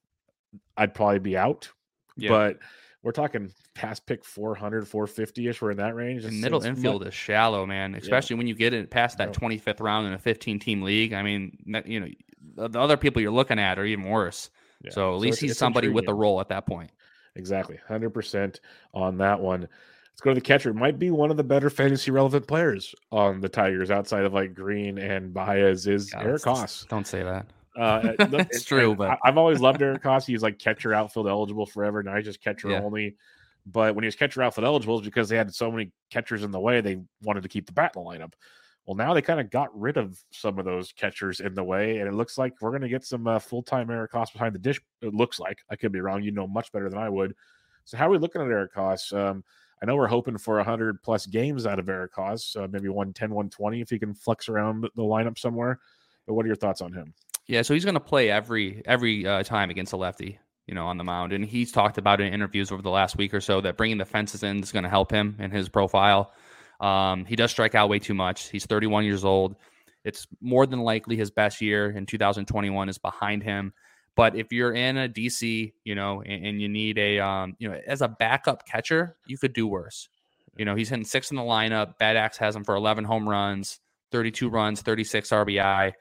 I'd 0.77 0.93
probably 0.93 1.19
be 1.19 1.37
out. 1.37 1.69
Yeah. 2.17 2.29
But 2.29 2.59
we're 3.01 3.11
talking 3.11 3.51
past 3.73 4.05
pick 4.05 4.23
400, 4.23 4.87
450 4.87 5.47
ish. 5.47 5.61
We're 5.61 5.71
in 5.71 5.77
that 5.77 5.95
range. 5.95 6.25
And 6.25 6.39
middle 6.39 6.63
infield 6.63 7.05
is 7.07 7.13
shallow, 7.13 7.65
man. 7.65 7.95
Especially 7.95 8.35
when 8.35 8.47
you 8.47 8.53
get 8.55 8.73
it 8.73 8.89
past 8.91 9.17
that 9.17 9.27
No. 9.41 9.47
25th 9.49 9.79
round 9.81 10.07
in 10.07 10.13
a 10.13 10.19
15 10.19 10.59
team 10.59 10.83
league. 10.83 11.13
I 11.13 11.23
mean, 11.23 11.57
you 11.85 11.99
know, 11.99 12.07
the 12.55 12.67
the 12.69 12.79
other 12.79 12.97
people 12.97 13.21
you're 13.21 13.31
looking 13.31 13.57
at 13.59 13.79
are 13.79 13.85
even 13.85 14.05
worse. 14.05 14.49
yeah. 14.83 14.91
So 14.91 15.13
at 15.15 15.19
least 15.19 15.39
it's- 15.39 15.51
he's 15.51 15.57
somebody 15.57 15.87
with 15.89 16.07
a 16.07 16.13
role 16.13 16.39
at 16.39 16.49
that 16.49 16.65
point. 16.67 16.91
Exactly. 17.35 17.79
100% 17.89 18.59
on 18.93 19.17
that 19.17 19.39
one. 19.39 19.61
Let's 19.61 20.21
go 20.21 20.29
to 20.29 20.35
the 20.35 20.41
catcher. 20.41 20.69
It 20.69 20.75
might 20.75 20.99
be 20.99 21.09
one 21.09 21.31
of 21.31 21.37
the 21.37 21.43
better 21.43 21.71
fantasy 21.71 22.11
relevant 22.11 22.47
players 22.47 22.93
on 23.11 23.41
the 23.41 23.49
Tigers 23.49 23.89
outside 23.89 24.23
of 24.25 24.33
like 24.33 24.53
Greene 24.53 24.99
and 24.99 25.33
Baez 25.33 25.87
is 25.87 26.11
God, 26.11 26.25
Eric 26.27 26.43
Haase. 26.43 26.87
Don't 26.89 27.07
say 27.07 27.23
that. 27.23 27.47
Uh, 27.75 28.13
It's 28.19 28.57
and- 28.57 28.65
true, 28.65 28.95
but- 28.95 29.11
I, 29.11 29.17
I've 29.25 29.37
always 29.37 29.59
loved 29.59 29.81
Eric 29.81 30.03
Haase. 30.03 30.25
He's 30.25 30.43
like 30.43 30.59
catcher 30.59 30.93
outfield 30.93 31.27
eligible 31.27 31.65
forever. 31.65 32.03
Now 32.03 32.15
he's 32.15 32.25
just 32.25 32.41
catcher 32.41 32.69
Yeah. 32.69 32.81
only. 32.81 33.15
But 33.65 33.95
when 33.95 34.03
he 34.03 34.07
was 34.07 34.15
catcher 34.15 34.41
outfield 34.41 34.65
eligible, 34.65 34.97
it's 34.97 35.05
because 35.05 35.29
they 35.29 35.37
had 35.37 35.53
so 35.53 35.71
many 35.71 35.91
catchers 36.09 36.43
in 36.43 36.51
the 36.51 36.59
way, 36.59 36.81
they 36.81 37.01
wanted 37.21 37.43
to 37.43 37.49
keep 37.49 37.65
the 37.65 37.71
bat 37.71 37.93
in 37.95 38.03
the 38.03 38.09
lineup. 38.09 38.33
Well, 38.85 38.95
now 38.97 39.13
they 39.13 39.21
kind 39.21 39.39
of 39.39 39.49
got 39.49 39.69
rid 39.79 39.95
of 39.95 40.19
some 40.31 40.59
of 40.59 40.65
those 40.65 40.91
catchers 40.91 41.39
in 41.39 41.53
the 41.53 41.63
way, 41.63 41.99
and 41.99 42.07
it 42.09 42.13
looks 42.13 42.37
like 42.37 42.53
we're 42.59 42.71
going 42.71 42.81
to 42.81 42.89
get 42.89 43.05
some 43.05 43.25
uh, 43.25 43.39
full 43.39 43.63
time 43.63 43.89
Eric 43.89 44.11
Haase 44.11 44.33
behind 44.33 44.53
the 44.53 44.59
dish. 44.59 44.81
It 45.01 45.13
looks 45.13 45.39
like 45.39 45.59
I 45.69 45.77
could 45.77 45.93
be 45.93 46.01
wrong. 46.01 46.21
You 46.21 46.31
know 46.31 46.45
much 46.47 46.69
better 46.73 46.89
than 46.89 46.99
I 46.99 47.07
would. 47.07 47.33
So 47.85 47.95
how 47.95 48.07
are 48.07 48.09
we 48.09 48.17
looking 48.17 48.41
at 48.41 48.47
Eric 48.47 48.73
Haase? 48.75 49.13
Um, 49.17 49.45
I 49.81 49.85
know 49.85 49.95
we're 49.95 50.07
hoping 50.07 50.37
for 50.37 50.57
100 50.57 51.01
plus 51.01 51.25
games 51.25 51.65
out 51.65 51.79
of 51.79 51.87
Eric 51.87 52.13
Haase, 52.15 52.57
uh, 52.57 52.67
maybe 52.69 52.89
110, 52.89 53.29
120 53.29 53.79
if 53.79 53.89
he 53.89 53.97
can 53.99 54.13
flex 54.13 54.49
around 54.49 54.81
the 54.95 55.01
lineup 55.01 55.37
somewhere. 55.37 55.79
But 56.27 56.33
what 56.33 56.43
are 56.43 56.47
your 56.47 56.55
thoughts 56.57 56.81
on 56.81 56.91
him? 56.91 57.13
Yeah, 57.47 57.61
so 57.61 57.73
he's 57.73 57.83
going 57.83 57.95
to 57.95 57.99
play 57.99 58.29
every 58.29 58.81
every 58.85 59.27
uh, 59.27 59.43
time 59.43 59.69
against 59.69 59.93
a 59.93 59.97
lefty, 59.97 60.39
you 60.65 60.73
know, 60.73 60.87
on 60.87 60.97
the 60.97 61.03
mound, 61.03 61.33
and 61.33 61.43
he's 61.43 61.71
talked 61.71 61.97
about 61.97 62.21
in 62.21 62.33
interviews 62.33 62.71
over 62.71 62.81
the 62.81 62.89
last 62.89 63.17
week 63.17 63.33
or 63.33 63.41
so 63.41 63.61
that 63.61 63.77
bringing 63.77 63.97
the 63.97 64.05
fences 64.05 64.43
in 64.43 64.61
is 64.63 64.71
going 64.71 64.83
to 64.83 64.89
help 64.89 65.11
him 65.11 65.35
in 65.39 65.51
his 65.51 65.67
profile. 65.67 66.31
Um, 66.79 67.25
he 67.25 67.35
does 67.35 67.51
strike 67.51 67.75
out 67.75 67.89
way 67.89 67.99
too 67.99 68.13
much. 68.13 68.49
He's 68.49 68.65
31 68.65 69.05
years 69.05 69.25
old. 69.25 69.55
It's 70.03 70.27
more 70.41 70.65
than 70.65 70.79
likely 70.79 71.15
his 71.15 71.31
best 71.31 71.61
year 71.61 71.89
in 71.89 72.05
2021 72.05 72.89
is 72.89 72.97
behind 72.97 73.43
him. 73.43 73.73
But 74.15 74.35
if 74.35 74.51
you're 74.51 74.73
in 74.73 74.97
a 74.97 75.09
DC, 75.09 75.73
you 75.83 75.95
know, 75.95 76.21
and, 76.21 76.45
and 76.45 76.61
you 76.61 76.69
need 76.69 76.97
a, 76.97 77.19
um, 77.19 77.55
you 77.57 77.69
know, 77.69 77.79
as 77.87 78.01
a 78.01 78.07
backup 78.07 78.65
catcher, 78.65 79.15
you 79.25 79.37
could 79.37 79.53
do 79.53 79.65
worse. 79.65 80.09
You 80.57 80.65
know, 80.65 80.75
he's 80.75 80.89
hitting 80.89 81.05
six 81.05 81.31
in 81.31 81.37
the 81.37 81.43
lineup. 81.43 81.97
Bat 81.97 82.17
X 82.17 82.37
has 82.37 82.55
him 82.55 82.63
for 82.63 82.75
11 82.75 83.05
home 83.05 83.27
runs, 83.27 83.79
32 84.11 84.49
runs, 84.49 84.81
36 84.81 85.29
RBI 85.29 85.93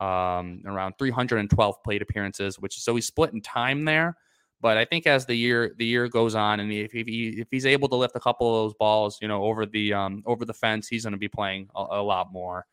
um, 0.00 0.62
around 0.64 0.94
312 0.98 1.82
plate 1.82 2.02
appearances, 2.02 2.58
which 2.58 2.80
so 2.80 2.94
he's 2.94 3.06
split 3.06 3.32
in 3.32 3.40
time 3.40 3.84
there. 3.84 4.16
But 4.60 4.76
I 4.76 4.84
think 4.84 5.06
as 5.06 5.24
the 5.26 5.36
year 5.36 5.74
the 5.78 5.84
year 5.84 6.08
goes 6.08 6.34
on, 6.34 6.60
and 6.60 6.72
if, 6.72 6.94
if 6.94 7.06
he 7.06 7.28
if 7.40 7.48
he's 7.50 7.66
able 7.66 7.88
to 7.88 7.96
lift 7.96 8.16
a 8.16 8.20
couple 8.20 8.48
of 8.48 8.64
those 8.64 8.74
balls, 8.74 9.18
you 9.22 9.28
know, 9.28 9.44
over 9.44 9.66
the 9.66 9.94
um, 9.94 10.22
over 10.26 10.44
the 10.44 10.54
fence, 10.54 10.88
he's 10.88 11.04
going 11.04 11.12
to 11.12 11.18
be 11.18 11.28
playing 11.28 11.68
a, 11.76 11.86
a 11.90 12.02
lot 12.02 12.32
more. 12.32 12.66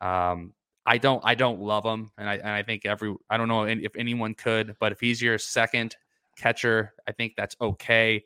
Um, 0.00 0.52
I 0.86 0.98
don't 0.98 1.20
I 1.24 1.34
don't 1.34 1.60
love 1.60 1.84
him, 1.84 2.12
and 2.16 2.28
I 2.28 2.34
and 2.36 2.48
I 2.48 2.62
think 2.62 2.86
every 2.86 3.14
I 3.28 3.36
don't 3.36 3.48
know 3.48 3.64
if 3.64 3.96
anyone 3.96 4.34
could, 4.34 4.76
but 4.78 4.92
if 4.92 5.00
he's 5.00 5.20
your 5.20 5.36
second 5.38 5.96
catcher, 6.36 6.94
I 7.08 7.12
think 7.12 7.34
that's 7.36 7.56
okay. 7.60 8.24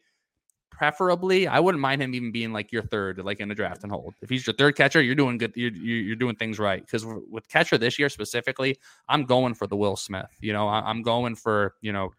Preferably, 0.77 1.47
I 1.49 1.59
wouldn't 1.59 1.81
mind 1.81 2.03
him 2.03 2.15
even 2.15 2.31
being 2.33 2.53
like 2.53 2.71
your 2.71 2.83
third, 2.83 3.19
like 3.25 3.41
in 3.41 3.51
a 3.51 3.55
draft 3.55 3.83
and 3.83 3.91
hold. 3.91 4.15
If 4.21 4.29
he's 4.29 4.47
your 4.47 4.55
third 4.55 4.77
catcher, 4.77 5.01
you're 5.01 5.15
doing 5.15 5.39
good. 5.39 5.53
You're 5.57 5.73
you're 5.73 6.03
you're 6.03 6.17
doing 6.17 6.37
things 6.37 6.59
right. 6.59 6.83
Because 6.85 7.07
with 7.31 7.49
catcher 7.49 7.79
this 7.79 7.99
year 7.99 8.11
specifically, 8.11 8.77
I'm 9.09 9.25
going 9.25 9.55
for 9.55 9.67
the 9.67 9.77
Will 9.77 9.97
Smith. 9.97 10.29
You 10.41 10.53
know, 10.53 10.69
I- 10.69 10.83
I'm 10.91 11.01
going 11.01 11.35
for 11.35 11.77
you 11.81 11.93
know 11.95 12.11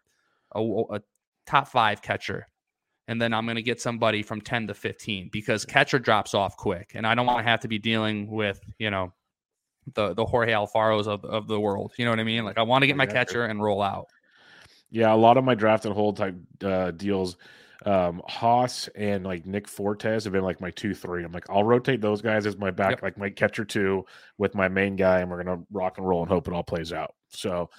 a, 0.56 0.60
a 0.96 1.00
top 1.46 1.68
five 1.68 2.02
catcher, 2.02 2.48
and 3.06 3.22
then 3.22 3.32
I'm 3.32 3.46
going 3.46 3.54
to 3.56 3.62
get 3.62 3.80
somebody 3.80 4.24
from 4.24 4.40
10 4.40 4.66
to 4.66 4.74
15 4.74 5.28
because 5.30 5.64
catcher 5.64 6.00
drops 6.00 6.34
off 6.34 6.56
quick, 6.56 6.92
and 6.96 7.06
I 7.06 7.14
don't 7.14 7.26
want 7.26 7.38
to 7.38 7.44
have 7.44 7.60
to 7.60 7.68
be 7.68 7.78
dealing 7.78 8.26
with 8.28 8.58
you 8.78 8.90
know 8.90 9.12
the 9.94 10.14
the 10.14 10.26
Jorge 10.26 10.50
Alfaros 10.52 11.06
of 11.06 11.24
of 11.24 11.46
the 11.46 11.60
world. 11.60 11.92
You 11.96 12.06
know 12.06 12.10
what 12.10 12.18
I 12.18 12.24
mean? 12.24 12.44
Like 12.44 12.58
I 12.58 12.62
want 12.62 12.82
to 12.82 12.88
get 12.88 12.96
my 12.96 13.04
I 13.04 13.06
got 13.06 13.12
you. 13.12 13.18
catcher 13.18 13.44
and 13.44 13.62
roll 13.62 13.82
out. 13.82 14.08
Yeah, 14.90 15.14
a 15.14 15.16
lot 15.16 15.36
of 15.36 15.44
my 15.44 15.54
draft 15.54 15.84
and 15.84 15.94
hold 15.94 16.16
type 16.16 16.34
uh, 16.64 16.90
deals, 16.92 17.36
um, 17.86 18.20
Haase 18.28 18.88
and 18.96 19.24
like 19.24 19.46
Nick 19.46 19.68
Fortes 19.68 20.24
have 20.24 20.32
been 20.32 20.42
like 20.42 20.60
my 20.60 20.70
two, 20.70 20.94
three. 20.94 21.22
I'm 21.24 21.32
like, 21.32 21.48
I'll 21.48 21.64
rotate 21.64 22.00
those 22.00 22.20
guys 22.20 22.44
as 22.46 22.56
my 22.56 22.70
back, 22.70 22.90
Yep. 22.92 23.02
like 23.02 23.18
my 23.18 23.30
catcher 23.30 23.64
two 23.64 24.04
with 24.36 24.54
my 24.54 24.68
main 24.68 24.96
guy, 24.96 25.20
and 25.20 25.30
we're 25.30 25.42
gonna 25.42 25.62
rock 25.72 25.98
and 25.98 26.06
roll 26.08 26.20
and 26.22 26.28
hope 26.28 26.48
it 26.48 26.54
all 26.54 26.62
plays 26.64 26.92
out. 26.92 27.14
So, 27.28 27.70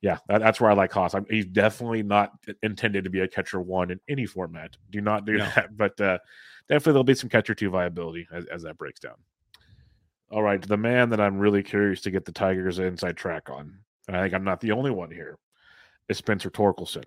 yeah, 0.00 0.18
that, 0.28 0.38
that's 0.40 0.60
where 0.60 0.70
I 0.70 0.74
like 0.74 0.92
Haase. 0.92 1.14
I'm, 1.14 1.26
he's 1.28 1.46
definitely 1.46 2.02
not 2.04 2.32
intended 2.62 3.02
to 3.04 3.10
be 3.10 3.20
a 3.20 3.28
catcher 3.28 3.60
one 3.60 3.90
in 3.90 3.98
any 4.08 4.26
format. 4.26 4.76
Do 4.90 5.00
not 5.00 5.24
do 5.24 5.38
No. 5.38 5.44
that. 5.56 5.70
But 5.76 6.00
uh, 6.00 6.18
definitely 6.68 6.92
there'll 6.92 7.04
be 7.04 7.14
some 7.14 7.30
catcher 7.30 7.54
two 7.54 7.70
viability 7.70 8.28
as, 8.32 8.44
as 8.46 8.62
that 8.62 8.78
breaks 8.78 9.00
down. 9.00 9.16
All 10.30 10.42
right, 10.42 10.60
the 10.62 10.76
man 10.76 11.08
that 11.10 11.20
I'm 11.20 11.38
really 11.38 11.62
curious 11.62 12.00
to 12.02 12.10
get 12.10 12.24
the 12.26 12.32
Tigers 12.32 12.78
inside 12.78 13.16
track 13.16 13.48
on, 13.50 13.78
and 14.06 14.16
I 14.16 14.22
think 14.22 14.34
I'm 14.34 14.44
not 14.44 14.60
the 14.60 14.72
only 14.72 14.90
one 14.90 15.10
here, 15.10 15.38
is 16.08 16.18
Spencer 16.18 16.50
Torkelson, 16.50 17.04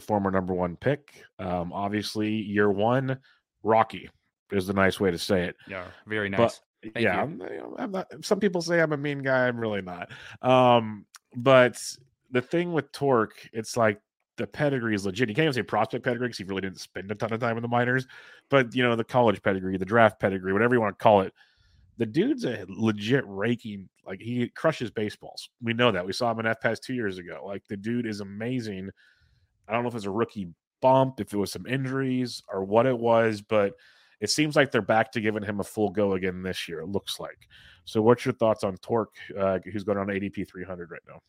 former 0.00 0.30
number 0.30 0.54
one 0.54 0.76
pick. 0.76 1.22
Um, 1.38 1.72
obviously, 1.72 2.30
year 2.30 2.70
one, 2.70 3.18
Rocky 3.62 4.10
is 4.52 4.66
the 4.66 4.72
nice 4.72 5.00
way 5.00 5.10
to 5.10 5.18
say 5.18 5.44
it. 5.44 5.56
Yeah, 5.68 5.84
very 6.06 6.28
nice. 6.28 6.38
But 6.38 6.60
Thank 6.92 7.04
yeah, 7.04 7.14
you. 7.16 7.20
I'm, 7.22 7.74
I'm 7.78 7.90
not. 7.92 8.24
Some 8.24 8.40
people 8.40 8.60
say 8.60 8.80
I'm 8.80 8.92
a 8.92 8.96
mean 8.96 9.22
guy. 9.22 9.48
I'm 9.48 9.58
really 9.58 9.82
not. 9.82 10.10
Um, 10.42 11.06
but 11.34 11.82
the 12.30 12.42
thing 12.42 12.72
with 12.72 12.92
Torque, 12.92 13.48
it's 13.52 13.76
like 13.76 14.00
the 14.36 14.46
pedigree 14.46 14.94
is 14.94 15.06
legit. 15.06 15.28
You 15.28 15.34
can't 15.34 15.44
even 15.44 15.54
say 15.54 15.62
prospect 15.62 16.04
pedigree 16.04 16.28
because 16.28 16.38
he 16.38 16.44
really 16.44 16.60
didn't 16.60 16.80
spend 16.80 17.10
a 17.10 17.14
ton 17.14 17.32
of 17.32 17.40
time 17.40 17.56
in 17.56 17.62
the 17.62 17.68
minors. 17.68 18.06
But 18.50 18.74
you 18.74 18.82
know, 18.82 18.96
the 18.96 19.04
college 19.04 19.42
pedigree, 19.42 19.76
the 19.78 19.84
draft 19.84 20.20
pedigree, 20.20 20.52
whatever 20.52 20.74
you 20.74 20.80
want 20.80 20.98
to 20.98 21.02
call 21.02 21.22
it, 21.22 21.32
the 21.96 22.06
dude's 22.06 22.44
a 22.44 22.66
legit 22.68 23.24
raking. 23.26 23.88
Like 24.06 24.20
he 24.20 24.48
crushes 24.48 24.90
baseballs. 24.90 25.48
We 25.62 25.72
know 25.72 25.90
that. 25.92 26.04
We 26.04 26.12
saw 26.12 26.30
him 26.30 26.40
in 26.40 26.46
FPAS 26.46 26.80
two 26.80 26.94
years 26.94 27.18
ago. 27.18 27.44
Like 27.46 27.62
the 27.68 27.76
dude 27.76 28.06
is 28.06 28.20
amazing. 28.20 28.90
I 29.68 29.72
don't 29.72 29.82
know 29.82 29.88
if 29.88 29.94
it's 29.94 30.04
a 30.04 30.10
rookie 30.10 30.48
bump, 30.80 31.20
if 31.20 31.32
it 31.32 31.36
was 31.36 31.52
some 31.52 31.66
injuries 31.66 32.42
or 32.52 32.64
what 32.64 32.86
it 32.86 32.98
was, 32.98 33.40
but 33.40 33.74
it 34.20 34.30
seems 34.30 34.56
like 34.56 34.70
they're 34.70 34.82
back 34.82 35.12
to 35.12 35.20
giving 35.20 35.42
him 35.42 35.60
a 35.60 35.64
full 35.64 35.90
go 35.90 36.14
again 36.14 36.42
this 36.42 36.68
year. 36.68 36.80
It 36.80 36.88
looks 36.88 37.18
like. 37.18 37.48
So, 37.84 38.00
what's 38.00 38.24
your 38.24 38.34
thoughts 38.34 38.64
on 38.64 38.76
Torque, 38.78 39.14
uh, 39.38 39.58
who's 39.72 39.84
going 39.84 39.98
on 39.98 40.06
ADP 40.06 40.48
300 40.48 40.90
right 40.90 41.00
now? 41.06 41.20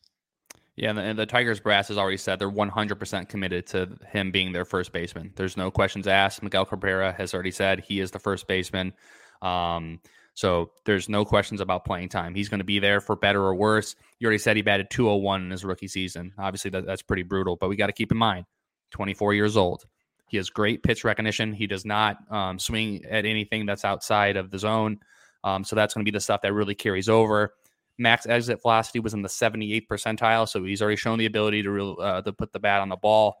Yeah, 0.76 0.90
and 0.90 0.98
the, 0.98 1.02
and 1.02 1.18
the 1.18 1.26
Tigers 1.26 1.58
brass 1.58 1.88
has 1.88 1.96
already 1.96 2.18
said 2.18 2.38
they're 2.38 2.50
100% 2.50 3.28
committed 3.28 3.66
to 3.68 3.98
him 4.10 4.30
being 4.30 4.52
their 4.52 4.66
first 4.66 4.92
baseman. 4.92 5.32
There's 5.34 5.56
no 5.56 5.70
questions 5.70 6.06
asked. 6.06 6.42
Miguel 6.42 6.66
Cabrera 6.66 7.14
has 7.16 7.32
already 7.32 7.50
said 7.50 7.80
he 7.80 8.00
is 8.00 8.10
the 8.10 8.18
first 8.18 8.46
baseman. 8.46 8.92
Um, 9.40 10.00
so 10.36 10.70
there's 10.84 11.08
no 11.08 11.24
questions 11.24 11.60
about 11.60 11.84
playing 11.84 12.08
time. 12.08 12.34
He's 12.34 12.48
going 12.48 12.60
to 12.60 12.64
be 12.64 12.78
there 12.78 13.00
for 13.00 13.16
better 13.16 13.42
or 13.42 13.54
worse. 13.54 13.96
You 14.20 14.26
already 14.26 14.38
said 14.38 14.54
he 14.54 14.62
batted 14.62 14.90
201 14.90 15.42
in 15.42 15.50
his 15.50 15.64
rookie 15.64 15.88
season. 15.88 16.32
Obviously, 16.38 16.70
that, 16.70 16.86
that's 16.86 17.02
pretty 17.02 17.24
brutal, 17.24 17.56
but 17.56 17.68
we 17.68 17.76
got 17.76 17.88
to 17.88 17.92
keep 17.92 18.12
in 18.12 18.18
mind 18.18 18.46
24 18.92 19.34
years 19.34 19.56
old. 19.56 19.84
He 20.28 20.36
has 20.36 20.50
great 20.50 20.82
pitch 20.82 21.02
recognition. 21.02 21.52
He 21.52 21.66
does 21.66 21.84
not 21.84 22.18
um, 22.30 22.58
swing 22.58 23.04
at 23.06 23.24
anything 23.24 23.66
that's 23.66 23.84
outside 23.84 24.36
of 24.36 24.50
the 24.50 24.58
zone. 24.58 24.98
Um, 25.42 25.64
so 25.64 25.74
that's 25.74 25.94
going 25.94 26.04
to 26.04 26.10
be 26.10 26.14
the 26.14 26.20
stuff 26.20 26.42
that 26.42 26.52
really 26.52 26.74
carries 26.74 27.08
over 27.08 27.52
max 27.98 28.26
exit 28.26 28.60
velocity 28.60 29.00
was 29.00 29.14
in 29.14 29.22
the 29.22 29.28
78th 29.28 29.86
percentile, 29.86 30.48
so 30.48 30.62
he's 30.64 30.82
already 30.82 30.96
shown 30.96 31.18
the 31.18 31.26
ability 31.26 31.62
to 31.62 31.70
real, 31.70 31.96
uh, 32.00 32.22
to 32.22 32.32
put 32.32 32.52
the 32.52 32.58
bat 32.58 32.80
on 32.80 32.88
the 32.88 32.96
ball. 32.96 33.36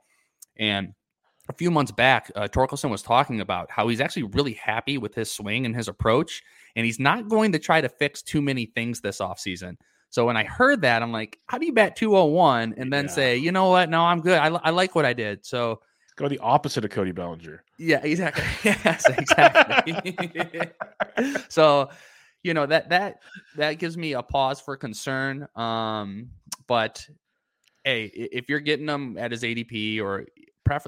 And 0.56 0.94
a 1.48 1.52
few 1.52 1.70
months 1.70 1.92
back, 1.92 2.30
uh, 2.34 2.48
Torkelson 2.48 2.90
was 2.90 3.02
talking 3.02 3.40
about 3.40 3.70
how 3.70 3.88
he's 3.88 4.00
actually 4.00 4.24
really 4.24 4.54
happy 4.54 4.98
with 4.98 5.14
his 5.14 5.30
swing 5.30 5.66
and 5.66 5.76
his 5.76 5.88
approach, 5.88 6.42
and 6.76 6.86
he's 6.86 7.00
not 7.00 7.28
going 7.28 7.50
to 7.52 7.58
try 7.58 7.80
to 7.80 7.88
fix 7.88 8.22
too 8.22 8.40
many 8.40 8.66
things 8.66 9.00
this 9.00 9.18
offseason. 9.18 9.76
So 10.10 10.24
when 10.24 10.36
I 10.36 10.44
heard 10.44 10.82
that, 10.82 11.02
I'm 11.02 11.10
like, 11.10 11.38
how 11.46 11.58
do 11.58 11.66
you 11.66 11.72
bat 11.72 11.96
201 11.96 12.74
and 12.78 12.92
then 12.92 13.06
Yeah. 13.06 13.10
say, 13.10 13.36
you 13.36 13.50
know 13.50 13.68
what? 13.70 13.90
No, 13.90 14.02
I'm 14.02 14.20
good. 14.20 14.38
I, 14.38 14.46
I 14.48 14.70
like 14.70 14.94
what 14.94 15.04
I 15.04 15.12
did. 15.12 15.44
So 15.44 15.80
Go 16.16 16.28
the 16.28 16.38
opposite 16.38 16.84
of 16.84 16.90
Cody 16.92 17.12
Bellinger. 17.12 17.62
yeah, 17.76 18.00
exactly. 18.02 18.44
yes, 18.64 19.06
exactly. 19.08 20.70
so, 21.48 21.90
you 22.42 22.54
know 22.54 22.64
that 22.66 22.90
that 22.90 23.16
that 23.56 23.74
gives 23.74 23.96
me 23.96 24.12
a 24.12 24.22
pause 24.22 24.60
for 24.60 24.76
concern. 24.76 25.48
Um, 25.56 26.30
but 26.68 27.06
hey, 27.84 28.04
if 28.04 28.48
you're 28.48 28.60
getting 28.60 28.86
them 28.86 29.16
at 29.18 29.32
his 29.32 29.42
ADP 29.42 30.00
or 30.00 30.26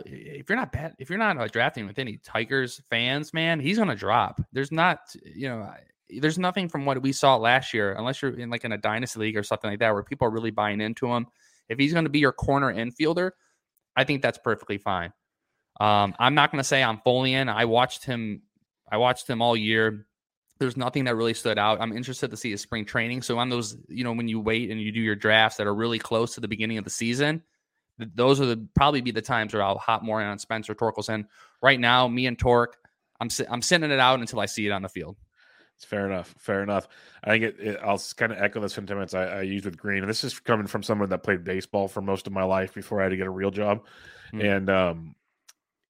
if 0.06 0.48
you're 0.48 0.58
not 0.58 0.72
bad, 0.72 0.94
if 0.98 1.08
you're 1.08 1.18
not 1.18 1.38
uh, 1.38 1.46
drafting 1.46 1.86
with 1.86 1.98
any 1.98 2.18
Tigers 2.18 2.80
fans, 2.90 3.32
man, 3.32 3.60
he's 3.60 3.78
gonna 3.78 3.96
drop. 3.96 4.40
There's 4.52 4.72
not, 4.72 5.00
you 5.24 5.48
know, 5.48 5.72
there's 6.10 6.38
nothing 6.38 6.68
from 6.68 6.84
what 6.84 7.00
we 7.02 7.12
saw 7.12 7.36
last 7.36 7.74
year, 7.74 7.92
unless 7.92 8.22
you're 8.22 8.38
in 8.38 8.50
like 8.50 8.64
in 8.64 8.72
a 8.72 8.78
dynasty 8.78 9.20
league 9.20 9.36
or 9.36 9.42
something 9.42 9.70
like 9.70 9.80
that, 9.80 9.92
where 9.92 10.02
people 10.02 10.26
are 10.26 10.30
really 10.30 10.50
buying 10.50 10.80
into 10.80 11.06
him. 11.06 11.26
If 11.68 11.78
he's 11.78 11.92
to 12.04 12.10
be 12.10 12.18
your 12.18 12.32
corner 12.32 12.72
infielder, 12.72 13.32
I 13.94 14.04
think 14.04 14.22
that's 14.22 14.38
perfectly 14.38 14.78
fine. 14.78 15.12
Um, 15.80 16.14
I'm 16.18 16.34
not 16.34 16.50
to 16.62 16.64
say 16.64 16.82
I'm 16.82 16.98
fully 16.98 17.34
in. 17.34 17.48
I 17.48 17.66
watched 17.66 18.04
him. 18.04 18.42
I 18.90 18.96
watched 18.96 19.28
him 19.28 19.42
all 19.42 19.56
year. 19.56 20.06
There's 20.58 20.76
nothing 20.76 21.04
that 21.04 21.14
really 21.14 21.34
stood 21.34 21.58
out. 21.58 21.80
I'm 21.80 21.96
interested 21.96 22.30
to 22.30 22.36
see 22.36 22.50
his 22.50 22.62
spring 22.62 22.84
training. 22.84 23.22
So 23.22 23.38
on 23.38 23.48
those, 23.48 23.76
you 23.88 24.02
know, 24.02 24.12
when 24.12 24.26
you 24.26 24.40
wait 24.40 24.70
and 24.70 24.80
you 24.80 24.90
do 24.90 25.00
your 25.00 25.14
drafts 25.14 25.58
that 25.58 25.66
are 25.66 25.74
really 25.74 26.00
close 26.00 26.34
to 26.34 26.40
the 26.40 26.48
beginning 26.48 26.78
of 26.78 26.84
the 26.84 26.90
season, 26.90 27.42
those 27.98 28.40
are 28.40 28.46
the 28.46 28.66
probably 28.74 29.00
be 29.00 29.10
the 29.10 29.22
times 29.22 29.52
where 29.52 29.62
I'll 29.62 29.78
hop 29.78 30.02
more 30.02 30.20
in 30.20 30.26
on 30.26 30.38
Spencer 30.38 30.74
Torkelson. 30.74 31.26
Right 31.62 31.80
now, 31.80 32.08
me 32.08 32.26
and 32.26 32.38
Torque, 32.38 32.76
I'm 33.20 33.28
I'm 33.50 33.62
sending 33.62 33.90
it 33.90 34.00
out 34.00 34.20
until 34.20 34.40
I 34.40 34.46
see 34.46 34.66
it 34.66 34.70
on 34.70 34.82
the 34.82 34.88
field. 34.88 35.16
It's 35.76 35.84
fair 35.84 36.06
enough. 36.06 36.34
Fair 36.38 36.64
enough. 36.64 36.88
I 37.22 37.30
think 37.30 37.44
it, 37.44 37.56
it, 37.60 37.80
I'll 37.84 38.02
kind 38.16 38.32
of 38.32 38.38
echo 38.38 38.60
the 38.60 38.68
sentiments 38.68 39.14
I, 39.14 39.24
I 39.26 39.40
use 39.42 39.64
with 39.64 39.76
Greene. 39.76 40.02
And 40.02 40.10
this 40.10 40.24
is 40.24 40.40
coming 40.40 40.66
from 40.66 40.82
someone 40.82 41.08
that 41.10 41.22
played 41.22 41.44
baseball 41.44 41.86
for 41.86 42.00
most 42.00 42.26
of 42.26 42.32
my 42.32 42.42
life 42.42 42.74
before 42.74 43.00
I 43.00 43.04
had 43.04 43.10
to 43.10 43.16
get 43.16 43.28
a 43.28 43.30
real 43.30 43.52
job. 43.52 43.84
Mm-hmm. 44.32 44.44
And 44.44 44.70
um, 44.70 45.14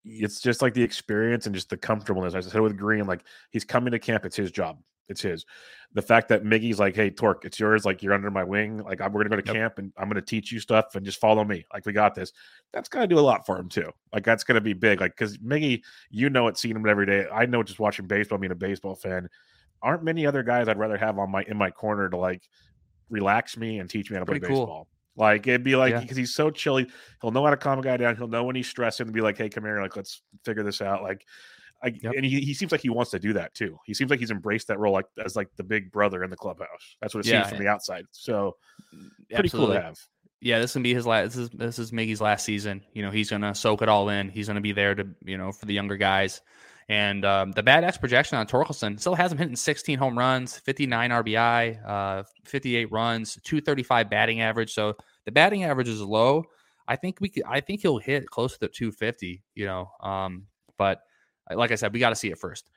it's 0.08 0.40
just 0.40 0.62
like 0.62 0.74
the 0.74 0.82
experience 0.82 1.46
and 1.46 1.54
just 1.54 1.70
the 1.70 1.76
comfortableness. 1.76 2.34
I 2.34 2.40
said 2.40 2.60
with 2.60 2.76
Greene, 2.76 3.06
like 3.06 3.24
he's 3.50 3.64
coming 3.64 3.92
to 3.92 3.98
camp, 3.98 4.24
it's 4.24 4.36
his 4.36 4.50
job. 4.50 4.78
It's 5.08 5.22
his. 5.22 5.46
The 5.94 6.02
fact 6.02 6.28
that 6.28 6.44
Miggy's 6.44 6.78
like, 6.78 6.94
"Hey, 6.94 7.08
Torque, 7.08 7.44
it's 7.46 7.58
yours. 7.58 7.86
Like 7.86 8.02
you're 8.02 8.12
under 8.12 8.30
my 8.30 8.44
wing. 8.44 8.78
Like 8.78 9.00
I'm, 9.00 9.12
we're 9.12 9.22
gonna 9.24 9.36
go 9.36 9.40
to 9.40 9.46
yep. 9.46 9.54
camp 9.54 9.78
and 9.78 9.92
I'm 9.96 10.08
gonna 10.08 10.20
teach 10.20 10.52
you 10.52 10.60
stuff 10.60 10.94
and 10.94 11.04
just 11.04 11.18
follow 11.18 11.44
me. 11.44 11.64
Like 11.72 11.86
we 11.86 11.92
got 11.92 12.14
this." 12.14 12.32
That's 12.72 12.90
gonna 12.90 13.06
do 13.06 13.18
a 13.18 13.20
lot 13.20 13.46
for 13.46 13.58
him 13.58 13.68
too. 13.68 13.90
Like 14.12 14.24
that's 14.24 14.44
gonna 14.44 14.60
be 14.60 14.74
big. 14.74 15.00
Like 15.00 15.12
because 15.16 15.38
Miggy, 15.38 15.82
you 16.10 16.28
know 16.28 16.48
it, 16.48 16.58
seeing 16.58 16.76
him 16.76 16.86
every 16.86 17.06
day. 17.06 17.26
I 17.32 17.46
know 17.46 17.62
just 17.62 17.80
watching 17.80 18.06
baseball, 18.06 18.38
being 18.38 18.52
a 18.52 18.56
baseball 18.56 18.94
fan. 18.94 19.28
Aren't 19.80 20.04
many 20.04 20.26
other 20.26 20.42
guys 20.42 20.68
I'd 20.68 20.78
rather 20.78 20.98
have 20.98 21.18
on 21.18 21.30
my 21.30 21.42
in 21.44 21.56
my 21.56 21.70
corner 21.70 22.10
to 22.10 22.16
like 22.16 22.42
relax 23.08 23.56
me 23.56 23.78
and 23.78 23.88
teach 23.88 24.10
me 24.10 24.16
how 24.16 24.20
to 24.20 24.26
Pretty 24.26 24.40
play 24.40 24.48
cool. 24.48 24.66
baseball. 24.66 24.88
Like 25.18 25.48
it'd 25.48 25.64
be 25.64 25.74
like 25.74 26.00
because 26.00 26.16
yeah. 26.16 26.22
he's 26.22 26.34
so 26.34 26.50
chilly, 26.50 26.86
he'll 27.20 27.32
know 27.32 27.44
how 27.44 27.50
to 27.50 27.56
calm 27.56 27.78
a 27.78 27.82
guy 27.82 27.96
down. 27.96 28.16
He'll 28.16 28.28
know 28.28 28.44
when 28.44 28.54
he's 28.54 28.68
stressing 28.68 29.06
and 29.06 29.12
be 29.12 29.20
like, 29.20 29.36
"Hey, 29.36 29.48
come 29.48 29.64
here, 29.64 29.82
like 29.82 29.96
let's 29.96 30.22
figure 30.44 30.62
this 30.62 30.80
out." 30.80 31.02
Like, 31.02 31.26
I, 31.82 31.88
yep. 31.88 32.12
and 32.16 32.24
he, 32.24 32.40
he 32.40 32.54
seems 32.54 32.70
like 32.70 32.80
he 32.80 32.88
wants 32.88 33.10
to 33.10 33.18
do 33.18 33.32
that 33.32 33.52
too. 33.52 33.78
He 33.84 33.94
seems 33.94 34.10
like 34.10 34.20
he's 34.20 34.30
embraced 34.30 34.68
that 34.68 34.78
role 34.78 34.92
like 34.92 35.06
as 35.24 35.34
like 35.34 35.48
the 35.56 35.64
big 35.64 35.90
brother 35.90 36.22
in 36.22 36.30
the 36.30 36.36
clubhouse. 36.36 36.96
That's 37.00 37.14
what 37.14 37.26
it 37.26 37.30
yeah. 37.30 37.42
seems 37.42 37.56
from 37.56 37.64
the 37.64 37.68
outside. 37.68 38.04
So 38.12 38.56
mm, 38.94 39.10
pretty 39.28 39.46
Absolutely. 39.46 39.74
cool 39.74 39.74
to 39.74 39.86
have. 39.86 39.98
Yeah, 40.40 40.60
this 40.60 40.72
can 40.72 40.84
be 40.84 40.94
his 40.94 41.04
last. 41.04 41.34
This 41.34 41.36
is 41.36 41.50
this 41.50 41.78
is 41.80 41.90
Miggy's 41.90 42.20
last 42.20 42.44
season. 42.44 42.84
You 42.92 43.02
know, 43.02 43.10
he's 43.10 43.28
gonna 43.28 43.56
soak 43.56 43.82
it 43.82 43.88
all 43.88 44.08
in. 44.10 44.28
He's 44.28 44.46
gonna 44.46 44.60
be 44.60 44.72
there 44.72 44.94
to 44.94 45.08
you 45.24 45.36
know 45.36 45.50
for 45.50 45.66
the 45.66 45.74
younger 45.74 45.96
guys. 45.96 46.42
And 46.88 47.24
um, 47.24 47.52
the 47.52 47.62
Bat 47.62 47.84
X 47.84 47.98
projection 47.98 48.38
on 48.38 48.46
Torkelson 48.46 48.98
still 48.98 49.14
has 49.14 49.30
him 49.30 49.38
hitting 49.38 49.56
16 49.56 49.98
home 49.98 50.18
runs, 50.18 50.58
59 50.58 51.10
RBI, 51.10 51.86
uh, 51.86 52.22
58 52.46 52.90
runs, 52.90 53.34
235 53.44 54.08
batting 54.08 54.40
average. 54.40 54.72
So 54.72 54.96
the 55.26 55.32
batting 55.32 55.64
average 55.64 55.88
is 55.88 56.00
low. 56.00 56.44
I 56.86 56.96
think 56.96 57.18
we 57.20 57.28
could, 57.28 57.42
I 57.46 57.60
think 57.60 57.82
he'll 57.82 57.98
hit 57.98 58.26
close 58.26 58.56
to 58.56 58.68
250, 58.68 59.42
you 59.54 59.66
know. 59.66 59.90
Um, 60.00 60.46
but 60.78 61.02
like 61.54 61.72
I 61.72 61.74
said, 61.74 61.92
we 61.92 61.98
got 61.98 62.10
to 62.10 62.16
see 62.16 62.30
it 62.30 62.38
first. 62.38 62.70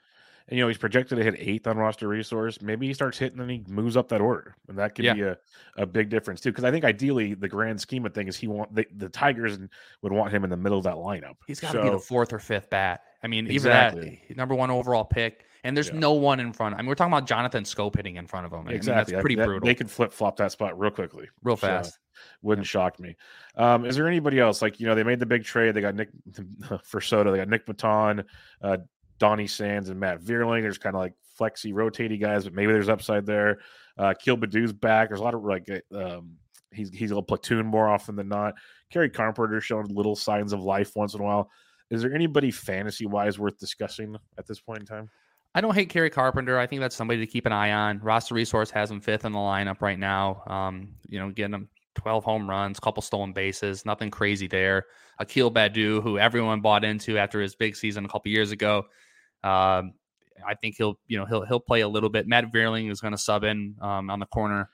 And 0.50 0.58
you 0.58 0.64
know, 0.66 0.68
he's 0.68 0.78
projected 0.78 1.18
to 1.18 1.24
hit 1.24 1.36
eighth 1.38 1.68
on 1.68 1.78
roster 1.78 2.10
resource. 2.10 2.62
Maybe 2.62 2.88
he 2.88 2.94
starts 2.94 3.18
hitting 3.18 3.40
and 3.40 3.50
he 3.50 3.64
moves 3.68 3.96
up 3.96 4.10
that 4.10 4.20
order. 4.20 4.58
And 4.68 4.78
that 4.78 4.96
could 4.96 5.06
yeah. 5.06 5.14
be 5.14 5.22
a, 5.22 5.38
a 5.78 5.86
big 5.86 6.10
difference 6.10 6.42
too. 6.42 6.50
Because 6.50 6.66
I 6.66 6.72
think 6.72 6.84
ideally 6.84 7.36
the 7.36 7.48
grand 7.48 7.80
scheme 7.80 8.06
of 8.06 8.14
things, 8.14 8.36
he 8.36 8.48
want 8.48 8.76
the, 8.76 8.86
the 8.98 9.08
Tigers 9.08 9.58
would 10.02 10.12
want 10.12 10.34
him 10.34 10.44
in 10.44 10.50
the 10.50 10.58
middle 10.58 10.78
of 10.78 10.84
that 10.84 10.96
lineup. 10.96 11.36
He's 11.48 11.62
got 11.62 11.72
to 11.72 11.78
so, 11.78 11.84
be 11.84 11.90
the 11.92 12.00
fourth 12.00 12.34
or 12.34 12.40
fifth 12.40 12.70
bat. 12.70 13.02
I 13.24 13.28
mean, 13.28 13.50
exactly. 13.50 14.02
even 14.02 14.20
that 14.30 14.38
number 14.38 14.56
one 14.56 14.72
overall 14.72 15.06
pick. 15.06 15.46
And 15.64 15.78
there's 15.78 15.90
yeah. 15.90 16.00
no 16.00 16.14
one 16.14 16.40
in 16.40 16.54
front. 16.54 16.74
I 16.74 16.80
mean, 16.80 16.88
we're 16.88 16.96
talking 16.96 17.14
about 17.14 17.28
Jonathan 17.28 17.64
Schoop 17.64 17.96
hitting 17.96 18.16
in 18.16 18.26
front 18.26 18.48
of 18.48 18.52
him. 18.52 18.68
Exactly. 18.68 18.92
I 18.92 18.96
mean, 18.96 19.06
that's 19.06 19.22
pretty 19.22 19.36
that, 19.36 19.46
brutal. 19.46 19.68
They 19.68 19.76
could 19.76 19.92
flip 19.92 20.12
flop 20.12 20.38
that 20.38 20.52
spot 20.52 20.80
real 20.80 20.90
quickly, 20.90 21.30
real 21.44 21.56
fast. 21.56 21.94
So, 21.94 21.98
wouldn't 22.42 22.66
shock 22.66 23.00
me. 23.00 23.16
Um, 23.56 23.86
is 23.86 23.96
there 23.96 24.08
anybody 24.08 24.40
else? 24.40 24.62
Like, 24.62 24.80
you 24.80 24.88
know, 24.88 24.96
they 24.96 25.04
made 25.04 25.20
the 25.20 25.26
big 25.26 25.44
trade. 25.44 25.76
They 25.76 25.82
got 25.82 25.96
Nick 25.96 26.10
for 26.84 27.00
Soto. 27.00 27.32
They 27.32 27.38
got 27.38 27.48
Nick 27.48 27.68
Maton, 27.68 28.24
uh, 28.64 28.78
Donny 29.20 29.48
Sands, 29.48 29.90
and 29.90 30.00
Matt 30.00 30.22
Vierling. 30.22 30.62
There's 30.64 30.80
kind 30.80 30.96
of 30.96 31.00
like 31.00 31.14
flexy, 31.36 31.74
rotating 31.74 32.20
guys, 32.20 32.44
but 32.46 32.54
maybe 32.54 32.72
there's 32.72 32.90
upside 32.90 33.26
there. 33.26 33.60
Uh, 34.00 34.14
Akil 34.18 34.38
Baddoo's 34.38 34.74
back. 34.74 35.10
There's 35.10 35.20
a 35.20 35.24
lot 35.24 35.36
of 35.36 35.44
like, 35.44 35.70
uh, 35.70 35.98
um, 36.18 36.38
he's 36.72 36.90
he's 36.90 37.12
a 37.12 37.22
platoon 37.22 37.66
more 37.66 37.88
often 37.88 38.16
than 38.16 38.30
not. 38.30 38.56
Kerry 38.92 39.10
Carpenter 39.10 39.62
showing 39.62 39.88
little 39.88 40.16
signs 40.16 40.54
of 40.54 40.62
life 40.62 40.96
once 40.96 41.14
in 41.14 41.22
a 41.22 41.24
while. 41.24 41.50
Is 41.92 42.02
there 42.02 42.16
anybody 42.16 42.52
fantasy 42.52 43.06
wise 43.06 43.38
worth 43.38 43.60
discussing 43.60 44.18
at 44.38 44.48
this 44.48 44.60
point 44.60 44.80
in 44.80 44.86
time? 44.86 45.10
I 45.54 45.60
don't 45.60 45.76
hate 45.76 45.90
Kerry 45.90 46.10
Carpenter. 46.10 46.58
I 46.58 46.66
think 46.66 46.80
that's 46.80 46.96
somebody 46.96 47.20
to 47.20 47.28
keep 47.28 47.46
an 47.46 47.52
eye 47.52 47.74
on. 47.74 48.00
Roster 48.00 48.34
Resource 48.34 48.72
has 48.72 48.90
him 48.90 49.02
fifth 49.02 49.26
in 49.26 49.34
the 49.34 49.38
lineup 49.38 49.82
right 49.82 50.00
now. 50.00 50.44
Um, 50.48 50.96
you 51.10 51.20
know, 51.20 51.30
getting 51.30 51.54
him 51.54 51.70
12 51.96 52.24
home 52.24 52.50
runs, 52.50 52.80
couple 52.80 53.02
stolen 53.02 53.34
bases, 53.34 53.86
nothing 53.86 54.10
crazy 54.10 54.48
there. 54.48 54.86
Akil 55.20 55.52
Baddoo, 55.52 56.02
who 56.02 56.18
everyone 56.18 56.62
bought 56.62 56.86
into 56.86 57.18
after 57.18 57.42
his 57.42 57.56
big 57.56 57.76
season 57.76 58.06
a 58.06 58.08
couple 58.08 58.32
years 58.32 58.52
ago. 58.52 58.86
Um, 59.44 59.94
I 60.48 60.56
think 60.62 60.76
he'll, 60.78 60.98
you 61.08 61.18
know, 61.18 61.26
he'll 61.26 61.46
he'll 61.46 61.60
play 61.60 61.82
a 61.82 61.88
little 61.90 62.10
bit. 62.10 62.28
Matt 62.28 62.52
Vierling 62.54 62.90
is 62.90 63.02
going 63.02 63.12
to 63.12 63.18
sub 63.18 63.44
in 63.44 63.76
um, 63.82 64.10
on 64.10 64.20
the 64.20 64.26
corner 64.28 64.70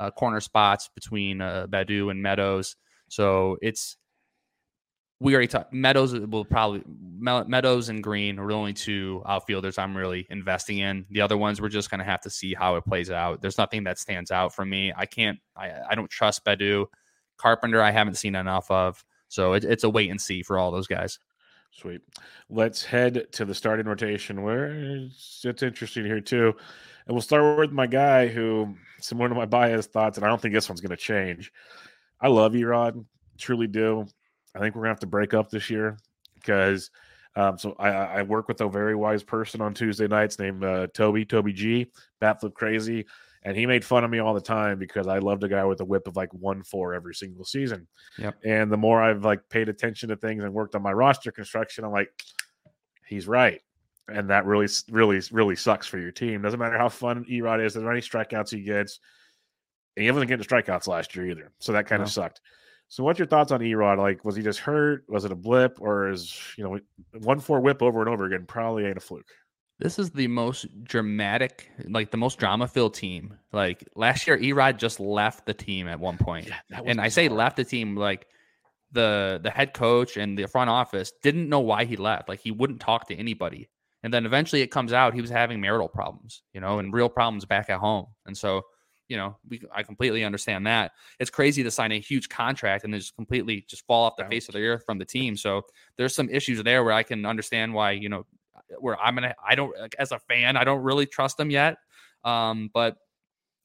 uh, 0.00 0.10
corner 0.10 0.40
spots 0.40 0.88
between 0.94 1.42
uh, 1.42 1.66
Baddoo 1.68 2.10
and 2.10 2.22
Meadows. 2.22 2.76
So 3.08 3.58
it's 3.60 3.98
we 5.22 5.34
already 5.34 5.46
talked. 5.46 5.72
Meadows 5.72 6.12
will 6.14 6.44
probably 6.44 6.82
Meadows 6.86 7.88
and 7.88 8.02
Greene 8.02 8.40
are 8.40 8.48
the 8.48 8.54
only 8.54 8.72
two 8.72 9.22
outfielders 9.26 9.78
I'm 9.78 9.96
really 9.96 10.26
investing 10.30 10.78
in. 10.78 11.06
The 11.10 11.20
other 11.20 11.36
ones 11.38 11.60
we're 11.60 11.68
just 11.68 11.90
gonna 11.90 12.04
have 12.04 12.20
to 12.22 12.30
see 12.30 12.54
how 12.54 12.74
it 12.74 12.84
plays 12.84 13.10
out. 13.10 13.40
There's 13.40 13.56
nothing 13.56 13.84
that 13.84 13.98
stands 13.98 14.32
out 14.32 14.52
for 14.52 14.64
me. 14.64 14.92
I 14.96 15.06
can't. 15.06 15.38
I 15.56 15.70
I 15.90 15.94
don't 15.94 16.10
trust 16.10 16.44
Baddoo. 16.44 16.86
Carpenter 17.36 17.80
I 17.80 17.92
haven't 17.92 18.16
seen 18.16 18.34
enough 18.34 18.68
of. 18.70 19.04
So 19.28 19.52
it, 19.52 19.64
it's 19.64 19.84
a 19.84 19.88
wait 19.88 20.10
and 20.10 20.20
see 20.20 20.42
for 20.42 20.58
all 20.58 20.72
those 20.72 20.88
guys. 20.88 21.20
Sweet. 21.70 22.02
Let's 22.50 22.84
head 22.84 23.32
to 23.32 23.44
the 23.44 23.54
starting 23.54 23.86
rotation 23.86 24.42
where 24.42 24.66
it's, 24.66 25.42
it's 25.44 25.62
interesting 25.62 26.04
here 26.04 26.20
too. 26.20 26.54
And 27.06 27.14
we'll 27.14 27.22
start 27.22 27.58
with 27.58 27.72
my 27.72 27.86
guy 27.86 28.26
who 28.26 28.74
similar 29.00 29.28
to 29.28 29.34
my 29.34 29.46
bias 29.46 29.86
thoughts, 29.86 30.18
and 30.18 30.26
I 30.26 30.28
don't 30.28 30.40
think 30.42 30.52
this 30.52 30.68
one's 30.68 30.80
to 30.80 30.96
change. 30.96 31.52
I 32.20 32.28
love 32.28 32.52
Erod, 32.52 33.04
truly 33.38 33.68
do. 33.68 34.06
I 34.54 34.58
think 34.60 34.74
we're 34.74 34.82
gonna 34.82 34.90
have 34.90 35.00
to 35.00 35.06
break 35.06 35.34
up 35.34 35.50
this 35.50 35.70
year 35.70 35.98
because 36.34 36.90
um, 37.34 37.56
so 37.56 37.74
I, 37.78 37.88
I, 37.88 38.22
work 38.22 38.48
with 38.48 38.60
a 38.60 38.68
very 38.68 38.94
wise 38.94 39.22
person 39.22 39.62
on 39.62 39.72
Tuesday 39.72 40.06
nights 40.06 40.38
named 40.38 40.62
uh, 40.64 40.88
Toby 40.88 41.24
Toby 41.24 41.52
G 41.54 41.90
Batflip 42.20 42.52
Crazy, 42.52 43.06
and 43.42 43.56
he 43.56 43.64
made 43.64 43.84
fun 43.84 44.04
of 44.04 44.10
me 44.10 44.18
all 44.18 44.34
the 44.34 44.40
time 44.40 44.78
because 44.78 45.06
I 45.06 45.18
loved 45.18 45.42
a 45.42 45.48
guy 45.48 45.64
with 45.64 45.80
a 45.80 45.84
whip 45.84 46.06
of 46.06 46.14
like 46.14 46.32
one 46.34 46.62
four 46.62 46.92
every 46.92 47.14
single 47.14 47.44
season. 47.44 47.88
Yep. 48.18 48.36
And 48.44 48.70
the 48.70 48.76
more 48.76 49.02
I've 49.02 49.24
like 49.24 49.48
paid 49.48 49.70
attention 49.70 50.10
to 50.10 50.16
things 50.16 50.44
and 50.44 50.52
worked 50.52 50.74
on 50.74 50.82
my 50.82 50.92
roster 50.92 51.32
construction, 51.32 51.84
I'm 51.84 51.92
like, 51.92 52.10
he's 53.06 53.26
right. 53.26 53.60
And 54.08 54.28
that 54.28 54.44
really, 54.44 54.68
really, 54.90 55.20
really 55.30 55.56
sucks 55.56 55.86
for 55.86 55.98
your 55.98 56.10
team. 56.10 56.42
Doesn't 56.42 56.60
matter 56.60 56.76
how 56.76 56.90
fun 56.90 57.24
Erod 57.30 57.64
is, 57.64 57.74
there's 57.74 57.86
any 57.86 58.00
strikeouts 58.00 58.50
he 58.50 58.62
gets. 58.62 59.00
And 59.96 60.04
he 60.04 60.10
wasn't 60.10 60.28
getting 60.28 60.44
strikeouts 60.44 60.86
last 60.86 61.16
year 61.16 61.30
either. 61.30 61.52
So 61.60 61.72
that 61.72 61.86
kind 61.86 62.00
no. 62.00 62.04
of 62.04 62.10
sucked. 62.10 62.40
So, 62.92 63.02
what's 63.02 63.18
your 63.18 63.26
thoughts 63.26 63.50
on 63.52 63.60
Erod? 63.60 63.96
Like, 63.96 64.22
was 64.22 64.36
he 64.36 64.42
just 64.42 64.58
hurt? 64.58 65.04
Was 65.08 65.24
it 65.24 65.32
a 65.32 65.34
blip, 65.34 65.80
or 65.80 66.10
is 66.10 66.38
you 66.58 66.62
know 66.62 66.78
one 67.22 67.40
four 67.40 67.58
whip 67.58 67.80
over 67.80 68.00
and 68.00 68.08
over 68.10 68.26
again 68.26 68.44
probably 68.46 68.84
ain't 68.84 68.98
a 68.98 69.00
fluke? 69.00 69.30
This 69.78 69.98
is 69.98 70.10
the 70.10 70.26
most 70.26 70.66
dramatic, 70.84 71.70
like 71.88 72.10
the 72.10 72.18
most 72.18 72.38
drama 72.38 72.68
filled 72.68 72.92
team. 72.92 73.38
Like 73.50 73.88
last 73.96 74.26
year, 74.26 74.36
Erod 74.36 74.76
just 74.76 75.00
left 75.00 75.46
the 75.46 75.54
team 75.54 75.88
at 75.88 76.00
one 76.00 76.18
point, 76.18 76.48
yeah, 76.48 76.58
and 76.68 76.84
bizarre. 76.84 77.04
I 77.06 77.08
say 77.08 77.28
left 77.30 77.56
the 77.56 77.64
team 77.64 77.96
like 77.96 78.26
the 78.90 79.40
the 79.42 79.50
head 79.50 79.72
coach 79.72 80.18
and 80.18 80.38
the 80.38 80.46
front 80.46 80.68
office 80.68 81.12
didn't 81.22 81.48
know 81.48 81.60
why 81.60 81.86
he 81.86 81.96
left. 81.96 82.28
Like 82.28 82.40
he 82.40 82.50
wouldn't 82.50 82.80
talk 82.80 83.08
to 83.08 83.16
anybody, 83.16 83.70
and 84.02 84.12
then 84.12 84.26
eventually 84.26 84.60
it 84.60 84.70
comes 84.70 84.92
out 84.92 85.14
he 85.14 85.22
was 85.22 85.30
having 85.30 85.62
marital 85.62 85.88
problems, 85.88 86.42
you 86.52 86.60
know, 86.60 86.78
and 86.78 86.92
real 86.92 87.08
problems 87.08 87.46
back 87.46 87.70
at 87.70 87.78
home, 87.78 88.08
and 88.26 88.36
so 88.36 88.66
you 89.12 89.18
know, 89.18 89.36
we, 89.46 89.60
I 89.70 89.82
completely 89.82 90.24
understand 90.24 90.66
that. 90.66 90.92
It's 91.20 91.28
crazy 91.28 91.62
to 91.62 91.70
sign 91.70 91.92
a 91.92 92.00
huge 92.00 92.30
contract 92.30 92.82
and 92.82 92.94
then 92.94 92.98
just 92.98 93.14
completely 93.14 93.62
just 93.68 93.86
fall 93.86 94.04
off 94.04 94.16
the 94.16 94.24
face 94.24 94.48
of 94.48 94.54
the 94.54 94.66
earth 94.66 94.84
from 94.86 94.96
the 94.96 95.04
team. 95.04 95.36
So 95.36 95.66
there's 95.98 96.14
some 96.14 96.30
issues 96.30 96.62
there 96.62 96.82
where 96.82 96.94
I 96.94 97.02
can 97.02 97.26
understand 97.26 97.74
why, 97.74 97.90
you 97.90 98.08
know, 98.08 98.24
where 98.80 98.98
I'm 98.98 99.14
gonna, 99.14 99.34
I 99.46 99.54
don't, 99.54 99.78
like, 99.78 99.94
as 99.98 100.12
a 100.12 100.18
fan, 100.18 100.56
I 100.56 100.64
don't 100.64 100.82
really 100.82 101.04
trust 101.04 101.36
them 101.36 101.50
yet. 101.50 101.76
Um, 102.24 102.70
but 102.72 102.96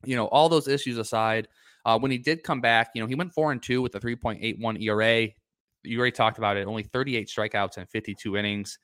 you 0.03 0.17
know, 0.17 0.25
all 0.25 0.49
those 0.49 0.67
issues 0.67 0.97
aside, 0.97 1.47
uh, 1.85 1.97
when 1.97 2.11
he 2.11 2.17
did 2.17 2.43
come 2.43 2.59
back, 2.59 2.89
you 2.93 3.01
know, 3.01 3.07
he 3.07 3.15
went 3.15 3.31
four 3.31 3.53
and 3.53 3.63
two 3.63 3.81
with 3.81 3.95
a 3.95 4.01
3.81 4.01 4.81
ERA. 4.83 5.29
You 5.83 5.99
already 5.99 6.11
talked 6.11 6.37
about 6.37 6.57
it. 6.57 6.67
Only 6.67 6.83
38 6.83 7.29
strikeouts 7.29 7.77
and 7.77 7.89
52 7.89 8.35
innings. 8.35 8.79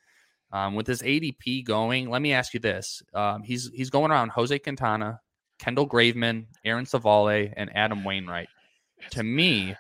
Um, 0.54 0.76
with 0.76 0.88
his 0.88 1.02
ADP 1.02 1.66
going, 1.66 2.10
let 2.10 2.22
me 2.22 2.32
ask 2.32 2.54
you 2.54 2.60
this: 2.60 3.02
um, 3.14 3.42
he's 3.42 3.72
he's 3.74 3.90
going 3.90 4.12
around 4.12 4.30
Jose 4.30 4.58
Quintana, 4.60 5.20
Kendall 5.64 5.88
Graveman, 5.88 6.46
Aaron 6.66 6.86
Civale, 6.86 7.54
and 7.56 7.74
Adam 7.76 8.04
Wainwright. 8.04 8.50
To 9.12 9.24
me, 9.24 9.76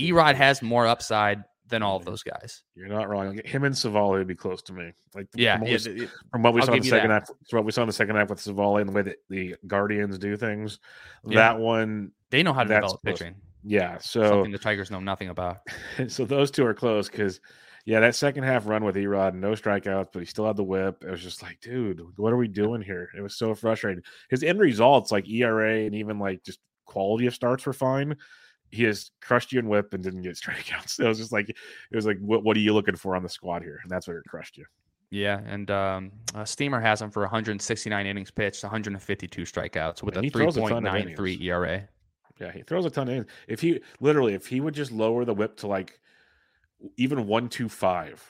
Erod 0.00 0.36
has 0.36 0.62
more 0.62 0.86
upside 0.86 1.42
than 1.68 1.82
all 1.82 1.96
of 1.96 2.04
those 2.04 2.22
guys. 2.22 2.62
You're 2.76 2.86
not 2.88 3.08
wrong. 3.08 3.40
Him 3.44 3.64
and 3.64 3.74
Civale 3.74 4.10
would 4.10 4.28
be 4.28 4.34
close 4.36 4.62
to 4.62 4.72
me. 4.72 4.92
Like 5.14 5.26
Yeah, 5.34 5.54
from 5.58 5.62
what, 5.62 5.70
yeah, 5.86 5.92
we, 5.92 6.08
from 6.30 6.42
what 6.42 6.54
we 6.54 6.62
saw 6.62 6.72
in 6.74 6.80
the 6.82 6.88
second 6.88 7.10
that. 7.10 7.22
half, 7.28 7.28
from 7.48 7.56
what 7.58 7.64
we 7.64 7.72
saw 7.72 7.80
in 7.82 7.86
the 7.88 7.92
second 7.92 8.14
half 8.16 8.28
with 8.30 8.38
Civale 8.38 8.76
and 8.80 8.88
the 8.88 8.92
way 8.92 9.02
that 9.02 9.16
the 9.28 9.56
Guardians 9.66 10.18
do 10.18 10.36
things, 10.36 10.78
Yeah. 11.26 11.36
that 11.36 11.58
one, 11.58 12.12
they 12.30 12.42
know 12.44 12.52
how 12.52 12.62
to 12.62 12.68
develop 12.68 13.00
close. 13.02 13.18
pitching. 13.18 13.34
yeah. 13.64 13.98
So 13.98 14.28
Something 14.28 14.52
the 14.52 14.58
Tigers 14.58 14.90
know 14.92 15.00
nothing 15.00 15.30
about. 15.30 15.60
so 16.08 16.24
those 16.24 16.50
two 16.52 16.64
are 16.64 16.74
close 16.74 17.08
because 17.08 17.40
yeah, 17.84 18.00
that 18.00 18.14
second 18.14 18.44
half 18.44 18.66
run 18.66 18.82
with 18.84 18.96
Erod, 18.96 19.34
no 19.34 19.52
strikeouts, 19.52 20.08
but 20.12 20.20
he 20.20 20.24
still 20.26 20.46
had 20.46 20.56
the 20.56 20.64
whip. 20.64 21.04
It 21.04 21.10
was 21.10 21.22
just 21.22 21.42
like, 21.42 21.60
dude, 21.60 22.00
what 22.16 22.32
are 22.32 22.36
we 22.36 22.48
doing 22.48 22.80
here? 22.80 23.10
It 23.16 23.20
was 23.20 23.36
so 23.36 23.54
frustrating. 23.54 24.02
His 24.30 24.42
end 24.42 24.58
results, 24.58 25.12
like 25.12 25.28
ERA 25.28 25.80
and 25.84 25.94
even 25.94 26.18
like 26.18 26.42
just 26.42 26.60
quality 26.86 27.26
of 27.26 27.34
starts, 27.34 27.66
were 27.66 27.74
fine. 27.74 28.16
He 28.70 28.84
has 28.84 29.10
crushed 29.20 29.52
you 29.52 29.58
in 29.58 29.68
whip 29.68 29.92
and 29.92 30.02
didn't 30.02 30.22
get 30.22 30.34
strikeouts. 30.42 30.98
It 30.98 31.06
was 31.06 31.18
just 31.18 31.32
like 31.32 31.50
it 31.50 31.56
was 31.92 32.06
like, 32.06 32.18
what 32.20 32.42
what 32.42 32.56
are 32.56 32.60
you 32.60 32.72
looking 32.72 32.96
for 32.96 33.16
on 33.16 33.22
the 33.22 33.28
squad 33.28 33.62
here? 33.62 33.80
And 33.82 33.90
that's 33.90 34.08
where 34.08 34.18
it 34.18 34.24
crushed 34.26 34.56
you. 34.56 34.64
Yeah, 35.10 35.40
and 35.46 35.70
um, 35.70 36.10
uh, 36.34 36.44
Steamer 36.44 36.80
has 36.80 37.00
him 37.00 37.10
for 37.10 37.22
169 37.22 38.06
innings 38.06 38.30
pitched, 38.32 38.64
152 38.64 39.42
strikeouts 39.42 40.02
with 40.02 40.16
And 40.16 40.24
a 40.24 40.26
he 40.26 40.30
throws 40.30 40.56
a 40.56 40.60
3.93. 40.60 41.40
ERA. 41.42 41.88
Yeah, 42.40 42.50
he 42.50 42.62
throws 42.62 42.84
a 42.84 42.90
ton 42.90 43.08
of 43.08 43.14
innings. 43.14 43.30
If 43.46 43.60
he 43.60 43.80
literally, 44.00 44.34
if 44.34 44.46
he 44.46 44.60
would 44.60 44.74
just 44.74 44.90
lower 44.90 45.24
the 45.24 45.34
whip 45.34 45.56
to 45.58 45.68
like 45.68 46.00
even 46.96 47.26
one 47.26 47.48
two 47.48 47.68
five, 47.68 48.22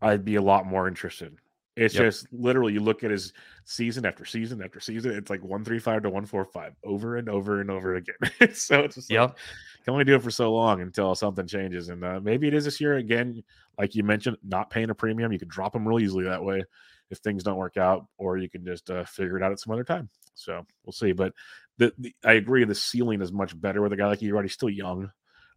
I'd 0.00 0.24
be 0.24 0.36
a 0.36 0.42
lot 0.42 0.66
more 0.66 0.88
interested. 0.88 1.36
It's 1.76 1.94
Yep. 1.94 2.04
just 2.04 2.32
literally 2.32 2.72
you 2.74 2.80
look 2.80 3.04
at 3.04 3.10
his 3.10 3.32
season 3.64 4.04
after 4.04 4.24
season 4.24 4.62
after 4.62 4.80
season. 4.80 5.12
It's 5.12 5.30
like 5.30 5.42
one 5.42 5.64
three 5.64 5.78
five 5.78 6.02
to 6.02 6.10
one 6.10 6.26
four 6.26 6.44
five 6.44 6.74
over 6.84 7.16
and 7.16 7.28
over 7.28 7.60
and 7.60 7.70
over 7.70 7.94
again. 7.94 8.16
so 8.52 8.80
it's 8.80 8.96
just 8.96 9.10
like, 9.10 9.36
can 9.84 9.92
only 9.92 10.04
do 10.04 10.14
it 10.14 10.22
for 10.22 10.30
so 10.30 10.52
long 10.52 10.82
until 10.82 11.14
something 11.14 11.46
changes. 11.46 11.88
And 11.88 12.04
uh, 12.04 12.20
maybe 12.20 12.48
it 12.48 12.54
is 12.54 12.64
this 12.64 12.80
year 12.80 12.96
again. 12.96 13.42
Like 13.78 13.94
you 13.94 14.02
mentioned, 14.02 14.36
not 14.42 14.70
paying 14.70 14.90
a 14.90 14.94
premium, 14.94 15.32
you 15.32 15.38
could 15.38 15.48
drop 15.48 15.72
them 15.72 15.86
real 15.86 16.00
easily 16.00 16.24
that 16.24 16.44
way 16.44 16.64
if 17.10 17.18
things 17.18 17.42
don't 17.42 17.56
work 17.56 17.76
out, 17.76 18.06
or 18.18 18.36
you 18.36 18.48
can 18.48 18.64
just 18.64 18.90
uh, 18.90 19.04
figure 19.04 19.36
it 19.36 19.42
out 19.42 19.52
at 19.52 19.58
some 19.58 19.72
other 19.72 19.84
time. 19.84 20.08
So 20.34 20.64
we'll 20.84 20.92
see. 20.92 21.12
But 21.12 21.32
the, 21.78 21.92
the 21.98 22.14
I 22.24 22.34
agree, 22.34 22.64
the 22.64 22.74
ceiling 22.74 23.22
is 23.22 23.32
much 23.32 23.58
better 23.58 23.80
with 23.80 23.92
a 23.92 23.96
guy 23.96 24.06
like 24.06 24.22
you. 24.22 24.34
Already 24.34 24.48
still 24.48 24.70
young, 24.70 25.10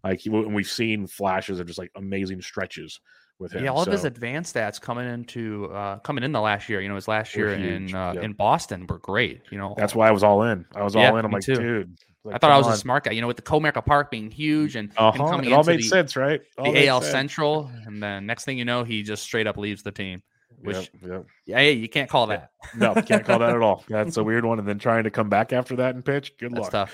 like 0.04 0.20
he, 0.20 0.30
and 0.30 0.54
we've 0.54 0.68
seen 0.70 1.08
flashes 1.08 1.60
of 1.60 1.68
just 1.68 1.80
like 1.80 1.92
amazing 1.96 2.42
stretches 2.42 3.00
with 3.40 3.54
him. 3.54 3.64
Yeah, 3.64 3.72
all 3.72 3.82
of 3.82 3.92
his 3.92 4.04
advanced 4.06 4.56
stats 4.56 4.80
coming 4.80 5.08
into 5.08 5.66
uh, 5.74 6.00
coming 6.00 6.24
in 6.24 6.32
the 6.32 6.42
last 6.42 6.70
year. 6.70 6.82
You 6.82 6.90
know, 6.90 6.96
his 6.96 7.08
last 7.08 7.36
year 7.36 7.54
in 7.54 7.94
uh, 7.96 8.14
yeah. 8.16 8.22
in 8.22 8.34
Boston 8.34 8.86
were 8.88 9.00
great. 9.00 9.42
You 9.52 9.58
know, 9.58 9.74
that's 9.78 9.96
why 9.96 10.08
I 10.08 10.12
was 10.12 10.24
all 10.24 10.44
in. 10.44 10.66
I 10.76 10.84
was 10.84 10.96
Yeah, 10.96 11.10
all 11.12 11.18
in. 11.18 11.26
I'm 11.26 11.32
like, 11.32 11.44
too. 11.44 11.56
dude. 11.56 11.98
like, 12.24 12.36
I 12.36 12.38
thought 12.38 12.52
I 12.52 12.58
was 12.58 12.68
a 12.68 12.78
smart 12.78 13.06
guy. 13.06 13.12
You 13.12 13.22
know, 13.22 13.28
with 13.28 13.38
the 13.38 13.44
Comerica 13.44 13.84
Park 13.86 14.12
being 14.12 14.30
huge 14.30 14.76
and, 14.76 14.90
and 14.90 14.98
Uh-huh. 14.98 15.30
coming 15.30 15.50
It 15.50 15.54
all 15.54 15.64
made 15.64 15.80
the, 15.80 15.84
sense, 15.84 16.16
right? 16.16 16.42
All 16.58 16.72
the 16.72 16.88
AL 16.88 17.02
sense. 17.02 17.12
Central, 17.12 17.72
and 17.86 18.02
then 18.04 18.26
next 18.26 18.46
thing 18.46 18.58
you 18.58 18.66
know, 18.66 18.84
he 18.84 19.04
just 19.04 19.24
straight 19.24 19.48
up 19.48 19.58
leaves 19.58 19.84
the 19.84 19.92
team. 19.92 20.22
which- 20.62 20.92
Yep, 21.02 21.12
yep. 21.12 21.26
Yeah, 21.46 21.58
hey, 21.58 21.72
you 21.74 21.90
can't 21.90 22.10
call 22.10 22.28
that. 22.28 22.52
No, 22.78 22.94
can't 22.94 23.26
call 23.26 23.40
that 23.40 23.50
at 23.56 23.62
all. 23.62 23.84
That's 23.90 24.16
a 24.18 24.24
weird 24.24 24.46
one. 24.46 24.60
And 24.60 24.68
then 24.68 24.80
trying 24.80 25.04
to 25.06 25.10
come 25.12 25.28
back 25.30 25.52
after 25.52 25.76
that 25.78 25.96
and 25.96 26.06
pitch. 26.06 26.38
Good 26.38 26.52
That's 26.54 26.72
luck. 26.74 26.90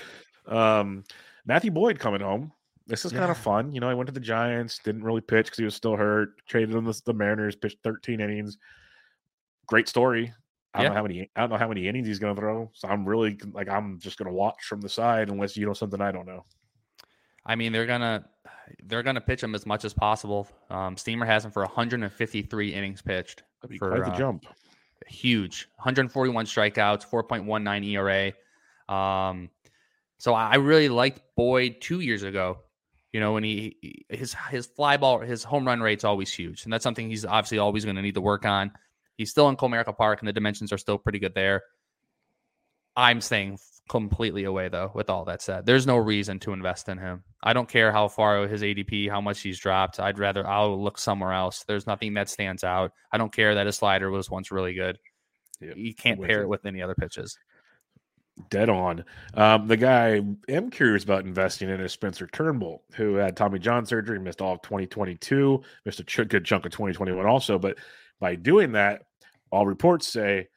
tough. 0.46 0.52
Um, 0.52 1.04
Matthew 1.46 1.70
Boyd 1.70 1.98
coming 2.00 2.20
home. 2.22 2.52
This 2.90 3.04
is 3.04 3.12
kind 3.12 3.30
of 3.30 3.38
fun. 3.38 3.72
You 3.72 3.80
know, 3.80 3.88
I 3.88 3.94
went 3.94 4.08
to 4.08 4.12
the 4.12 4.20
Giants, 4.20 4.80
didn't 4.84 5.04
really 5.04 5.20
pitch 5.20 5.46
because 5.46 5.58
he 5.58 5.64
was 5.64 5.74
still 5.74 5.96
hurt. 5.96 6.44
Traded 6.46 6.74
him 6.74 6.92
to 6.92 7.02
the 7.06 7.14
Mariners, 7.14 7.56
pitched 7.56 7.78
13 7.84 8.20
innings. 8.20 8.58
Great 9.66 9.88
story. 9.88 10.32
I 10.74 10.82
don't 10.82 10.90
know 10.92 10.96
how 10.96 11.02
many. 11.02 11.30
I 11.34 11.40
don't 11.40 11.50
know 11.50 11.56
how 11.56 11.68
many 11.68 11.88
innings 11.88 12.06
he's 12.06 12.18
going 12.18 12.34
to 12.34 12.40
throw. 12.40 12.70
So 12.74 12.88
I'm 12.88 13.04
really 13.04 13.38
like 13.52 13.68
I'm 13.68 13.98
just 13.98 14.18
going 14.18 14.26
to 14.26 14.32
watch 14.32 14.64
from 14.64 14.80
the 14.80 14.88
side 14.88 15.30
unless 15.30 15.56
you 15.56 15.66
know 15.66 15.72
something 15.72 16.00
I 16.00 16.12
don't 16.12 16.26
know. 16.26 16.44
I 17.46 17.56
mean, 17.56 17.72
they're 17.72 17.86
gonna 17.86 18.24
they're 18.84 19.02
gonna 19.02 19.20
pitch 19.20 19.42
him 19.42 19.54
as 19.54 19.66
much 19.66 19.84
as 19.84 19.94
possible. 19.94 20.48
Um, 20.68 20.96
Steamer 20.96 21.26
has 21.26 21.44
him 21.44 21.50
for 21.50 21.62
153 21.62 22.74
innings 22.74 23.02
pitched. 23.02 23.42
That'd 23.60 23.72
be 23.72 23.78
For, 23.78 23.88
quite 23.90 24.04
the 24.04 24.12
uh, 24.12 24.18
jump. 24.18 24.44
huge 25.08 25.68
141 25.76 26.44
strikeouts 26.46 27.08
4.19 27.08 27.92
era 27.92 28.32
um 28.94 29.48
so 30.18 30.34
I 30.34 30.56
really 30.56 30.88
liked 30.90 31.22
boyd 31.36 31.76
two 31.80 32.00
years 32.00 32.22
ago 32.22 32.58
you 33.12 33.20
know 33.20 33.32
when 33.32 33.44
he 33.44 33.76
he- 33.80 34.06
his 34.08 34.34
his 34.50 34.66
fly 34.66 34.96
ball 34.96 35.20
his 35.20 35.42
home 35.44 35.66
run 35.66 35.80
rate's 35.80 36.04
always 36.04 36.32
huge 36.32 36.64
and 36.64 36.72
that's 36.72 36.82
something 36.84 37.08
he's 37.08 37.24
obviously 37.24 37.58
always 37.58 37.84
going 37.84 37.96
to 37.96 38.02
need 38.02 38.14
to 38.14 38.20
work 38.20 38.44
on. 38.44 38.70
He's 39.16 39.30
still 39.30 39.48
in 39.48 39.56
comerica 39.56 39.96
park 39.96 40.20
and 40.20 40.28
the 40.28 40.32
dimensions 40.32 40.72
are 40.72 40.78
still 40.78 40.98
pretty 40.98 41.18
good 41.18 41.34
there. 41.34 41.62
I'm 42.96 43.20
staying 43.20 43.58
completely 43.88 44.44
away 44.44 44.68
though 44.68 44.92
with 44.94 45.10
all 45.10 45.24
that 45.24 45.42
said. 45.42 45.66
There's 45.66 45.86
no 45.86 45.96
reason 45.96 46.38
to 46.40 46.52
invest 46.52 46.88
in 46.88 46.98
him. 46.98 47.24
I 47.42 47.52
don't 47.52 47.68
care 47.68 47.90
how 47.90 48.08
far 48.08 48.46
his 48.46 48.62
adp 48.62 49.10
how 49.10 49.20
much 49.20 49.40
he's 49.40 49.58
dropped. 49.58 49.98
I'd 49.98 50.18
rather 50.18 50.46
i'll 50.46 50.82
look 50.82 50.98
somewhere 50.98 51.32
else. 51.32 51.64
There's 51.66 51.86
nothing 51.86 52.14
that 52.14 52.28
stands 52.28 52.64
out. 52.64 52.92
I 53.12 53.18
don't 53.18 53.32
care 53.32 53.54
that 53.56 53.66
his 53.66 53.76
slider 53.76 54.10
was 54.10 54.30
once 54.30 54.50
really 54.50 54.74
good. 54.74 54.98
Yep, 55.60 55.76
you 55.76 55.94
can't 55.94 56.20
pair 56.20 56.38
you. 56.38 56.42
it 56.44 56.48
with 56.48 56.64
any 56.64 56.80
other 56.80 56.94
pitches. 56.94 57.36
Dead 58.48 58.68
on. 58.68 59.04
Um, 59.34 59.66
the 59.66 59.76
guy 59.76 60.20
I'm 60.48 60.70
curious 60.70 61.04
about 61.04 61.24
investing 61.24 61.68
in 61.68 61.80
is 61.80 61.92
Spencer 61.92 62.26
Turnbull, 62.26 62.82
who 62.94 63.14
had 63.16 63.36
Tommy 63.36 63.58
John 63.58 63.84
surgery, 63.86 64.18
missed 64.18 64.40
all 64.40 64.54
of 64.54 64.62
2022, 64.62 65.62
missed 65.84 66.00
a 66.00 66.04
ch- 66.04 66.28
good 66.28 66.44
chunk 66.44 66.64
of 66.66 66.72
2021 66.72 67.26
also. 67.26 67.58
But 67.58 67.78
by 68.20 68.34
doing 68.36 68.72
that, 68.72 69.02
all 69.50 69.66
reports 69.66 70.06
say 70.08 70.48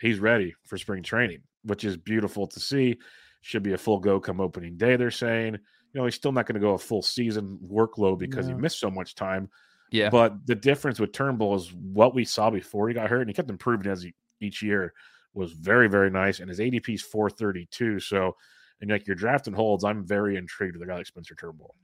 he's 0.00 0.18
ready 0.18 0.54
for 0.64 0.78
spring 0.78 1.02
training, 1.02 1.42
which 1.64 1.84
is 1.84 1.96
beautiful 1.96 2.46
to 2.48 2.60
see. 2.60 2.98
Should 3.40 3.62
be 3.62 3.72
a 3.74 3.78
full 3.78 3.98
go 4.00 4.18
come 4.20 4.40
opening 4.40 4.76
day. 4.76 4.96
They're 4.96 5.10
saying, 5.10 5.54
you 5.54 5.60
know, 6.00 6.04
he's 6.04 6.14
still 6.16 6.32
not 6.32 6.46
going 6.46 6.54
to 6.54 6.60
go 6.60 6.74
a 6.74 6.78
full 6.78 7.02
season 7.02 7.58
workload 7.66 8.18
because 8.18 8.48
No. 8.48 8.54
he 8.56 8.60
missed 8.60 8.80
so 8.80 8.90
much 8.90 9.14
time. 9.14 9.48
Yeah, 9.90 10.10
But 10.10 10.46
the 10.46 10.54
difference 10.54 11.00
with 11.00 11.12
Turnbull 11.12 11.54
is 11.54 11.72
what 11.72 12.14
we 12.14 12.24
saw 12.24 12.50
before 12.50 12.88
he 12.88 12.94
got 12.94 13.08
hurt, 13.08 13.20
and 13.22 13.30
he 13.30 13.34
kept 13.34 13.48
improving 13.48 13.90
as 13.90 14.02
he 14.02 14.12
each 14.40 14.60
year 14.62 14.92
was 15.38 15.52
very, 15.52 15.88
very 15.88 16.10
nice. 16.10 16.40
And 16.40 16.48
his 16.48 16.58
ADP 16.58 16.94
is 16.94 17.02
432. 17.02 18.00
So, 18.00 18.36
and 18.80 18.90
like 18.90 19.06
your 19.06 19.16
draft 19.16 19.46
and 19.46 19.56
holds, 19.56 19.84
I'm 19.84 20.04
very 20.06 20.36
intrigued 20.36 20.76
with 20.76 20.82
a 20.82 20.86
guy 20.86 20.96
like 20.96 21.06
Spencer 21.06 21.34
Turnbull. 21.34 21.74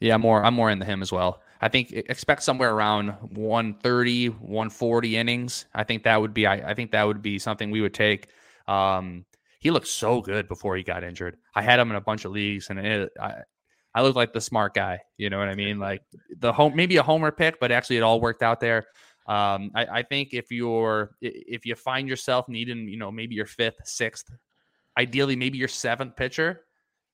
yeah, 0.00 0.16
more. 0.16 0.42
I'm 0.44 0.54
more 0.54 0.70
into 0.70 0.86
him 0.86 1.02
as 1.02 1.12
well. 1.12 1.42
I 1.60 1.68
think 1.68 1.92
expect 1.92 2.42
somewhere 2.42 2.74
around 2.74 3.10
130, 3.34 4.28
140 4.28 5.16
innings. 5.16 5.66
I 5.74 5.84
think 5.84 6.04
that 6.04 6.20
would 6.20 6.32
be. 6.32 6.46
I, 6.46 6.70
I 6.70 6.74
think 6.74 6.92
that 6.92 7.06
would 7.06 7.22
be 7.22 7.38
something 7.38 7.70
we 7.70 7.80
would 7.80 7.94
take. 7.94 8.28
Um, 8.66 9.24
he 9.60 9.70
looked 9.70 9.86
so 9.88 10.20
good 10.20 10.48
before 10.48 10.76
he 10.76 10.82
got 10.82 11.04
injured. 11.04 11.36
I 11.54 11.62
had 11.62 11.78
him 11.78 11.90
in 11.90 11.96
a 11.96 12.00
bunch 12.00 12.24
of 12.24 12.32
leagues, 12.32 12.70
and 12.70 12.78
it, 12.80 13.12
I, 13.20 13.34
I 13.94 14.02
looked 14.02 14.16
like 14.16 14.32
the 14.32 14.40
smart 14.40 14.74
guy. 14.74 15.00
You 15.18 15.30
know 15.30 15.38
what 15.38 15.48
I 15.48 15.54
mean? 15.54 15.78
Like 15.78 16.02
the 16.38 16.52
home, 16.52 16.74
maybe 16.74 16.96
a 16.96 17.02
homer 17.02 17.30
pick, 17.30 17.60
but 17.60 17.70
actually 17.70 17.98
it 17.98 18.02
all 18.02 18.20
worked 18.20 18.42
out 18.42 18.58
there. 18.58 18.86
Um, 19.26 19.70
I, 19.74 19.86
I 19.86 20.02
think 20.02 20.34
if 20.34 20.50
you're 20.50 21.12
if 21.20 21.64
you 21.64 21.74
find 21.74 22.08
yourself 22.08 22.48
needing, 22.48 22.88
you 22.88 22.96
know, 22.96 23.10
maybe 23.10 23.34
your 23.34 23.46
fifth, 23.46 23.80
sixth, 23.84 24.30
ideally 24.98 25.36
maybe 25.36 25.58
your 25.58 25.68
seventh 25.68 26.16
pitcher, 26.16 26.62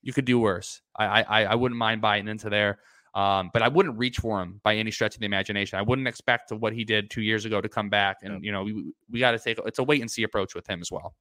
you 0.02 0.12
could 0.12 0.24
do 0.24 0.38
worse. 0.38 0.80
I 0.96 1.22
I, 1.22 1.44
I 1.44 1.54
wouldn't 1.54 1.78
mind 1.78 2.00
buying 2.00 2.28
into 2.28 2.48
there. 2.48 2.78
Um, 3.14 3.50
but 3.52 3.62
I 3.62 3.68
wouldn't 3.68 3.98
reach 3.98 4.18
for 4.18 4.40
him 4.40 4.60
by 4.62 4.76
any 4.76 4.90
stretch 4.90 5.14
of 5.14 5.20
the 5.20 5.26
imagination. 5.26 5.78
I 5.78 5.82
wouldn't 5.82 6.06
expect 6.06 6.52
what 6.52 6.72
he 6.72 6.84
did 6.84 7.10
two 7.10 7.22
years 7.22 7.46
ago 7.46 7.60
to 7.60 7.68
come 7.68 7.88
back. 7.88 8.18
And 8.22 8.44
you 8.44 8.52
know, 8.52 8.62
we 8.64 8.92
we 9.10 9.18
got 9.18 9.32
to 9.32 9.38
take 9.38 9.58
it's 9.66 9.78
a 9.78 9.82
wait 9.82 10.00
and 10.00 10.10
see 10.10 10.22
approach 10.22 10.54
with 10.54 10.68
him 10.68 10.80
as 10.80 10.92
well. 10.92 11.14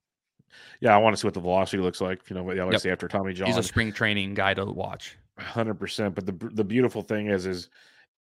Yeah, 0.80 0.94
I 0.94 0.98
want 0.98 1.16
to 1.16 1.20
see 1.20 1.28
what 1.28 1.34
the 1.34 1.40
velocity 1.40 1.82
looks 1.82 2.02
like. 2.02 2.30
You 2.30 2.36
know, 2.36 2.42
always 2.42 2.86
Yep. 2.86 2.94
after 2.94 3.08
Tommy 3.08 3.34
John. 3.34 3.48
He's 3.48 3.58
a 3.58 3.64
spring 3.64 3.92
training 3.92 4.34
guy 4.34 4.54
to 4.54 4.66
watch. 4.66 5.18
Hundred 5.40 5.76
percent. 5.76 6.16
But 6.16 6.26
the 6.26 6.50
the 6.54 6.64
beautiful 6.64 7.02
thing 7.02 7.28
is, 7.28 7.46
is 7.46 7.70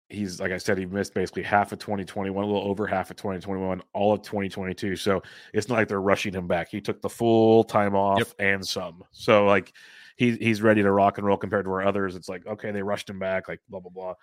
he's 0.10 0.40
like 0.40 0.52
I 0.52 0.58
said, 0.58 0.78
he 0.78 0.86
missed 0.86 1.14
basically 1.14 1.44
half 1.44 1.72
of 1.72 1.80
2021, 1.80 2.44
a 2.44 2.48
little 2.48 2.68
over 2.70 2.86
half 2.86 3.10
of 3.10 3.18
2021, 3.18 3.82
all 3.94 4.14
of 4.14 4.22
2022. 4.22 4.96
So 4.96 5.22
it's 5.54 5.68
not 5.68 5.76
like 5.76 5.88
they're 5.88 6.02
rushing 6.02 6.34
him 6.34 6.48
back. 6.48 6.70
He 6.70 6.82
took 6.82 7.02
the 7.02 7.10
full 7.10 7.64
time 7.64 7.96
off 7.96 8.20
Yep. 8.20 8.28
and 8.40 8.66
some. 8.68 9.04
So 9.12 9.46
like 9.46 9.74
he 10.18 10.36
he's 10.38 10.62
ready 10.62 10.82
to 10.82 10.92
rock 10.92 11.18
and 11.18 11.26
roll 11.28 11.38
compared 11.38 11.66
to 11.66 11.72
where 11.72 11.82
others, 11.86 12.16
it's 12.16 12.30
like 12.30 12.46
okay, 12.46 12.72
they 12.72 12.84
rushed 12.84 13.10
him 13.10 13.20
back, 13.20 13.48
like 13.48 13.60
blah 13.70 13.80
blah 13.80 13.92
blah. 13.92 14.14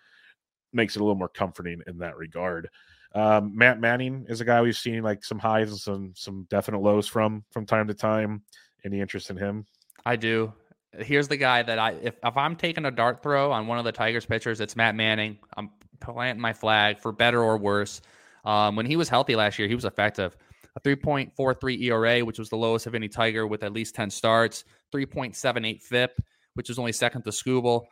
Makes 0.72 0.96
it 0.96 1.00
a 1.00 1.02
little 1.02 1.16
more 1.18 1.28
comforting 1.28 1.82
in 1.86 1.98
that 1.98 2.16
regard. 2.16 2.70
Um, 3.14 3.54
Matt 3.54 3.78
Manning 3.78 4.24
is 4.28 4.40
a 4.40 4.44
guy 4.46 4.62
we've 4.62 4.74
seen 4.76 5.02
like 5.02 5.22
some 5.22 5.38
highs 5.38 5.68
and 5.70 5.78
some 5.78 6.12
some 6.16 6.46
definite 6.48 6.80
lows 6.80 7.06
from 7.06 7.44
from 7.50 7.66
time 7.66 7.88
to 7.88 7.94
time. 7.94 8.42
Any 8.84 9.00
interest 9.00 9.28
in 9.30 9.36
him? 9.36 9.66
I 10.06 10.16
do. 10.16 10.52
Here's 10.98 11.28
the 11.28 11.36
guy 11.36 11.62
that 11.62 11.78
I 11.78 11.92
if, 12.02 12.16
if 12.22 12.36
I'm 12.36 12.56
taking 12.56 12.84
a 12.84 12.90
dart 12.90 13.22
throw 13.22 13.50
on 13.50 13.66
one 13.66 13.78
of 13.78 13.84
the 13.84 13.92
Tigers 13.92 14.26
pitchers, 14.26 14.60
it's 14.60 14.76
Matt 14.76 14.94
Manning. 14.94 15.38
I'm 15.56 15.70
planting 16.00 16.40
my 16.40 16.52
flag 16.52 17.00
for 17.00 17.12
better 17.12 17.42
or 17.42 17.56
worse. 17.56 18.02
Um, 18.44 18.76
when 18.76 18.86
he 18.86 18.96
was 18.96 19.08
healthy 19.08 19.36
last 19.36 19.58
year, 19.58 19.68
he 19.68 19.74
was 19.74 19.84
effective. 19.84 20.36
A 20.76 20.80
3.43 20.80 21.82
ERA, 21.82 22.24
which 22.24 22.38
was 22.38 22.48
the 22.48 22.56
lowest 22.56 22.86
of 22.86 22.94
any 22.94 23.08
Tiger 23.08 23.46
with 23.46 23.62
at 23.62 23.72
least 23.72 23.94
10 23.94 24.10
starts. 24.10 24.64
3.78 24.92 25.82
FIP, 25.82 26.20
which 26.54 26.68
was 26.68 26.78
only 26.78 26.92
second 26.92 27.22
to 27.22 27.30
Skubal. 27.30 27.84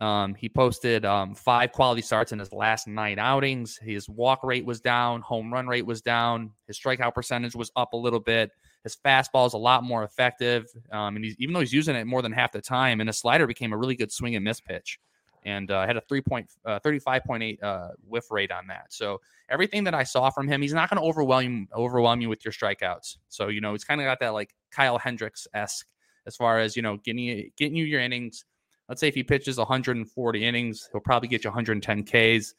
Um, 0.00 0.34
he 0.34 0.48
posted 0.48 1.06
um, 1.06 1.34
five 1.34 1.72
quality 1.72 2.02
starts 2.02 2.32
in 2.32 2.38
his 2.38 2.52
last 2.52 2.86
nine 2.86 3.18
outings. 3.18 3.78
His 3.78 4.08
walk 4.08 4.44
rate 4.44 4.66
was 4.66 4.80
down, 4.80 5.22
home 5.22 5.52
run 5.52 5.66
rate 5.66 5.86
was 5.86 6.02
down, 6.02 6.52
his 6.66 6.78
strikeout 6.78 7.14
percentage 7.14 7.54
was 7.54 7.72
up 7.76 7.94
a 7.94 7.96
little 7.96 8.20
bit. 8.20 8.50
His 8.86 8.96
fastball 9.04 9.48
is 9.48 9.52
a 9.54 9.58
lot 9.58 9.82
more 9.82 10.04
effective, 10.04 10.68
um, 10.92 11.16
and 11.16 11.24
he's, 11.24 11.34
even 11.40 11.52
though 11.52 11.58
he's 11.58 11.72
using 11.72 11.96
it 11.96 12.06
more 12.06 12.22
than 12.22 12.30
half 12.30 12.52
the 12.52 12.60
time, 12.60 13.00
and 13.00 13.08
his 13.08 13.18
slider 13.18 13.44
became 13.44 13.72
a 13.72 13.76
really 13.76 13.96
good 13.96 14.12
swing 14.12 14.36
and 14.36 14.44
miss 14.44 14.60
pitch. 14.60 15.00
and 15.44 15.70
uh, 15.70 15.86
had 15.86 15.96
a 15.96 16.00
three 16.02 16.20
point 16.20 16.50
uh, 16.64 16.78
35.8 16.80 17.62
uh, 17.62 17.88
whiff 18.06 18.30
rate 18.30 18.52
on 18.52 18.66
that. 18.66 18.92
So 18.92 19.20
everything 19.48 19.84
that 19.84 19.94
I 19.94 20.02
saw 20.02 20.28
from 20.30 20.48
him, 20.48 20.60
he's 20.60 20.74
not 20.74 20.90
going 20.90 21.00
to 21.00 21.08
overwhelm 21.08 21.68
overwhelm 21.74 22.20
you 22.20 22.28
with 22.28 22.44
your 22.44 22.52
strikeouts. 22.52 23.16
So 23.28 23.48
you 23.48 23.60
know, 23.60 23.72
he's 23.72 23.84
kind 23.84 24.00
of 24.00 24.04
got 24.04 24.20
that 24.20 24.34
like 24.34 24.54
Kyle 24.70 24.98
Hendricks 24.98 25.46
esque 25.54 25.86
as 26.26 26.36
far 26.36 26.58
as 26.58 26.76
you 26.76 26.82
know 26.82 26.98
getting 26.98 27.50
getting 27.56 27.76
you 27.76 27.84
your 27.84 28.00
innings. 28.00 28.44
Let's 28.88 29.00
say 29.00 29.08
if 29.08 29.14
he 29.14 29.24
pitches 29.24 29.58
140 29.58 30.44
innings, 30.44 30.88
he'll 30.92 31.00
probably 31.00 31.28
get 31.28 31.42
you 31.42 31.50
110 31.50 32.04
Ks. 32.04 32.54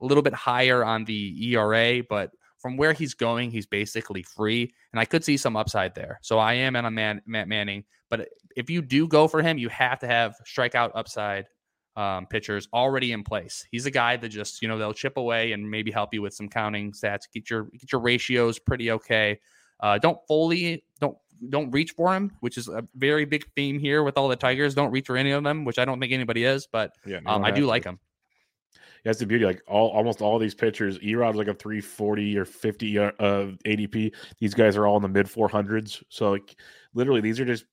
A 0.00 0.04
little 0.04 0.22
bit 0.22 0.34
higher 0.34 0.84
on 0.84 1.04
the 1.04 1.54
ERA, 1.54 2.02
but 2.08 2.30
from 2.64 2.78
where 2.78 2.94
he's 2.94 3.12
going, 3.12 3.50
he's 3.50 3.66
basically 3.66 4.22
free, 4.22 4.72
and 4.92 4.98
I 4.98 5.04
could 5.04 5.22
see 5.22 5.36
some 5.36 5.54
upside 5.54 5.94
there. 5.94 6.18
So 6.22 6.38
I 6.38 6.54
am 6.54 6.76
in 6.76 6.86
on 6.86 6.94
Man, 6.94 7.20
Matt 7.26 7.46
Manning, 7.46 7.84
but 8.08 8.30
if 8.56 8.70
you 8.70 8.80
do 8.80 9.06
go 9.06 9.28
for 9.28 9.42
him, 9.42 9.58
you 9.58 9.68
have 9.68 9.98
to 9.98 10.06
have 10.06 10.34
strikeout 10.46 10.92
upside 10.94 11.44
um, 11.94 12.24
pitchers 12.24 12.66
already 12.72 13.12
in 13.12 13.22
place. 13.22 13.66
He's 13.70 13.84
a 13.84 13.90
guy 13.90 14.16
that 14.16 14.30
just 14.30 14.62
you 14.62 14.68
know 14.68 14.78
they'll 14.78 14.94
chip 14.94 15.18
away 15.18 15.52
and 15.52 15.70
maybe 15.70 15.90
help 15.90 16.14
you 16.14 16.22
with 16.22 16.32
some 16.32 16.48
counting 16.48 16.92
stats, 16.92 17.24
get 17.30 17.50
your 17.50 17.64
get 17.64 17.92
your 17.92 18.00
ratios 18.00 18.58
pretty 18.58 18.92
okay. 18.92 19.38
Uh, 19.80 19.98
don't 19.98 20.16
fully 20.26 20.86
don't 21.00 21.18
don't 21.50 21.70
reach 21.70 21.90
for 21.90 22.14
him, 22.16 22.32
which 22.40 22.56
is 22.56 22.68
a 22.68 22.82
very 22.94 23.26
big 23.26 23.44
theme 23.54 23.78
here 23.78 24.02
with 24.04 24.16
all 24.16 24.26
the 24.26 24.36
Tigers. 24.36 24.74
Don't 24.74 24.90
reach 24.90 25.04
for 25.04 25.18
any 25.18 25.32
of 25.32 25.44
them, 25.44 25.66
which 25.66 25.78
I 25.78 25.84
don't 25.84 26.00
think 26.00 26.14
anybody 26.14 26.44
is, 26.44 26.66
but 26.66 26.92
yeah, 27.04 27.20
um, 27.26 27.44
I 27.44 27.50
do 27.50 27.60
to. 27.60 27.66
like 27.66 27.84
him 27.84 27.98
that's 29.04 29.18
the 29.18 29.26
beauty. 29.26 29.44
Like 29.44 29.62
all 29.68 29.90
almost 29.90 30.22
all 30.22 30.38
these 30.38 30.54
pitchers, 30.54 30.98
E-Rod's 31.02 31.36
like 31.36 31.48
a 31.48 31.54
340 31.54 32.38
or 32.38 32.44
50 32.44 32.98
uh, 32.98 33.10
ADP. 33.20 34.14
These 34.38 34.54
guys 34.54 34.76
are 34.76 34.86
all 34.86 34.96
in 34.96 35.02
the 35.02 35.08
mid 35.08 35.26
400s. 35.26 36.02
So 36.08 36.30
like 36.30 36.56
literally, 36.94 37.20
these 37.20 37.38
are 37.38 37.44
just 37.44 37.66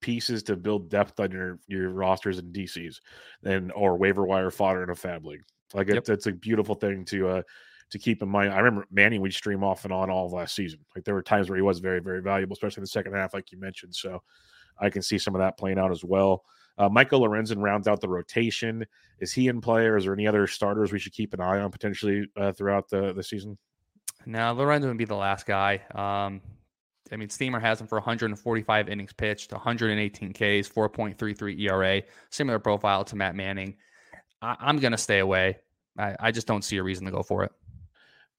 pieces 0.00 0.42
to 0.44 0.56
build 0.56 0.88
depth 0.88 1.18
on 1.20 1.30
your 1.32 1.58
your 1.66 1.90
rosters 1.90 2.38
and 2.38 2.54
DCs, 2.54 3.00
and 3.44 3.72
or 3.72 3.96
waiver 3.96 4.24
wire 4.24 4.50
fodder 4.50 4.84
in 4.84 4.90
a 4.90 4.94
FAAB 4.94 5.24
league. 5.24 5.44
Like 5.74 5.88
yep. 5.88 6.08
it's, 6.08 6.26
a 6.26 6.32
beautiful 6.32 6.74
thing 6.74 7.04
to 7.06 7.28
uh 7.28 7.42
to 7.90 7.98
keep 7.98 8.22
in 8.22 8.28
mind. 8.28 8.52
I 8.52 8.58
remember 8.58 8.86
Manning 8.90 9.20
we 9.20 9.30
stream 9.30 9.64
off 9.64 9.84
and 9.84 9.92
on 9.92 10.10
all 10.10 10.26
of 10.26 10.32
last 10.32 10.54
season. 10.54 10.80
Like 10.94 11.04
there 11.04 11.14
were 11.14 11.22
times 11.22 11.48
where 11.48 11.56
he 11.56 11.62
was 11.62 11.80
very 11.80 12.00
very 12.00 12.22
valuable, 12.22 12.54
especially 12.54 12.80
in 12.80 12.84
the 12.84 12.88
second 12.88 13.14
half, 13.14 13.34
like 13.34 13.50
you 13.50 13.58
mentioned. 13.58 13.94
So 13.94 14.22
I 14.78 14.90
can 14.90 15.02
see 15.02 15.18
some 15.18 15.34
of 15.34 15.40
that 15.40 15.58
playing 15.58 15.78
out 15.78 15.90
as 15.90 16.04
well. 16.04 16.44
Uh, 16.78 16.88
Michael 16.88 17.20
Lorenzen 17.20 17.62
rounds 17.62 17.86
out 17.86 18.00
the 18.00 18.08
rotation. 18.08 18.84
Is 19.18 19.32
he 19.32 19.48
in 19.48 19.60
play, 19.60 19.86
or 19.86 19.96
is 19.96 20.04
there 20.04 20.14
any 20.14 20.26
other 20.26 20.46
starters 20.46 20.92
we 20.92 20.98
should 20.98 21.12
keep 21.12 21.34
an 21.34 21.40
eye 21.40 21.60
on 21.60 21.70
potentially 21.70 22.26
uh, 22.36 22.52
throughout 22.52 22.88
the, 22.88 23.12
the 23.12 23.22
season? 23.22 23.58
Now, 24.26 24.54
Lorenzen 24.54 24.88
would 24.88 24.98
be 24.98 25.04
the 25.04 25.14
last 25.14 25.46
guy. 25.46 25.82
Um, 25.94 26.40
I 27.12 27.16
mean, 27.16 27.28
Steamer 27.28 27.60
has 27.60 27.80
him 27.80 27.86
for 27.86 27.98
145 27.98 28.88
innings 28.88 29.12
pitched, 29.12 29.52
118 29.52 30.32
Ks, 30.32 30.68
4.33 30.68 31.60
ERA, 31.60 32.02
similar 32.30 32.58
profile 32.58 33.04
to 33.04 33.16
Matt 33.16 33.34
Manning. 33.34 33.76
I, 34.40 34.56
am 34.70 34.78
going 34.78 34.92
to 34.92 34.98
stay 34.98 35.18
away. 35.18 35.58
I, 35.98 36.16
I 36.18 36.30
just 36.32 36.46
don't 36.46 36.64
see 36.64 36.78
a 36.78 36.82
reason 36.82 37.04
to 37.04 37.12
go 37.12 37.22
for 37.22 37.44
it. 37.44 37.52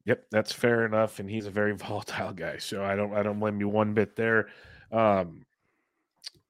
Yep, 0.05 0.25
that's 0.31 0.51
fair 0.51 0.85
enough, 0.85 1.19
and 1.19 1.29
he's 1.29 1.45
a 1.45 1.51
very 1.51 1.73
volatile 1.75 2.33
guy, 2.33 2.57
so 2.57 2.83
I 2.83 2.95
don't 2.95 3.13
I 3.13 3.23
don't 3.23 3.39
blame 3.39 3.59
you 3.59 3.69
one 3.69 3.93
bit 3.93 4.15
there. 4.15 4.49
Um, 4.91 5.45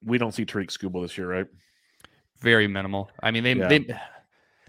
we 0.04 0.18
don't 0.18 0.34
see 0.34 0.46
Tarik 0.46 0.70
Skubal 0.70 1.04
this 1.04 1.18
year, 1.18 1.30
right? 1.30 1.48
Very 2.44 2.68
minimal. 2.68 3.10
I 3.24 3.32
mean, 3.32 3.44
they 3.44 3.56
yeah. 3.56 3.68
they 3.68 3.86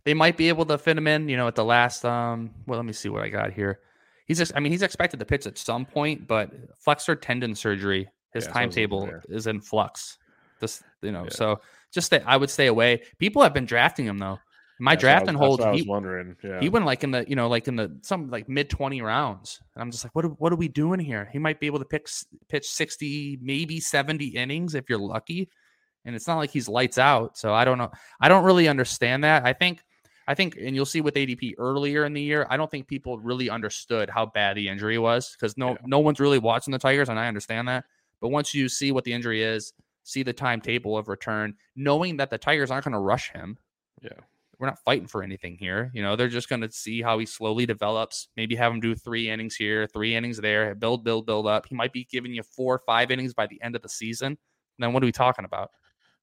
they 0.04 0.14
might 0.14 0.36
be 0.36 0.48
able 0.48 0.64
to 0.66 0.78
fit 0.78 0.96
him 0.96 1.06
in, 1.06 1.28
you 1.28 1.36
know, 1.36 1.48
at 1.48 1.56
the 1.56 1.64
last. 1.64 2.04
Um, 2.04 2.50
well, 2.66 2.78
let 2.78 2.86
me 2.86 2.92
see 2.92 3.08
what 3.10 3.22
I 3.22 3.28
got 3.28 3.52
here. 3.52 3.80
He's 4.26 4.38
just, 4.38 4.52
I 4.56 4.60
mean, 4.60 4.72
he's 4.72 4.82
expected 4.82 5.18
to 5.20 5.26
pitch 5.26 5.46
at 5.46 5.58
some 5.58 5.84
point, 5.84 6.26
but 6.26 6.50
flexor 6.78 7.14
tendon 7.14 7.54
surgery, 7.54 8.08
his 8.32 8.46
yeah, 8.46 8.52
timetable 8.52 9.10
is 9.28 9.46
in 9.46 9.60
flux. 9.60 10.16
This, 10.60 10.82
you 11.02 11.12
know, 11.12 11.24
yeah. 11.24 11.30
so 11.30 11.60
just 11.92 12.06
stay. 12.06 12.22
I 12.24 12.38
would 12.38 12.48
stay 12.48 12.68
away. 12.68 13.02
People 13.18 13.42
have 13.42 13.52
been 13.52 13.66
drafting 13.66 14.06
him 14.06 14.18
though. 14.18 14.38
My 14.80 14.92
yeah, 14.92 14.96
draft 14.96 15.28
and 15.28 15.36
hold. 15.36 15.60
I 15.60 15.70
was 15.70 15.82
he, 15.82 15.88
wondering. 15.88 16.36
Yeah. 16.42 16.58
He 16.60 16.68
went 16.68 16.84
like 16.84 17.04
in 17.04 17.10
the, 17.10 17.24
you 17.28 17.36
know, 17.36 17.48
like 17.48 17.68
in 17.68 17.76
the 17.76 17.96
some 18.02 18.30
like 18.30 18.48
mid 18.48 18.70
twenty 18.70 19.02
rounds, 19.02 19.60
and 19.74 19.82
I'm 19.82 19.90
just 19.90 20.04
like, 20.04 20.14
what? 20.16 20.24
Are, 20.24 20.28
what 20.28 20.52
are 20.52 20.56
we 20.56 20.68
doing 20.68 21.00
here? 21.00 21.28
He 21.32 21.38
might 21.38 21.60
be 21.60 21.66
able 21.66 21.78
to 21.78 21.84
pick 21.84 22.08
pitch 22.48 22.66
sixty, 22.66 23.38
maybe 23.40 23.78
seventy 23.78 24.28
innings 24.28 24.74
if 24.74 24.88
you're 24.88 24.98
lucky 24.98 25.48
and 26.04 26.14
it's 26.14 26.26
not 26.26 26.36
like 26.36 26.50
he's 26.50 26.68
lights 26.68 26.98
out. 26.98 27.38
So 27.38 27.54
I 27.54 27.64
don't 27.64 27.78
know. 27.78 27.90
I 28.20 28.28
don't 28.28 28.44
really 28.44 28.68
understand 28.68 29.24
that. 29.24 29.44
I 29.44 29.52
think 29.52 29.82
I 30.26 30.34
think 30.34 30.56
and 30.56 30.74
you'll 30.74 30.86
see 30.86 31.00
with 31.00 31.14
ADP 31.14 31.54
earlier 31.58 32.04
in 32.04 32.12
the 32.12 32.22
year, 32.22 32.46
I 32.48 32.56
don't 32.56 32.70
think 32.70 32.86
people 32.86 33.18
really 33.18 33.50
understood 33.50 34.08
how 34.08 34.26
bad 34.26 34.56
the 34.56 34.68
injury 34.68 34.98
was 34.98 35.32
because 35.32 35.56
no 35.56 35.70
yeah. 35.70 35.76
no 35.84 35.98
one's 35.98 36.20
really 36.20 36.38
watching 36.38 36.72
the 36.72 36.78
Tigers 36.78 37.08
and 37.08 37.18
I 37.18 37.28
understand 37.28 37.68
that. 37.68 37.84
But 38.20 38.28
once 38.28 38.54
you 38.54 38.68
see 38.68 38.92
what 38.92 39.04
the 39.04 39.12
injury 39.12 39.42
is, 39.42 39.72
see 40.04 40.22
the 40.22 40.32
timetable 40.32 40.96
of 40.96 41.08
return, 41.08 41.54
knowing 41.76 42.16
that 42.18 42.30
the 42.30 42.38
Tigers 42.38 42.70
aren't 42.70 42.84
going 42.84 42.92
to 42.92 43.00
rush 43.00 43.30
him. 43.30 43.58
Yeah. 44.02 44.20
We're 44.58 44.68
not 44.68 44.78
fighting 44.84 45.08
for 45.08 45.22
anything 45.22 45.56
here. 45.58 45.90
You 45.94 46.02
know, 46.02 46.14
they're 46.14 46.28
just 46.28 46.48
going 46.48 46.60
to 46.60 46.70
see 46.70 47.02
how 47.02 47.18
he 47.18 47.26
slowly 47.26 47.66
develops. 47.66 48.28
Maybe 48.36 48.54
have 48.54 48.72
him 48.72 48.80
do 48.80 48.94
three 48.94 49.28
innings 49.28 49.56
here, 49.56 49.86
three 49.88 50.14
innings 50.14 50.38
there, 50.38 50.74
build, 50.74 51.04
build, 51.04 51.26
build 51.26 51.46
up. 51.46 51.66
He 51.66 51.74
might 51.74 51.92
be 51.92 52.06
giving 52.10 52.32
you 52.32 52.42
four 52.42 52.76
or 52.76 52.82
five 52.86 53.10
innings 53.10 53.34
by 53.34 53.46
the 53.46 53.60
end 53.62 53.74
of 53.74 53.82
the 53.82 53.88
season. 53.88 54.28
And 54.28 54.38
Then 54.78 54.92
what 54.92 55.02
are 55.02 55.06
we 55.06 55.12
talking 55.12 55.44
about? 55.44 55.70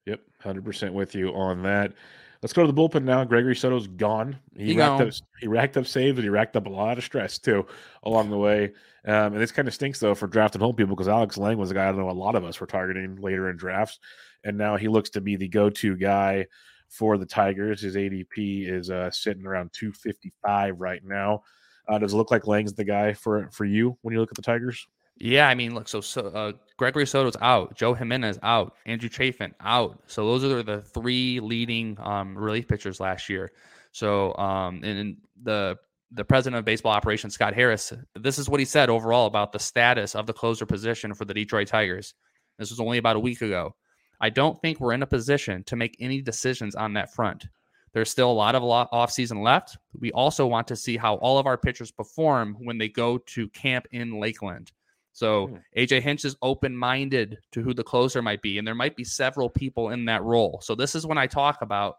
Yep, 0.05 0.21
hundred 0.39 0.65
percent 0.65 0.93
with 0.93 1.15
you 1.15 1.29
on 1.29 1.63
that. 1.63 1.93
Let's 2.41 2.53
go 2.53 2.65
to 2.65 2.71
the 2.71 2.73
bullpen 2.73 3.03
now. 3.03 3.23
Gregory 3.23 3.55
Soto's 3.55 3.85
gone. 3.85 4.35
He, 4.57 4.65
he 4.65 4.77
racked 4.77 4.97
gone. 4.97 5.07
up 5.07 5.13
he 5.39 5.47
racked 5.47 5.77
up 5.77 5.85
saves 5.85 6.17
and 6.17 6.23
he 6.23 6.29
racked 6.29 6.55
up 6.55 6.65
a 6.65 6.69
lot 6.69 6.97
of 6.97 7.03
stress 7.03 7.37
too 7.37 7.67
along 8.03 8.31
the 8.31 8.37
way. 8.37 8.73
Um, 9.05 9.33
and 9.33 9.41
this 9.41 9.51
kind 9.51 9.67
of 9.67 9.73
stinks 9.73 9.99
though 9.99 10.15
for 10.15 10.27
drafting 10.27 10.61
home 10.61 10.75
people 10.75 10.95
because 10.95 11.07
Alex 11.07 11.37
Lange 11.37 11.57
was 11.57 11.69
a 11.69 11.75
guy 11.75 11.87
I 11.87 11.91
know 11.91 12.09
a 12.09 12.11
lot 12.11 12.35
of 12.35 12.43
us 12.43 12.59
were 12.59 12.67
targeting 12.67 13.15
later 13.17 13.49
in 13.49 13.57
drafts, 13.57 13.99
and 14.43 14.57
now 14.57 14.75
he 14.75 14.87
looks 14.87 15.11
to 15.11 15.21
be 15.21 15.35
the 15.35 15.47
go-to 15.47 15.95
guy 15.95 16.47
for 16.89 17.17
the 17.17 17.25
Tigers. 17.25 17.81
His 17.81 17.95
ADP 17.95 18.67
is 18.69 18.89
uh, 18.89 19.11
sitting 19.11 19.45
around 19.45 19.71
255 19.73 20.79
right 20.79 21.03
now. 21.03 21.43
Uh, 21.87 21.97
does 21.99 22.13
it 22.13 22.17
look 22.17 22.31
like 22.31 22.47
Lange's 22.47 22.73
the 22.73 22.83
guy 22.83 23.13
for 23.13 23.49
for 23.51 23.65
you 23.65 23.97
when 24.01 24.13
you 24.13 24.19
look 24.19 24.31
at 24.31 24.35
the 24.35 24.41
Tigers? 24.41 24.87
Yeah, 25.17 25.47
I 25.47 25.53
mean, 25.53 25.75
look, 25.75 25.87
so, 25.87 26.01
so 26.01 26.27
uh, 26.27 26.53
Gregory 26.81 27.05
Soto's 27.05 27.37
out, 27.41 27.75
Joe 27.75 27.93
Jimenez 27.93 28.39
out, 28.41 28.73
Andrew 28.87 29.07
Chafin 29.07 29.53
out. 29.61 30.01
So 30.07 30.25
those 30.25 30.43
are 30.43 30.63
the 30.63 30.81
three 30.81 31.39
leading 31.39 31.95
um, 32.01 32.35
relief 32.35 32.67
pitchers 32.67 32.99
last 32.99 33.29
year. 33.29 33.51
So, 33.91 34.35
um, 34.37 34.83
and 34.83 35.17
the 35.43 35.77
the 36.11 36.25
president 36.25 36.57
of 36.57 36.65
baseball 36.65 36.91
operations, 36.91 37.35
Scott 37.35 37.53
Harris, 37.53 37.93
this 38.15 38.39
is 38.39 38.49
what 38.49 38.59
he 38.59 38.65
said 38.65 38.89
overall 38.89 39.27
about 39.27 39.51
the 39.51 39.59
status 39.59 40.15
of 40.15 40.25
the 40.25 40.33
closer 40.33 40.65
position 40.65 41.13
for 41.13 41.23
the 41.23 41.35
Detroit 41.35 41.67
Tigers. 41.67 42.15
This 42.57 42.71
was 42.71 42.79
only 42.79 42.97
about 42.97 43.15
a 43.15 43.19
week 43.19 43.43
ago. 43.43 43.75
I 44.19 44.31
don't 44.31 44.59
think 44.59 44.79
we're 44.79 44.93
in 44.93 45.03
a 45.03 45.07
position 45.07 45.63
to 45.65 45.75
make 45.75 45.95
any 45.99 46.19
decisions 46.19 46.73
on 46.73 46.93
that 46.93 47.13
front. 47.13 47.45
There's 47.93 48.09
still 48.09 48.31
a 48.31 48.33
lot 48.33 48.55
of 48.55 48.63
offseason 48.63 49.43
left. 49.43 49.77
We 49.99 50.11
also 50.13 50.47
want 50.47 50.67
to 50.69 50.75
see 50.75 50.97
how 50.97 51.17
all 51.17 51.37
of 51.37 51.45
our 51.45 51.59
pitchers 51.59 51.91
perform 51.91 52.57
when 52.59 52.79
they 52.79 52.89
go 52.89 53.19
to 53.19 53.49
camp 53.49 53.85
in 53.91 54.19
Lakeland. 54.19 54.71
So 55.13 55.47
mm. 55.47 55.61
AJ 55.77 56.01
Hinch 56.01 56.25
is 56.25 56.35
open 56.41 56.75
minded 56.75 57.37
to 57.51 57.61
who 57.61 57.73
the 57.73 57.83
closer 57.83 58.21
might 58.21 58.41
be, 58.41 58.57
and 58.57 58.67
there 58.67 58.75
might 58.75 58.95
be 58.95 59.03
several 59.03 59.49
people 59.49 59.89
in 59.89 60.05
that 60.05 60.23
role. 60.23 60.59
So 60.63 60.75
this 60.75 60.95
is 60.95 61.05
when 61.05 61.17
I 61.17 61.27
talk 61.27 61.61
about, 61.61 61.95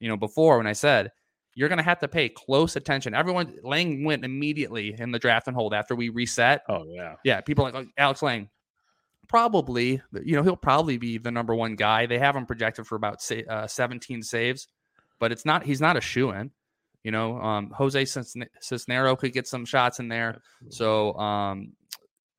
you 0.00 0.08
know, 0.08 0.16
before 0.16 0.58
when 0.58 0.66
I 0.66 0.72
said 0.72 1.10
you're 1.54 1.68
going 1.68 1.78
to 1.78 1.84
have 1.84 2.00
to 2.00 2.08
pay 2.08 2.28
close 2.28 2.76
attention. 2.76 3.14
Everyone, 3.14 3.54
Lange 3.62 4.04
went 4.04 4.24
immediately 4.24 4.94
in 4.98 5.12
the 5.12 5.18
draft 5.18 5.46
and 5.46 5.56
hold 5.56 5.72
after 5.72 5.94
we 5.94 6.08
reset. 6.08 6.62
Oh 6.68 6.84
yeah, 6.88 7.14
yeah. 7.24 7.40
People 7.40 7.70
like 7.70 7.86
Alex 7.96 8.22
Lange, 8.22 8.48
probably, 9.28 10.02
you 10.24 10.36
know, 10.36 10.42
he'll 10.42 10.56
probably 10.56 10.98
be 10.98 11.18
the 11.18 11.30
number 11.30 11.54
one 11.54 11.76
guy. 11.76 12.06
They 12.06 12.18
have 12.18 12.34
him 12.34 12.46
projected 12.46 12.86
for 12.86 12.96
about 12.96 13.24
uh, 13.48 13.66
17 13.66 14.22
saves, 14.22 14.68
but 15.20 15.32
it's 15.32 15.44
not. 15.44 15.62
He's 15.62 15.80
not 15.80 15.96
a 15.96 16.00
shoe 16.00 16.30
in. 16.30 16.50
You 17.04 17.10
know, 17.10 17.38
um, 17.38 17.70
Jose 17.70 18.02
Cisnero 18.02 19.18
could 19.18 19.34
get 19.34 19.46
some 19.46 19.66
shots 19.66 20.00
in 20.00 20.08
there. 20.08 20.40
So 20.70 21.12
um, 21.18 21.74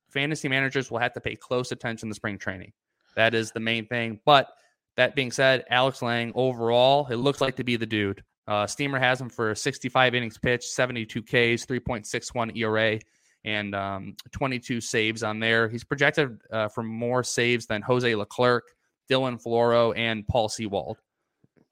fantasy 0.08 0.48
managers 0.48 0.90
will 0.90 0.98
have 0.98 1.12
to 1.14 1.20
pay 1.20 1.36
close 1.36 1.72
attention 1.72 2.08
to 2.08 2.14
spring 2.14 2.38
training. 2.38 2.72
That 3.16 3.34
is 3.34 3.52
the 3.52 3.60
main 3.60 3.86
thing. 3.86 4.20
But 4.24 4.48
that 4.96 5.14
being 5.14 5.30
said, 5.30 5.64
Alex 5.70 6.02
Lange 6.02 6.32
overall, 6.34 7.06
it 7.08 7.16
looks 7.16 7.40
like 7.40 7.56
to 7.56 7.64
be 7.64 7.76
the 7.76 7.86
dude. 7.86 8.22
Uh, 8.48 8.66
Steamer 8.66 8.98
has 8.98 9.20
him 9.20 9.28
for 9.28 9.54
65 9.54 10.14
innings 10.14 10.38
pitched, 10.38 10.64
72 10.64 11.22
Ks, 11.22 11.66
3.61 11.66 12.56
ERA, 12.56 12.98
and 13.44 13.74
um, 13.74 14.16
22 14.32 14.80
saves 14.80 15.22
on 15.22 15.40
there. 15.40 15.68
He's 15.68 15.84
projected 15.84 16.38
uh, 16.52 16.68
for 16.68 16.82
more 16.82 17.24
saves 17.24 17.66
than 17.66 17.82
Jose 17.82 18.14
Leclerc, 18.14 18.64
Dylan 19.10 19.42
Floro, 19.42 19.96
and 19.96 20.26
Paul 20.26 20.48
Sewald. 20.48 20.98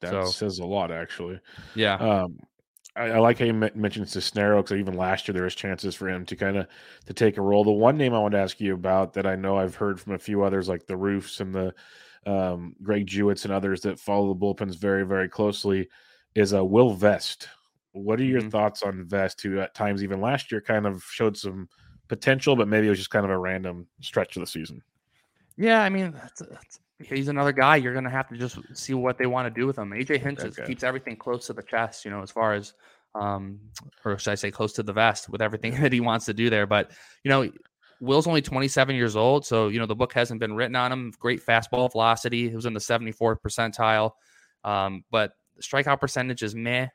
That 0.00 0.10
so, 0.10 0.24
says 0.26 0.58
a 0.58 0.66
lot, 0.66 0.90
actually. 0.90 1.40
Yeah. 1.74 1.94
Um, 1.94 2.38
I, 2.96 3.10
I, 3.10 3.18
like 3.18 3.38
how 3.38 3.44
you 3.44 3.52
mentioned 3.52 4.06
Cisnero 4.06 4.58
because 4.58 4.78
even 4.78 4.94
last 4.94 5.26
year 5.26 5.32
there 5.32 5.44
was 5.44 5.54
chances 5.54 5.94
for 5.94 6.08
him 6.08 6.24
to 6.26 6.36
kind 6.36 6.56
of 6.56 6.68
to 7.06 7.12
take 7.12 7.38
a 7.38 7.42
role. 7.42 7.64
The 7.64 7.72
one 7.72 7.96
name 7.96 8.14
I 8.14 8.18
want 8.18 8.32
to 8.32 8.38
ask 8.38 8.60
you 8.60 8.74
about 8.74 9.14
that 9.14 9.26
I 9.26 9.34
know 9.36 9.58
I've 9.58 9.74
heard 9.74 10.00
from 10.00 10.14
a 10.14 10.18
few 10.18 10.42
others 10.42 10.68
like 10.68 10.86
the 10.86 10.96
Roofs 10.96 11.40
and 11.40 11.54
the 11.54 11.74
um, 12.26 12.74
Greg 12.82 13.06
Jewetts 13.06 13.44
and 13.44 13.52
others 13.52 13.80
that 13.82 13.98
follow 13.98 14.28
the 14.28 14.40
bullpens 14.40 14.76
very 14.76 15.04
very 15.04 15.28
closely 15.28 15.88
is 16.34 16.54
uh, 16.54 16.64
Will 16.64 16.92
Vest. 16.92 17.48
What 17.92 18.20
are 18.20 18.24
your 18.24 18.40
mm-hmm. 18.40 18.50
thoughts 18.50 18.82
on 18.82 19.04
Vest, 19.04 19.40
who 19.42 19.60
at 19.60 19.74
times 19.74 20.02
even 20.02 20.20
last 20.20 20.50
year 20.50 20.60
kind 20.60 20.86
of 20.86 21.02
showed 21.04 21.36
some 21.36 21.68
potential, 22.08 22.56
but 22.56 22.68
maybe 22.68 22.86
it 22.86 22.90
was 22.90 22.98
just 22.98 23.10
kind 23.10 23.24
of 23.24 23.30
a 23.30 23.38
random 23.38 23.86
stretch 24.00 24.36
of 24.36 24.40
the 24.40 24.46
season? 24.46 24.82
Yeah, 25.56 25.82
I 25.82 25.88
mean, 25.88 26.12
that's, 26.12 26.40
that's, 26.40 26.80
he's 26.98 27.28
another 27.28 27.52
guy. 27.52 27.76
You're 27.76 27.92
going 27.92 28.04
to 28.04 28.10
have 28.10 28.28
to 28.28 28.36
just 28.36 28.58
see 28.74 28.94
what 28.94 29.18
they 29.18 29.26
want 29.26 29.52
to 29.52 29.60
do 29.60 29.66
with 29.66 29.78
him. 29.78 29.90
AJ 29.90 30.20
Hinch 30.20 30.40
okay. 30.40 30.66
keeps 30.66 30.82
everything 30.82 31.16
close 31.16 31.46
to 31.46 31.52
the 31.52 31.62
chest, 31.62 32.04
you 32.04 32.10
know, 32.10 32.22
as 32.22 32.30
far 32.30 32.54
as, 32.54 32.74
um, 33.14 33.60
or 34.04 34.18
should 34.18 34.32
I 34.32 34.34
say, 34.34 34.50
close 34.50 34.72
to 34.74 34.82
the 34.82 34.92
vest 34.92 35.28
with 35.28 35.40
everything 35.40 35.74
that 35.80 35.92
he 35.92 36.00
wants 36.00 36.26
to 36.26 36.34
do 36.34 36.50
there. 36.50 36.66
But 36.66 36.90
you 37.22 37.30
know, 37.30 37.50
Will's 38.00 38.26
only 38.26 38.42
27 38.42 38.96
years 38.96 39.16
old, 39.16 39.46
so 39.46 39.68
you 39.68 39.78
know 39.78 39.86
the 39.86 39.94
book 39.94 40.12
hasn't 40.12 40.40
been 40.40 40.54
written 40.54 40.76
on 40.76 40.92
him. 40.92 41.12
Great 41.18 41.44
fastball 41.44 41.90
velocity. 41.90 42.48
He 42.48 42.56
was 42.56 42.66
in 42.66 42.74
the 42.74 42.80
74th 42.80 43.38
percentile, 43.40 44.12
um, 44.64 45.04
but 45.10 45.32
strikeout 45.62 46.00
percentage 46.00 46.42
is 46.42 46.54
meh. 46.54 46.88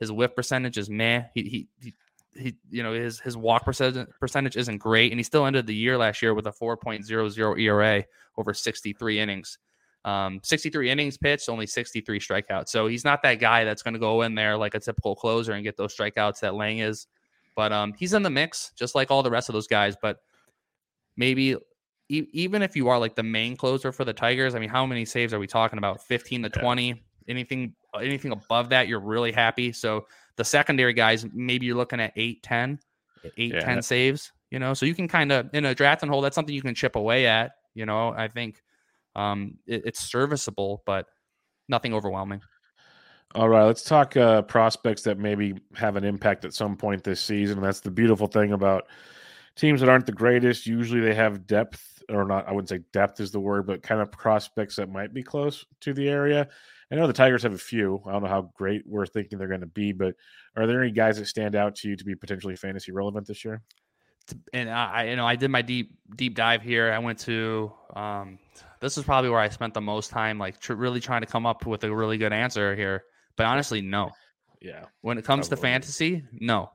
His 0.00 0.10
whiff 0.10 0.34
percentage 0.34 0.78
is 0.78 0.90
meh. 0.90 1.24
He, 1.34 1.42
he, 1.42 1.68
he 1.80 1.94
he 2.36 2.56
you 2.70 2.82
know 2.82 2.92
his 2.92 3.20
his 3.20 3.36
walk 3.36 3.64
percentage 3.64 4.08
percentage 4.20 4.56
isn't 4.56 4.78
great, 4.78 5.12
and 5.12 5.18
he 5.18 5.24
still 5.24 5.46
ended 5.46 5.66
the 5.66 5.74
year 5.74 5.96
last 5.96 6.22
year 6.22 6.34
with 6.34 6.46
a 6.46 6.52
4.00 6.52 7.60
ERA 7.60 8.04
over 8.36 8.54
63 8.54 9.20
innings. 9.20 9.58
Um, 10.04 10.40
63 10.42 10.90
innings 10.90 11.16
pitched, 11.16 11.48
only 11.48 11.66
63 11.66 12.20
strikeouts. 12.20 12.68
So 12.68 12.86
he's 12.86 13.04
not 13.04 13.22
that 13.22 13.36
guy 13.36 13.64
that's 13.64 13.82
going 13.82 13.94
to 13.94 14.00
go 14.00 14.22
in 14.22 14.34
there 14.34 14.56
like 14.56 14.74
a 14.74 14.80
typical 14.80 15.16
closer 15.16 15.52
and 15.52 15.64
get 15.64 15.76
those 15.76 15.96
strikeouts 15.96 16.40
that 16.40 16.54
Lange 16.54 16.80
is. 16.80 17.06
But 17.56 17.72
um, 17.72 17.94
he's 17.96 18.12
in 18.12 18.22
the 18.22 18.30
mix, 18.30 18.72
just 18.76 18.94
like 18.94 19.10
all 19.10 19.22
the 19.22 19.30
rest 19.30 19.48
of 19.48 19.54
those 19.54 19.66
guys. 19.66 19.96
But 20.00 20.18
maybe 21.16 21.56
e- 22.08 22.26
even 22.32 22.60
if 22.62 22.76
you 22.76 22.88
are 22.88 22.98
like 22.98 23.14
the 23.14 23.22
main 23.22 23.56
closer 23.56 23.92
for 23.92 24.04
the 24.04 24.12
Tigers, 24.12 24.54
I 24.54 24.58
mean, 24.58 24.68
how 24.68 24.84
many 24.84 25.04
saves 25.04 25.32
are 25.32 25.38
we 25.38 25.46
talking 25.46 25.78
about? 25.78 26.02
15 26.02 26.42
to 26.42 26.48
20. 26.50 27.02
Anything 27.26 27.74
anything 27.98 28.32
above 28.32 28.70
that, 28.70 28.88
you're 28.88 29.00
really 29.00 29.32
happy. 29.32 29.72
So 29.72 30.06
the 30.36 30.44
secondary 30.44 30.92
guys, 30.92 31.26
maybe 31.32 31.66
you're 31.66 31.76
looking 31.76 32.00
at 32.00 32.12
8, 32.16 32.42
10, 32.42 32.78
8, 33.36 33.52
yeah. 33.52 33.60
10 33.60 33.82
saves, 33.82 34.32
you 34.50 34.58
know. 34.58 34.74
So 34.74 34.86
you 34.86 34.94
can 34.94 35.08
kind 35.08 35.32
of 35.32 35.50
in 35.52 35.64
a 35.64 35.74
draft 35.74 36.02
and 36.02 36.10
hold, 36.10 36.24
that's 36.24 36.34
something 36.34 36.54
you 36.54 36.62
can 36.62 36.74
chip 36.74 36.96
away 36.96 37.26
at. 37.26 37.52
You 37.74 37.86
know, 37.86 38.10
I 38.16 38.28
think 38.28 38.62
um, 39.16 39.58
it, 39.66 39.82
it's 39.86 40.00
serviceable, 40.00 40.82
but 40.86 41.06
nothing 41.68 41.94
overwhelming. 41.94 42.40
All 43.34 43.48
right, 43.48 43.64
let's 43.64 43.82
talk 43.82 44.16
uh, 44.16 44.42
prospects 44.42 45.02
that 45.02 45.18
maybe 45.18 45.54
have 45.74 45.96
an 45.96 46.04
impact 46.04 46.44
at 46.44 46.54
some 46.54 46.76
point 46.76 47.02
this 47.02 47.20
season. 47.20 47.60
That's 47.60 47.80
the 47.80 47.90
beautiful 47.90 48.28
thing 48.28 48.52
about 48.52 48.86
teams 49.56 49.80
that 49.80 49.88
aren't 49.88 50.06
the 50.06 50.12
greatest. 50.12 50.66
Usually, 50.66 51.00
they 51.00 51.14
have 51.14 51.46
depth, 51.46 52.02
or 52.08 52.24
not. 52.24 52.46
I 52.48 52.52
wouldn't 52.52 52.68
say 52.68 52.80
depth 52.92 53.18
is 53.18 53.32
the 53.32 53.40
word, 53.40 53.66
but 53.66 53.82
kind 53.82 54.00
of 54.00 54.12
prospects 54.12 54.76
that 54.76 54.88
might 54.88 55.12
be 55.12 55.24
close 55.24 55.64
to 55.80 55.92
the 55.92 56.08
area. 56.08 56.48
I 56.90 56.96
know 56.96 57.06
the 57.06 57.12
Tigers 57.12 57.42
have 57.42 57.54
a 57.54 57.58
few. 57.58 58.02
I 58.06 58.12
don't 58.12 58.22
know 58.22 58.28
how 58.28 58.52
great 58.54 58.82
we're 58.86 59.06
thinking 59.06 59.38
they're 59.38 59.48
going 59.48 59.60
to 59.60 59.66
be, 59.66 59.92
but 59.92 60.14
are 60.56 60.66
there 60.66 60.82
any 60.82 60.92
guys 60.92 61.18
that 61.18 61.26
stand 61.26 61.56
out 61.56 61.74
to 61.76 61.88
you 61.88 61.96
to 61.96 62.04
be 62.04 62.14
potentially 62.14 62.56
fantasy 62.56 62.92
relevant 62.92 63.26
this 63.26 63.44
year? 63.44 63.62
And 64.52 64.70
I, 64.70 65.04
you 65.04 65.16
know, 65.16 65.26
I 65.26 65.36
did 65.36 65.50
my 65.50 65.62
deep 65.62 65.98
deep 66.16 66.34
dive 66.34 66.62
here. 66.62 66.92
I 66.92 66.98
went 66.98 67.18
to 67.20 67.72
um, 67.94 68.38
this 68.80 68.98
is 68.98 69.04
probably 69.04 69.30
where 69.30 69.40
I 69.40 69.48
spent 69.48 69.74
the 69.74 69.80
most 69.80 70.10
time, 70.10 70.38
like 70.38 70.60
tr- 70.60 70.74
really 70.74 71.00
trying 71.00 71.22
to 71.22 71.26
come 71.26 71.46
up 71.46 71.66
with 71.66 71.84
a 71.84 71.94
really 71.94 72.18
good 72.18 72.32
answer 72.32 72.74
here. 72.74 73.04
But 73.36 73.46
honestly, 73.46 73.80
no. 73.80 74.10
Yeah. 74.60 74.84
When 75.02 75.18
it 75.18 75.24
comes 75.24 75.48
probably. 75.48 75.56
to 75.56 75.62
fantasy, 75.62 76.24
no, 76.32 76.70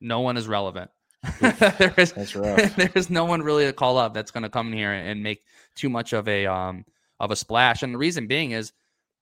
no 0.00 0.20
one 0.20 0.36
is 0.36 0.46
relevant. 0.46 0.90
there 1.40 1.94
is 1.96 2.12
there 2.32 2.92
is 2.94 3.10
no 3.10 3.24
one 3.24 3.42
really 3.42 3.66
to 3.66 3.72
call 3.72 3.98
up 3.98 4.14
that's 4.14 4.30
going 4.30 4.42
to 4.42 4.48
come 4.48 4.72
here 4.72 4.92
and 4.92 5.22
make 5.22 5.42
too 5.74 5.88
much 5.88 6.12
of 6.12 6.28
a 6.28 6.46
um 6.46 6.84
of 7.18 7.30
a 7.30 7.36
splash. 7.36 7.82
And 7.82 7.92
the 7.92 7.98
reason 7.98 8.26
being 8.26 8.52
is 8.52 8.72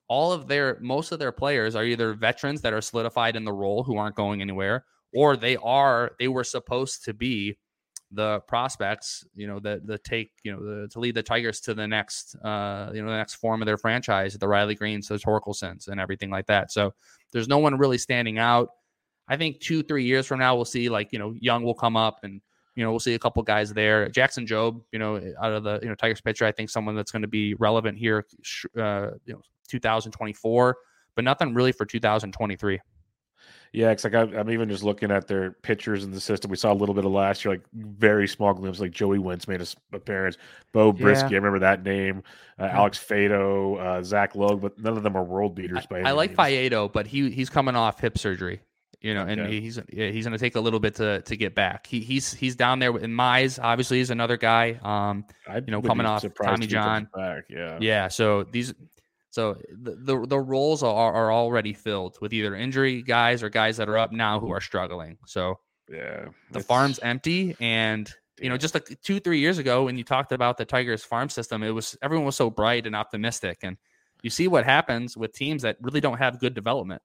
all 0.09 0.33
of 0.33 0.47
their 0.47 0.77
most 0.81 1.11
of 1.11 1.19
their 1.19 1.31
players 1.31 1.75
are 1.75 1.85
either 1.85 2.13
veterans 2.13 2.61
that 2.61 2.73
are 2.73 2.81
solidified 2.81 3.35
in 3.35 3.45
the 3.45 3.53
role 3.53 3.83
who 3.83 3.97
aren't 3.97 4.15
going 4.15 4.41
anywhere, 4.41 4.83
or 5.13 5.37
they 5.37 5.55
are 5.57 6.11
they 6.19 6.27
were 6.27 6.43
supposed 6.43 7.05
to 7.05 7.13
be 7.13 7.57
the 8.11 8.39
prospects, 8.41 9.23
you 9.35 9.45
know, 9.47 9.59
the 9.59 9.81
the 9.85 9.99
take, 9.99 10.31
you 10.43 10.51
know, 10.51 10.59
the, 10.59 10.87
to 10.87 10.99
lead 10.99 11.13
the 11.13 11.21
Tigers 11.21 11.59
to 11.61 11.75
the 11.75 11.87
next, 11.87 12.35
uh, 12.43 12.89
you 12.91 13.03
know, 13.03 13.11
the 13.11 13.17
next 13.17 13.35
form 13.35 13.61
of 13.61 13.67
their 13.67 13.77
franchise, 13.77 14.33
the 14.33 14.47
Riley 14.47 14.75
Greenes, 14.75 15.07
the 15.07 15.15
Torkelsons, 15.15 15.87
and 15.87 15.99
everything 15.99 16.31
like 16.31 16.47
that. 16.47 16.71
So 16.71 16.93
there's 17.31 17.47
no 17.47 17.59
one 17.59 17.77
really 17.77 17.99
standing 17.99 18.39
out. 18.39 18.69
I 19.27 19.37
think 19.37 19.59
two, 19.59 19.83
three 19.83 20.05
years 20.05 20.25
from 20.25 20.39
now, 20.39 20.55
we'll 20.55 20.65
see 20.65 20.89
like 20.89 21.13
you 21.13 21.19
know, 21.19 21.35
Jung 21.39 21.63
will 21.63 21.75
come 21.75 21.95
up, 21.95 22.21
and 22.23 22.41
you 22.75 22.83
know, 22.83 22.89
we'll 22.89 22.99
see 22.99 23.13
a 23.13 23.19
couple 23.19 23.43
guys 23.43 23.71
there. 23.73 24.09
Jackson 24.09 24.47
Jobe 24.47 24.81
you 24.91 24.97
know, 24.97 25.21
out 25.39 25.53
of 25.53 25.63
the 25.63 25.79
you 25.83 25.89
know 25.89 25.95
Tigers 25.95 26.19
pitcher, 26.19 26.45
I 26.45 26.51
think 26.51 26.71
someone 26.71 26.95
that's 26.95 27.11
going 27.11 27.21
to 27.21 27.27
be 27.27 27.53
relevant 27.55 27.99
here, 27.99 28.25
uh, 28.75 29.11
you 29.25 29.33
know, 29.33 29.41
2024, 29.69 30.77
but 31.15 31.23
nothing 31.23 31.53
really 31.53 31.71
for 31.71 31.85
2023. 31.85 32.79
Yeah, 33.71 33.89
because 33.89 34.03
like 34.05 34.15
I, 34.15 34.39
am 34.39 34.49
even 34.49 34.67
just 34.67 34.83
looking 34.83 35.11
at 35.11 35.27
their 35.27 35.51
pitchers 35.51 36.03
in 36.03 36.11
the 36.11 36.19
system. 36.19 36.49
We 36.49 36.57
saw 36.57 36.71
a 36.71 36.73
little 36.73 36.95
bit 36.95 37.05
of 37.05 37.11
last 37.11 37.45
year, 37.45 37.53
like 37.53 37.63
very 37.73 38.27
small 38.27 38.53
glimpses. 38.53 38.81
Like 38.81 38.91
Joey 38.91 39.19
Wentz 39.19 39.47
made 39.47 39.59
his 39.59 39.75
appearance. 39.93 40.37
Beau 40.73 40.91
Brieske, 40.91 41.29
yeah. 41.29 41.35
I 41.35 41.39
remember 41.39 41.59
that 41.59 41.83
name. 41.83 42.23
Uh, 42.57 42.63
Alex 42.63 42.97
Faedo, 42.97 43.79
uh, 43.79 44.03
Zach 44.03 44.35
Logue, 44.35 44.61
but 44.61 44.79
none 44.79 44.97
of 44.97 45.03
them 45.03 45.15
are 45.15 45.23
world 45.23 45.53
beaters. 45.53 45.85
I, 45.91 45.99
I 45.99 46.11
like 46.11 46.35
Faedo, 46.35 46.91
but 46.91 47.05
he 47.05 47.29
he's 47.29 47.49
coming 47.49 47.75
off 47.75 47.99
hip 47.99 48.17
surgery. 48.17 48.61
You 49.01 49.13
know, 49.13 49.21
and 49.21 49.39
okay. 49.39 49.61
he's 49.61 49.79
he's 49.87 50.25
going 50.25 50.37
to 50.37 50.37
take 50.37 50.55
a 50.55 50.59
little 50.59 50.79
bit 50.79 50.95
to 50.95 51.21
to 51.21 51.37
get 51.37 51.53
back. 51.53 51.85
He 51.87 51.99
he's 52.01 52.33
he's 52.33 52.55
down 52.55 52.79
there 52.79 52.97
in 52.97 53.11
Mize. 53.11 53.57
Obviously, 53.63 53.99
he's 53.99 54.09
another 54.09 54.35
guy. 54.35 54.79
Um, 54.81 55.25
I 55.47 55.57
you 55.57 55.71
know, 55.71 55.81
coming 55.81 56.05
off 56.05 56.25
Tommy 56.43 56.67
John. 56.67 57.07
Yeah, 57.49 57.77
yeah. 57.79 58.07
So 58.09 58.43
these 58.43 58.73
so 59.31 59.57
the, 59.71 59.95
the, 59.95 60.25
the 60.25 60.39
roles 60.39 60.81
are, 60.81 61.13
are 61.13 61.31
already 61.31 61.73
filled 61.73 62.17
with 62.19 62.33
either 62.33 62.55
injury 62.55 63.03
guys 63.03 63.43
or 63.43 63.49
guys 63.49 63.77
that 63.77 63.87
are 63.87 63.97
up 63.97 64.11
now 64.11 64.39
who 64.39 64.51
are 64.51 64.61
struggling. 64.61 65.17
So 65.25 65.59
yeah, 65.89 66.25
the 66.51 66.59
farm's 66.59 66.99
empty, 66.99 67.55
and 67.59 68.11
you 68.41 68.49
know, 68.49 68.57
just 68.57 68.73
like 68.73 68.99
two 69.03 69.19
three 69.19 69.39
years 69.39 69.57
ago 69.57 69.85
when 69.85 69.97
you 69.97 70.03
talked 70.03 70.31
about 70.31 70.57
the 70.57 70.65
Tigers 70.65 71.03
farm 71.03 71.29
system, 71.29 71.63
it 71.63 71.71
was 71.71 71.97
everyone 72.01 72.25
was 72.25 72.35
so 72.35 72.49
bright 72.49 72.87
and 72.87 72.95
optimistic, 72.95 73.59
and 73.63 73.77
you 74.21 74.29
see 74.29 74.47
what 74.47 74.65
happens 74.65 75.15
with 75.15 75.33
teams 75.33 75.61
that 75.61 75.77
really 75.81 76.01
don't 76.01 76.17
have 76.17 76.39
good 76.39 76.53
development. 76.53 77.01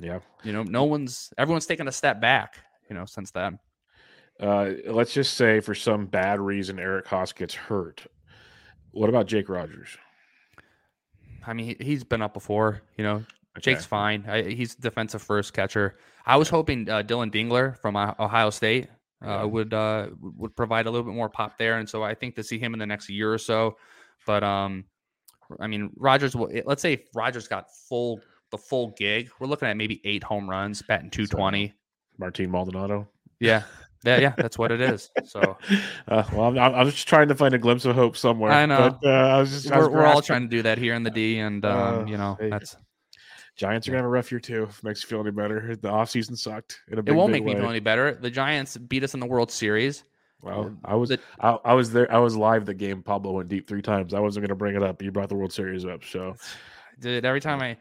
Yeah, 0.00 0.20
you 0.42 0.52
know, 0.52 0.64
no 0.64 0.84
one's 0.84 1.32
everyone's 1.38 1.66
taken 1.66 1.88
a 1.88 1.92
step 1.92 2.20
back. 2.20 2.56
You 2.88 2.96
know, 2.96 3.04
since 3.04 3.30
then. 3.30 3.58
Uh, 4.40 4.70
let's 4.86 5.12
just 5.12 5.34
say 5.34 5.58
for 5.58 5.74
some 5.74 6.06
bad 6.06 6.38
reason 6.38 6.78
Eric 6.78 7.06
Haase 7.06 7.34
gets 7.34 7.54
hurt. 7.54 8.06
What 8.92 9.08
about 9.08 9.26
Jake 9.26 9.48
Rogers? 9.48 9.98
I 11.48 11.52
mean, 11.54 11.76
he, 11.80 11.92
has 11.92 12.04
been 12.04 12.22
up 12.22 12.34
before. 12.34 12.82
You 12.96 13.04
know, 13.04 13.14
okay. 13.14 13.60
Jake's 13.60 13.84
fine. 13.84 14.24
I, 14.28 14.42
he's 14.42 14.74
defensive 14.74 15.22
first 15.22 15.52
catcher. 15.52 15.96
I 16.26 16.36
was 16.36 16.48
hoping 16.48 16.88
uh, 16.88 17.02
Dillon 17.02 17.30
Dingler 17.30 17.78
from 17.78 17.96
Ohio 17.96 18.50
State 18.50 18.88
uh, 19.24 19.46
would 19.50 19.72
uh, 19.72 20.08
would 20.20 20.54
provide 20.54 20.86
a 20.86 20.90
little 20.90 21.06
bit 21.06 21.14
more 21.14 21.28
pop 21.28 21.58
there, 21.58 21.78
and 21.78 21.88
so 21.88 22.02
I 22.02 22.14
think 22.14 22.36
to 22.36 22.44
see 22.44 22.58
him 22.58 22.74
in 22.74 22.78
the 22.78 22.86
next 22.86 23.08
year 23.08 23.32
or 23.32 23.38
so. 23.38 23.76
But 24.26 24.44
um, 24.44 24.84
I 25.58 25.66
mean, 25.66 25.90
Rogers. 25.96 26.36
Will, 26.36 26.50
Let's 26.66 26.82
say 26.82 27.04
Rogers 27.14 27.48
got 27.48 27.74
full 27.88 28.20
the 28.50 28.58
full 28.58 28.94
gig, 28.96 29.30
we're 29.38 29.46
looking 29.46 29.68
at 29.68 29.76
maybe 29.76 30.00
eight 30.04 30.22
home 30.22 30.48
runs, 30.48 30.82
batting 30.82 31.10
two 31.10 31.26
twenty. 31.26 31.74
Martin 32.18 32.50
Maldonado. 32.50 33.08
Yeah, 33.40 33.62
yeah, 34.04 34.18
yeah, 34.18 34.34
that's 34.36 34.58
what 34.58 34.72
it 34.72 34.80
is. 34.80 35.10
So, 35.26 35.58
uh, 36.08 36.24
well, 36.32 36.58
I'm, 36.58 36.58
I'm, 36.58 36.90
just 36.90 37.06
trying 37.06 37.28
to 37.28 37.34
find 37.34 37.54
a 37.54 37.58
glimpse 37.58 37.84
of 37.84 37.94
hope 37.94 38.16
somewhere. 38.16 38.50
I 38.50 38.64
know. 38.64 38.96
But, 39.02 39.08
uh, 39.08 39.36
I 39.36 39.40
was 39.40 39.50
just, 39.50 39.70
we're, 39.70 39.80
was 39.80 39.88
we're 39.90 40.06
all 40.06 40.22
trying 40.22 40.42
to 40.42 40.48
do 40.48 40.62
that 40.62 40.78
here 40.78 40.94
in 40.94 41.02
the 41.02 41.10
D, 41.10 41.38
and 41.38 41.64
um, 41.66 42.00
uh, 42.00 42.04
you 42.06 42.16
know, 42.16 42.38
hey, 42.40 42.48
that's 42.48 42.76
Giants 43.58 43.88
are 43.88 43.90
gonna 43.90 43.98
have 43.98 44.06
a 44.06 44.08
rough 44.08 44.30
year 44.30 44.40
too. 44.40 44.62
If 44.62 44.78
it 44.78 44.84
makes 44.84 45.02
you 45.02 45.08
feel 45.08 45.20
any 45.20 45.32
better, 45.32 45.74
the 45.74 45.88
offseason 45.88 46.38
sucked. 46.38 46.80
it 46.88 47.12
won't 47.12 47.32
make 47.32 47.44
way. 47.44 47.54
me 47.54 47.60
feel 47.60 47.68
any 47.68 47.80
better. 47.80 48.14
The 48.14 48.30
Giants 48.30 48.76
beat 48.76 49.02
us 49.02 49.14
in 49.14 49.20
the 49.20 49.26
World 49.26 49.50
Series. 49.50 50.04
Well, 50.40 50.76
I 50.84 50.94
was 50.94 51.08
the, 51.08 51.18
I, 51.40 51.58
I, 51.64 51.74
was 51.74 51.92
there. 51.92 52.10
I 52.12 52.18
was 52.18 52.36
live 52.36 52.64
the 52.64 52.74
game. 52.74 53.02
Pablo 53.02 53.32
went 53.32 53.48
deep 53.48 53.66
three 53.66 53.82
times. 53.82 54.14
I 54.14 54.20
wasn't 54.20 54.46
gonna 54.46 54.54
bring 54.54 54.76
it 54.76 54.82
up. 54.84 55.02
You 55.02 55.10
brought 55.10 55.28
the 55.28 55.34
World 55.34 55.52
Series 55.52 55.84
up, 55.84 56.04
so. 56.04 56.36
Dude, 57.00 57.24
every 57.24 57.40
time 57.40 57.60
I 57.60 57.76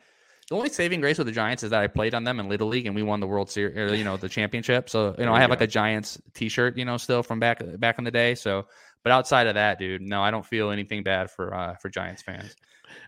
the 0.49 0.55
only 0.55 0.69
saving 0.69 1.01
grace 1.01 1.17
with 1.17 1.27
the 1.27 1.33
Giants 1.33 1.63
is 1.63 1.71
that 1.71 1.81
I 1.81 1.87
played 1.87 2.13
on 2.13 2.23
them 2.23 2.39
in 2.39 2.47
Little 2.47 2.67
League 2.67 2.85
and 2.85 2.95
we 2.95 3.03
won 3.03 3.19
the 3.19 3.27
World 3.27 3.49
Series, 3.49 3.77
or, 3.77 3.93
you 3.93 4.05
know, 4.05 4.15
the 4.15 4.29
championship. 4.29 4.89
So 4.89 5.13
you 5.17 5.25
know, 5.25 5.33
I 5.33 5.41
have 5.41 5.49
like 5.49 5.61
a 5.61 5.67
Giants 5.67 6.21
T-shirt, 6.33 6.77
you 6.77 6.85
know, 6.85 6.97
still 6.97 7.21
from 7.21 7.39
back 7.39 7.61
back 7.79 7.97
in 7.97 8.05
the 8.05 8.11
day. 8.11 8.33
So, 8.33 8.65
but 9.03 9.11
outside 9.11 9.47
of 9.47 9.55
that, 9.55 9.77
dude, 9.77 10.01
no, 10.01 10.21
I 10.21 10.31
don't 10.31 10.45
feel 10.45 10.71
anything 10.71 11.03
bad 11.03 11.29
for 11.29 11.53
uh, 11.53 11.75
for 11.75 11.89
Giants 11.89 12.21
fans. 12.21 12.55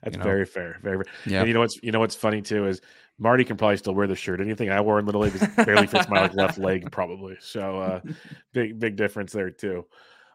That's 0.04 0.16
you 0.16 0.20
know? 0.20 0.24
very 0.24 0.46
fair, 0.46 0.80
very. 0.84 1.04
Yeah. 1.26 1.40
And 1.40 1.48
you 1.48 1.54
know 1.54 1.62
what's 1.62 1.80
you 1.82 1.92
know 1.94 2.00
what's 2.00 2.16
funny 2.16 2.42
too 2.42 2.68
is 2.68 2.82
Marty 3.18 3.46
can 3.46 3.56
probably 3.56 3.78
still 3.78 3.96
wear 3.96 4.08
the 4.08 4.16
shirt. 4.16 4.42
Anything 4.42 4.70
I 4.70 4.82
wore 4.82 5.00
in 5.00 5.06
Little 5.06 5.22
League 5.22 5.40
barely 5.56 5.88
fits 5.88 6.10
my 6.10 6.22
like, 6.24 6.34
left 6.34 6.58
leg, 6.58 6.92
probably. 6.92 7.38
So 7.40 7.80
uh, 7.80 8.02
big 8.54 8.80
big 8.80 8.98
difference 8.98 9.32
there 9.32 9.50
too. 9.50 9.86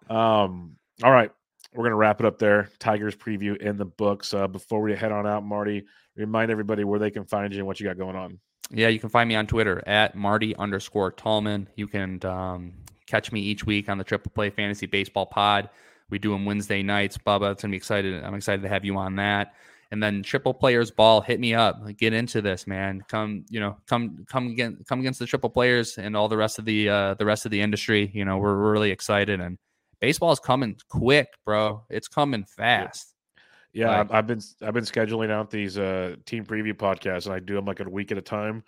Um, 0.08 0.76
all 1.02 1.12
right, 1.12 1.30
we're 1.74 1.84
gonna 1.84 1.96
wrap 1.96 2.20
it 2.20 2.26
up 2.26 2.38
there. 2.38 2.70
Tigers 2.78 3.14
preview 3.14 3.56
in 3.58 3.76
the 3.76 3.84
books. 3.84 4.32
Uh, 4.32 4.46
before 4.46 4.80
we 4.80 4.94
head 4.94 5.12
on 5.12 5.26
out, 5.26 5.44
Marty, 5.44 5.84
remind 6.16 6.50
everybody 6.50 6.84
where 6.84 6.98
they 6.98 7.10
can 7.10 7.24
find 7.24 7.52
you 7.52 7.60
and 7.60 7.66
what 7.66 7.80
you 7.80 7.86
got 7.86 7.98
going 7.98 8.16
on. 8.16 8.38
Yeah, 8.70 8.88
you 8.88 8.98
can 8.98 9.08
find 9.08 9.28
me 9.28 9.34
on 9.34 9.46
Twitter 9.46 9.82
at 9.86 10.14
Marty 10.14 10.56
underscore 10.56 11.12
Tallman. 11.12 11.68
You 11.76 11.86
can 11.86 12.24
um, 12.24 12.72
catch 13.06 13.30
me 13.30 13.40
each 13.40 13.66
week 13.66 13.88
on 13.88 13.98
the 13.98 14.04
Triple 14.04 14.32
Play 14.34 14.50
Fantasy 14.50 14.86
Baseball 14.86 15.26
Pod. 15.26 15.68
We 16.10 16.18
do 16.18 16.30
them 16.30 16.44
Wednesday 16.44 16.82
nights. 16.82 17.18
Bubba, 17.18 17.52
it's 17.52 17.62
gonna 17.62 17.72
be 17.72 17.76
excited. 17.76 18.22
I'm 18.22 18.34
excited 18.34 18.62
to 18.62 18.68
have 18.68 18.84
you 18.84 18.96
on 18.96 19.16
that. 19.16 19.54
And 19.90 20.02
then 20.02 20.22
Triple 20.22 20.54
Players 20.54 20.90
Ball, 20.90 21.20
hit 21.20 21.38
me 21.38 21.54
up. 21.54 21.80
Get 21.96 22.12
into 22.12 22.40
this, 22.42 22.66
man. 22.66 23.04
Come, 23.08 23.44
you 23.48 23.60
know, 23.60 23.76
come, 23.86 24.24
come 24.28 24.48
again, 24.48 24.78
come 24.88 25.00
against 25.00 25.20
the 25.20 25.26
Triple 25.26 25.50
Players 25.50 25.98
and 25.98 26.16
all 26.16 26.28
the 26.28 26.36
rest 26.36 26.58
of 26.58 26.64
the 26.64 26.88
uh, 26.88 27.14
the 27.14 27.24
rest 27.24 27.44
of 27.44 27.50
the 27.50 27.60
industry. 27.60 28.10
You 28.12 28.24
know, 28.24 28.38
we're, 28.38 28.56
we're 28.56 28.72
really 28.72 28.90
excited 28.90 29.40
and 29.40 29.58
baseball 30.00 30.32
is 30.32 30.40
coming 30.40 30.76
quick, 30.88 31.28
bro. 31.44 31.84
It's 31.88 32.08
coming 32.08 32.44
fast. 32.44 33.13
Yeah, 33.74 33.98
like, 33.98 34.12
I've 34.12 34.26
been 34.26 34.40
I've 34.62 34.72
been 34.72 34.84
scheduling 34.84 35.30
out 35.30 35.50
these 35.50 35.76
uh 35.76 36.16
team 36.24 36.46
preview 36.46 36.72
podcasts, 36.72 37.26
and 37.26 37.34
I 37.34 37.40
do 37.40 37.54
them 37.54 37.66
like 37.66 37.80
a 37.80 37.90
week 37.90 38.12
at 38.12 38.18
a 38.18 38.22
time. 38.22 38.64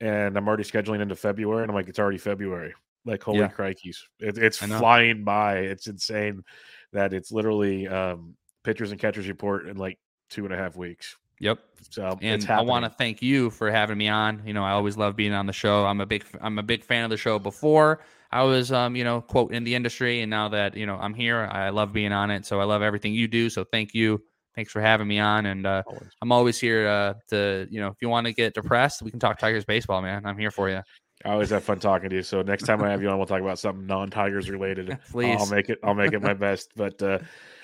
And 0.00 0.36
I'm 0.36 0.46
already 0.46 0.64
scheduling 0.64 1.00
into 1.00 1.16
February, 1.16 1.62
and 1.62 1.70
I'm 1.70 1.74
like, 1.74 1.88
it's 1.88 1.98
already 1.98 2.18
February. 2.18 2.74
Like, 3.04 3.22
holy 3.22 3.38
yeah. 3.38 3.48
crikeys, 3.48 3.98
it, 4.20 4.36
it's 4.36 4.58
flying 4.58 5.24
by. 5.24 5.58
It's 5.58 5.86
insane 5.86 6.44
that 6.92 7.14
it's 7.14 7.32
literally 7.32 7.88
um, 7.88 8.34
pitchers 8.64 8.90
and 8.90 9.00
catchers 9.00 9.28
report 9.28 9.66
in 9.66 9.76
like 9.76 9.98
two 10.28 10.44
and 10.44 10.52
a 10.52 10.56
half 10.56 10.76
weeks. 10.76 11.16
Yep. 11.40 11.58
So 11.90 12.18
and 12.20 12.44
I 12.50 12.62
want 12.62 12.84
to 12.84 12.90
thank 12.90 13.22
you 13.22 13.50
for 13.50 13.70
having 13.70 13.96
me 13.96 14.08
on. 14.08 14.42
You 14.44 14.52
know, 14.52 14.64
I 14.64 14.72
always 14.72 14.96
love 14.96 15.16
being 15.16 15.32
on 15.32 15.46
the 15.46 15.52
show. 15.52 15.86
I'm 15.86 16.00
a 16.00 16.06
big 16.06 16.24
I'm 16.40 16.58
a 16.58 16.62
big 16.62 16.84
fan 16.84 17.04
of 17.04 17.10
the 17.10 17.16
show 17.16 17.38
before. 17.38 18.00
I 18.30 18.42
was 18.42 18.72
um, 18.72 18.96
you 18.96 19.04
know, 19.04 19.20
quote 19.20 19.52
in 19.52 19.64
the 19.64 19.74
industry 19.74 20.20
and 20.20 20.30
now 20.30 20.48
that, 20.48 20.76
you 20.76 20.84
know, 20.84 20.96
I'm 20.96 21.14
here, 21.14 21.48
I 21.50 21.70
love 21.70 21.92
being 21.92 22.12
on 22.12 22.30
it. 22.30 22.44
So 22.44 22.60
I 22.60 22.64
love 22.64 22.82
everything 22.82 23.14
you 23.14 23.28
do. 23.28 23.48
So 23.48 23.64
thank 23.64 23.94
you. 23.94 24.22
Thanks 24.58 24.72
for 24.72 24.80
having 24.80 25.06
me 25.06 25.20
on 25.20 25.46
and 25.46 25.64
uh, 25.64 25.84
always. 25.86 26.10
I'm 26.20 26.32
always 26.32 26.58
here 26.58 26.88
uh, 26.88 27.14
to, 27.28 27.68
you 27.70 27.80
know, 27.80 27.86
if 27.90 27.98
you 28.02 28.08
want 28.08 28.26
to 28.26 28.32
get 28.32 28.54
depressed, 28.54 29.02
we 29.02 29.12
can 29.12 29.20
talk 29.20 29.38
Tigers 29.38 29.64
baseball, 29.64 30.02
man. 30.02 30.26
I'm 30.26 30.36
here 30.36 30.50
for 30.50 30.68
you. 30.68 30.82
I 31.24 31.28
always 31.28 31.50
have 31.50 31.62
fun 31.62 31.78
talking 31.78 32.10
to 32.10 32.16
you. 32.16 32.24
So 32.24 32.42
next 32.42 32.64
time 32.64 32.82
I 32.82 32.90
have 32.90 33.00
you 33.00 33.08
on, 33.08 33.18
we'll 33.18 33.28
talk 33.28 33.40
about 33.40 33.60
something 33.60 33.86
non-Tigers 33.86 34.50
related. 34.50 34.98
Please, 35.12 35.36
I'll 35.38 35.46
make 35.46 35.68
it. 35.68 35.78
I'll 35.84 35.94
make 35.94 36.12
it 36.12 36.20
my 36.20 36.34
best. 36.34 36.72
But 36.74 37.00
uh, 37.00 37.20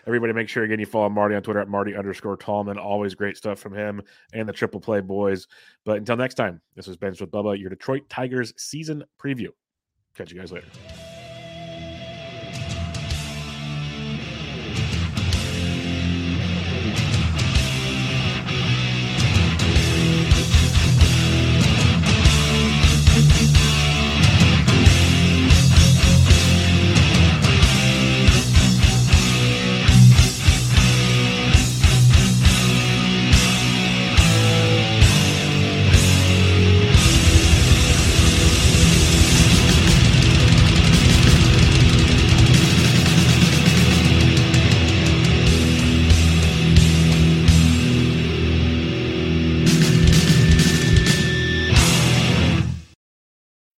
everybody, 0.06 0.32
make 0.34 0.48
sure 0.48 0.62
again 0.62 0.78
you 0.78 0.86
follow 0.86 1.08
Marty 1.08 1.34
on 1.34 1.42
Twitter 1.42 1.58
at 1.58 1.66
Marty 1.66 1.96
underscore 1.96 2.36
Tallman. 2.36 2.78
Always 2.78 3.16
great 3.16 3.36
stuff 3.36 3.58
from 3.58 3.74
him 3.74 4.00
and 4.32 4.48
the 4.48 4.52
Triple 4.52 4.78
Play 4.78 5.00
boys. 5.00 5.48
But 5.84 5.96
until 5.96 6.16
next 6.16 6.34
time, 6.34 6.60
this 6.76 6.86
was 6.86 6.96
Ben's 6.96 7.20
with 7.20 7.32
Bubba, 7.32 7.58
your 7.58 7.70
Detroit 7.70 8.08
Tigers 8.08 8.54
season 8.56 9.02
preview. 9.20 9.48
Catch 10.16 10.30
you 10.30 10.38
guys 10.38 10.52
later. 10.52 10.68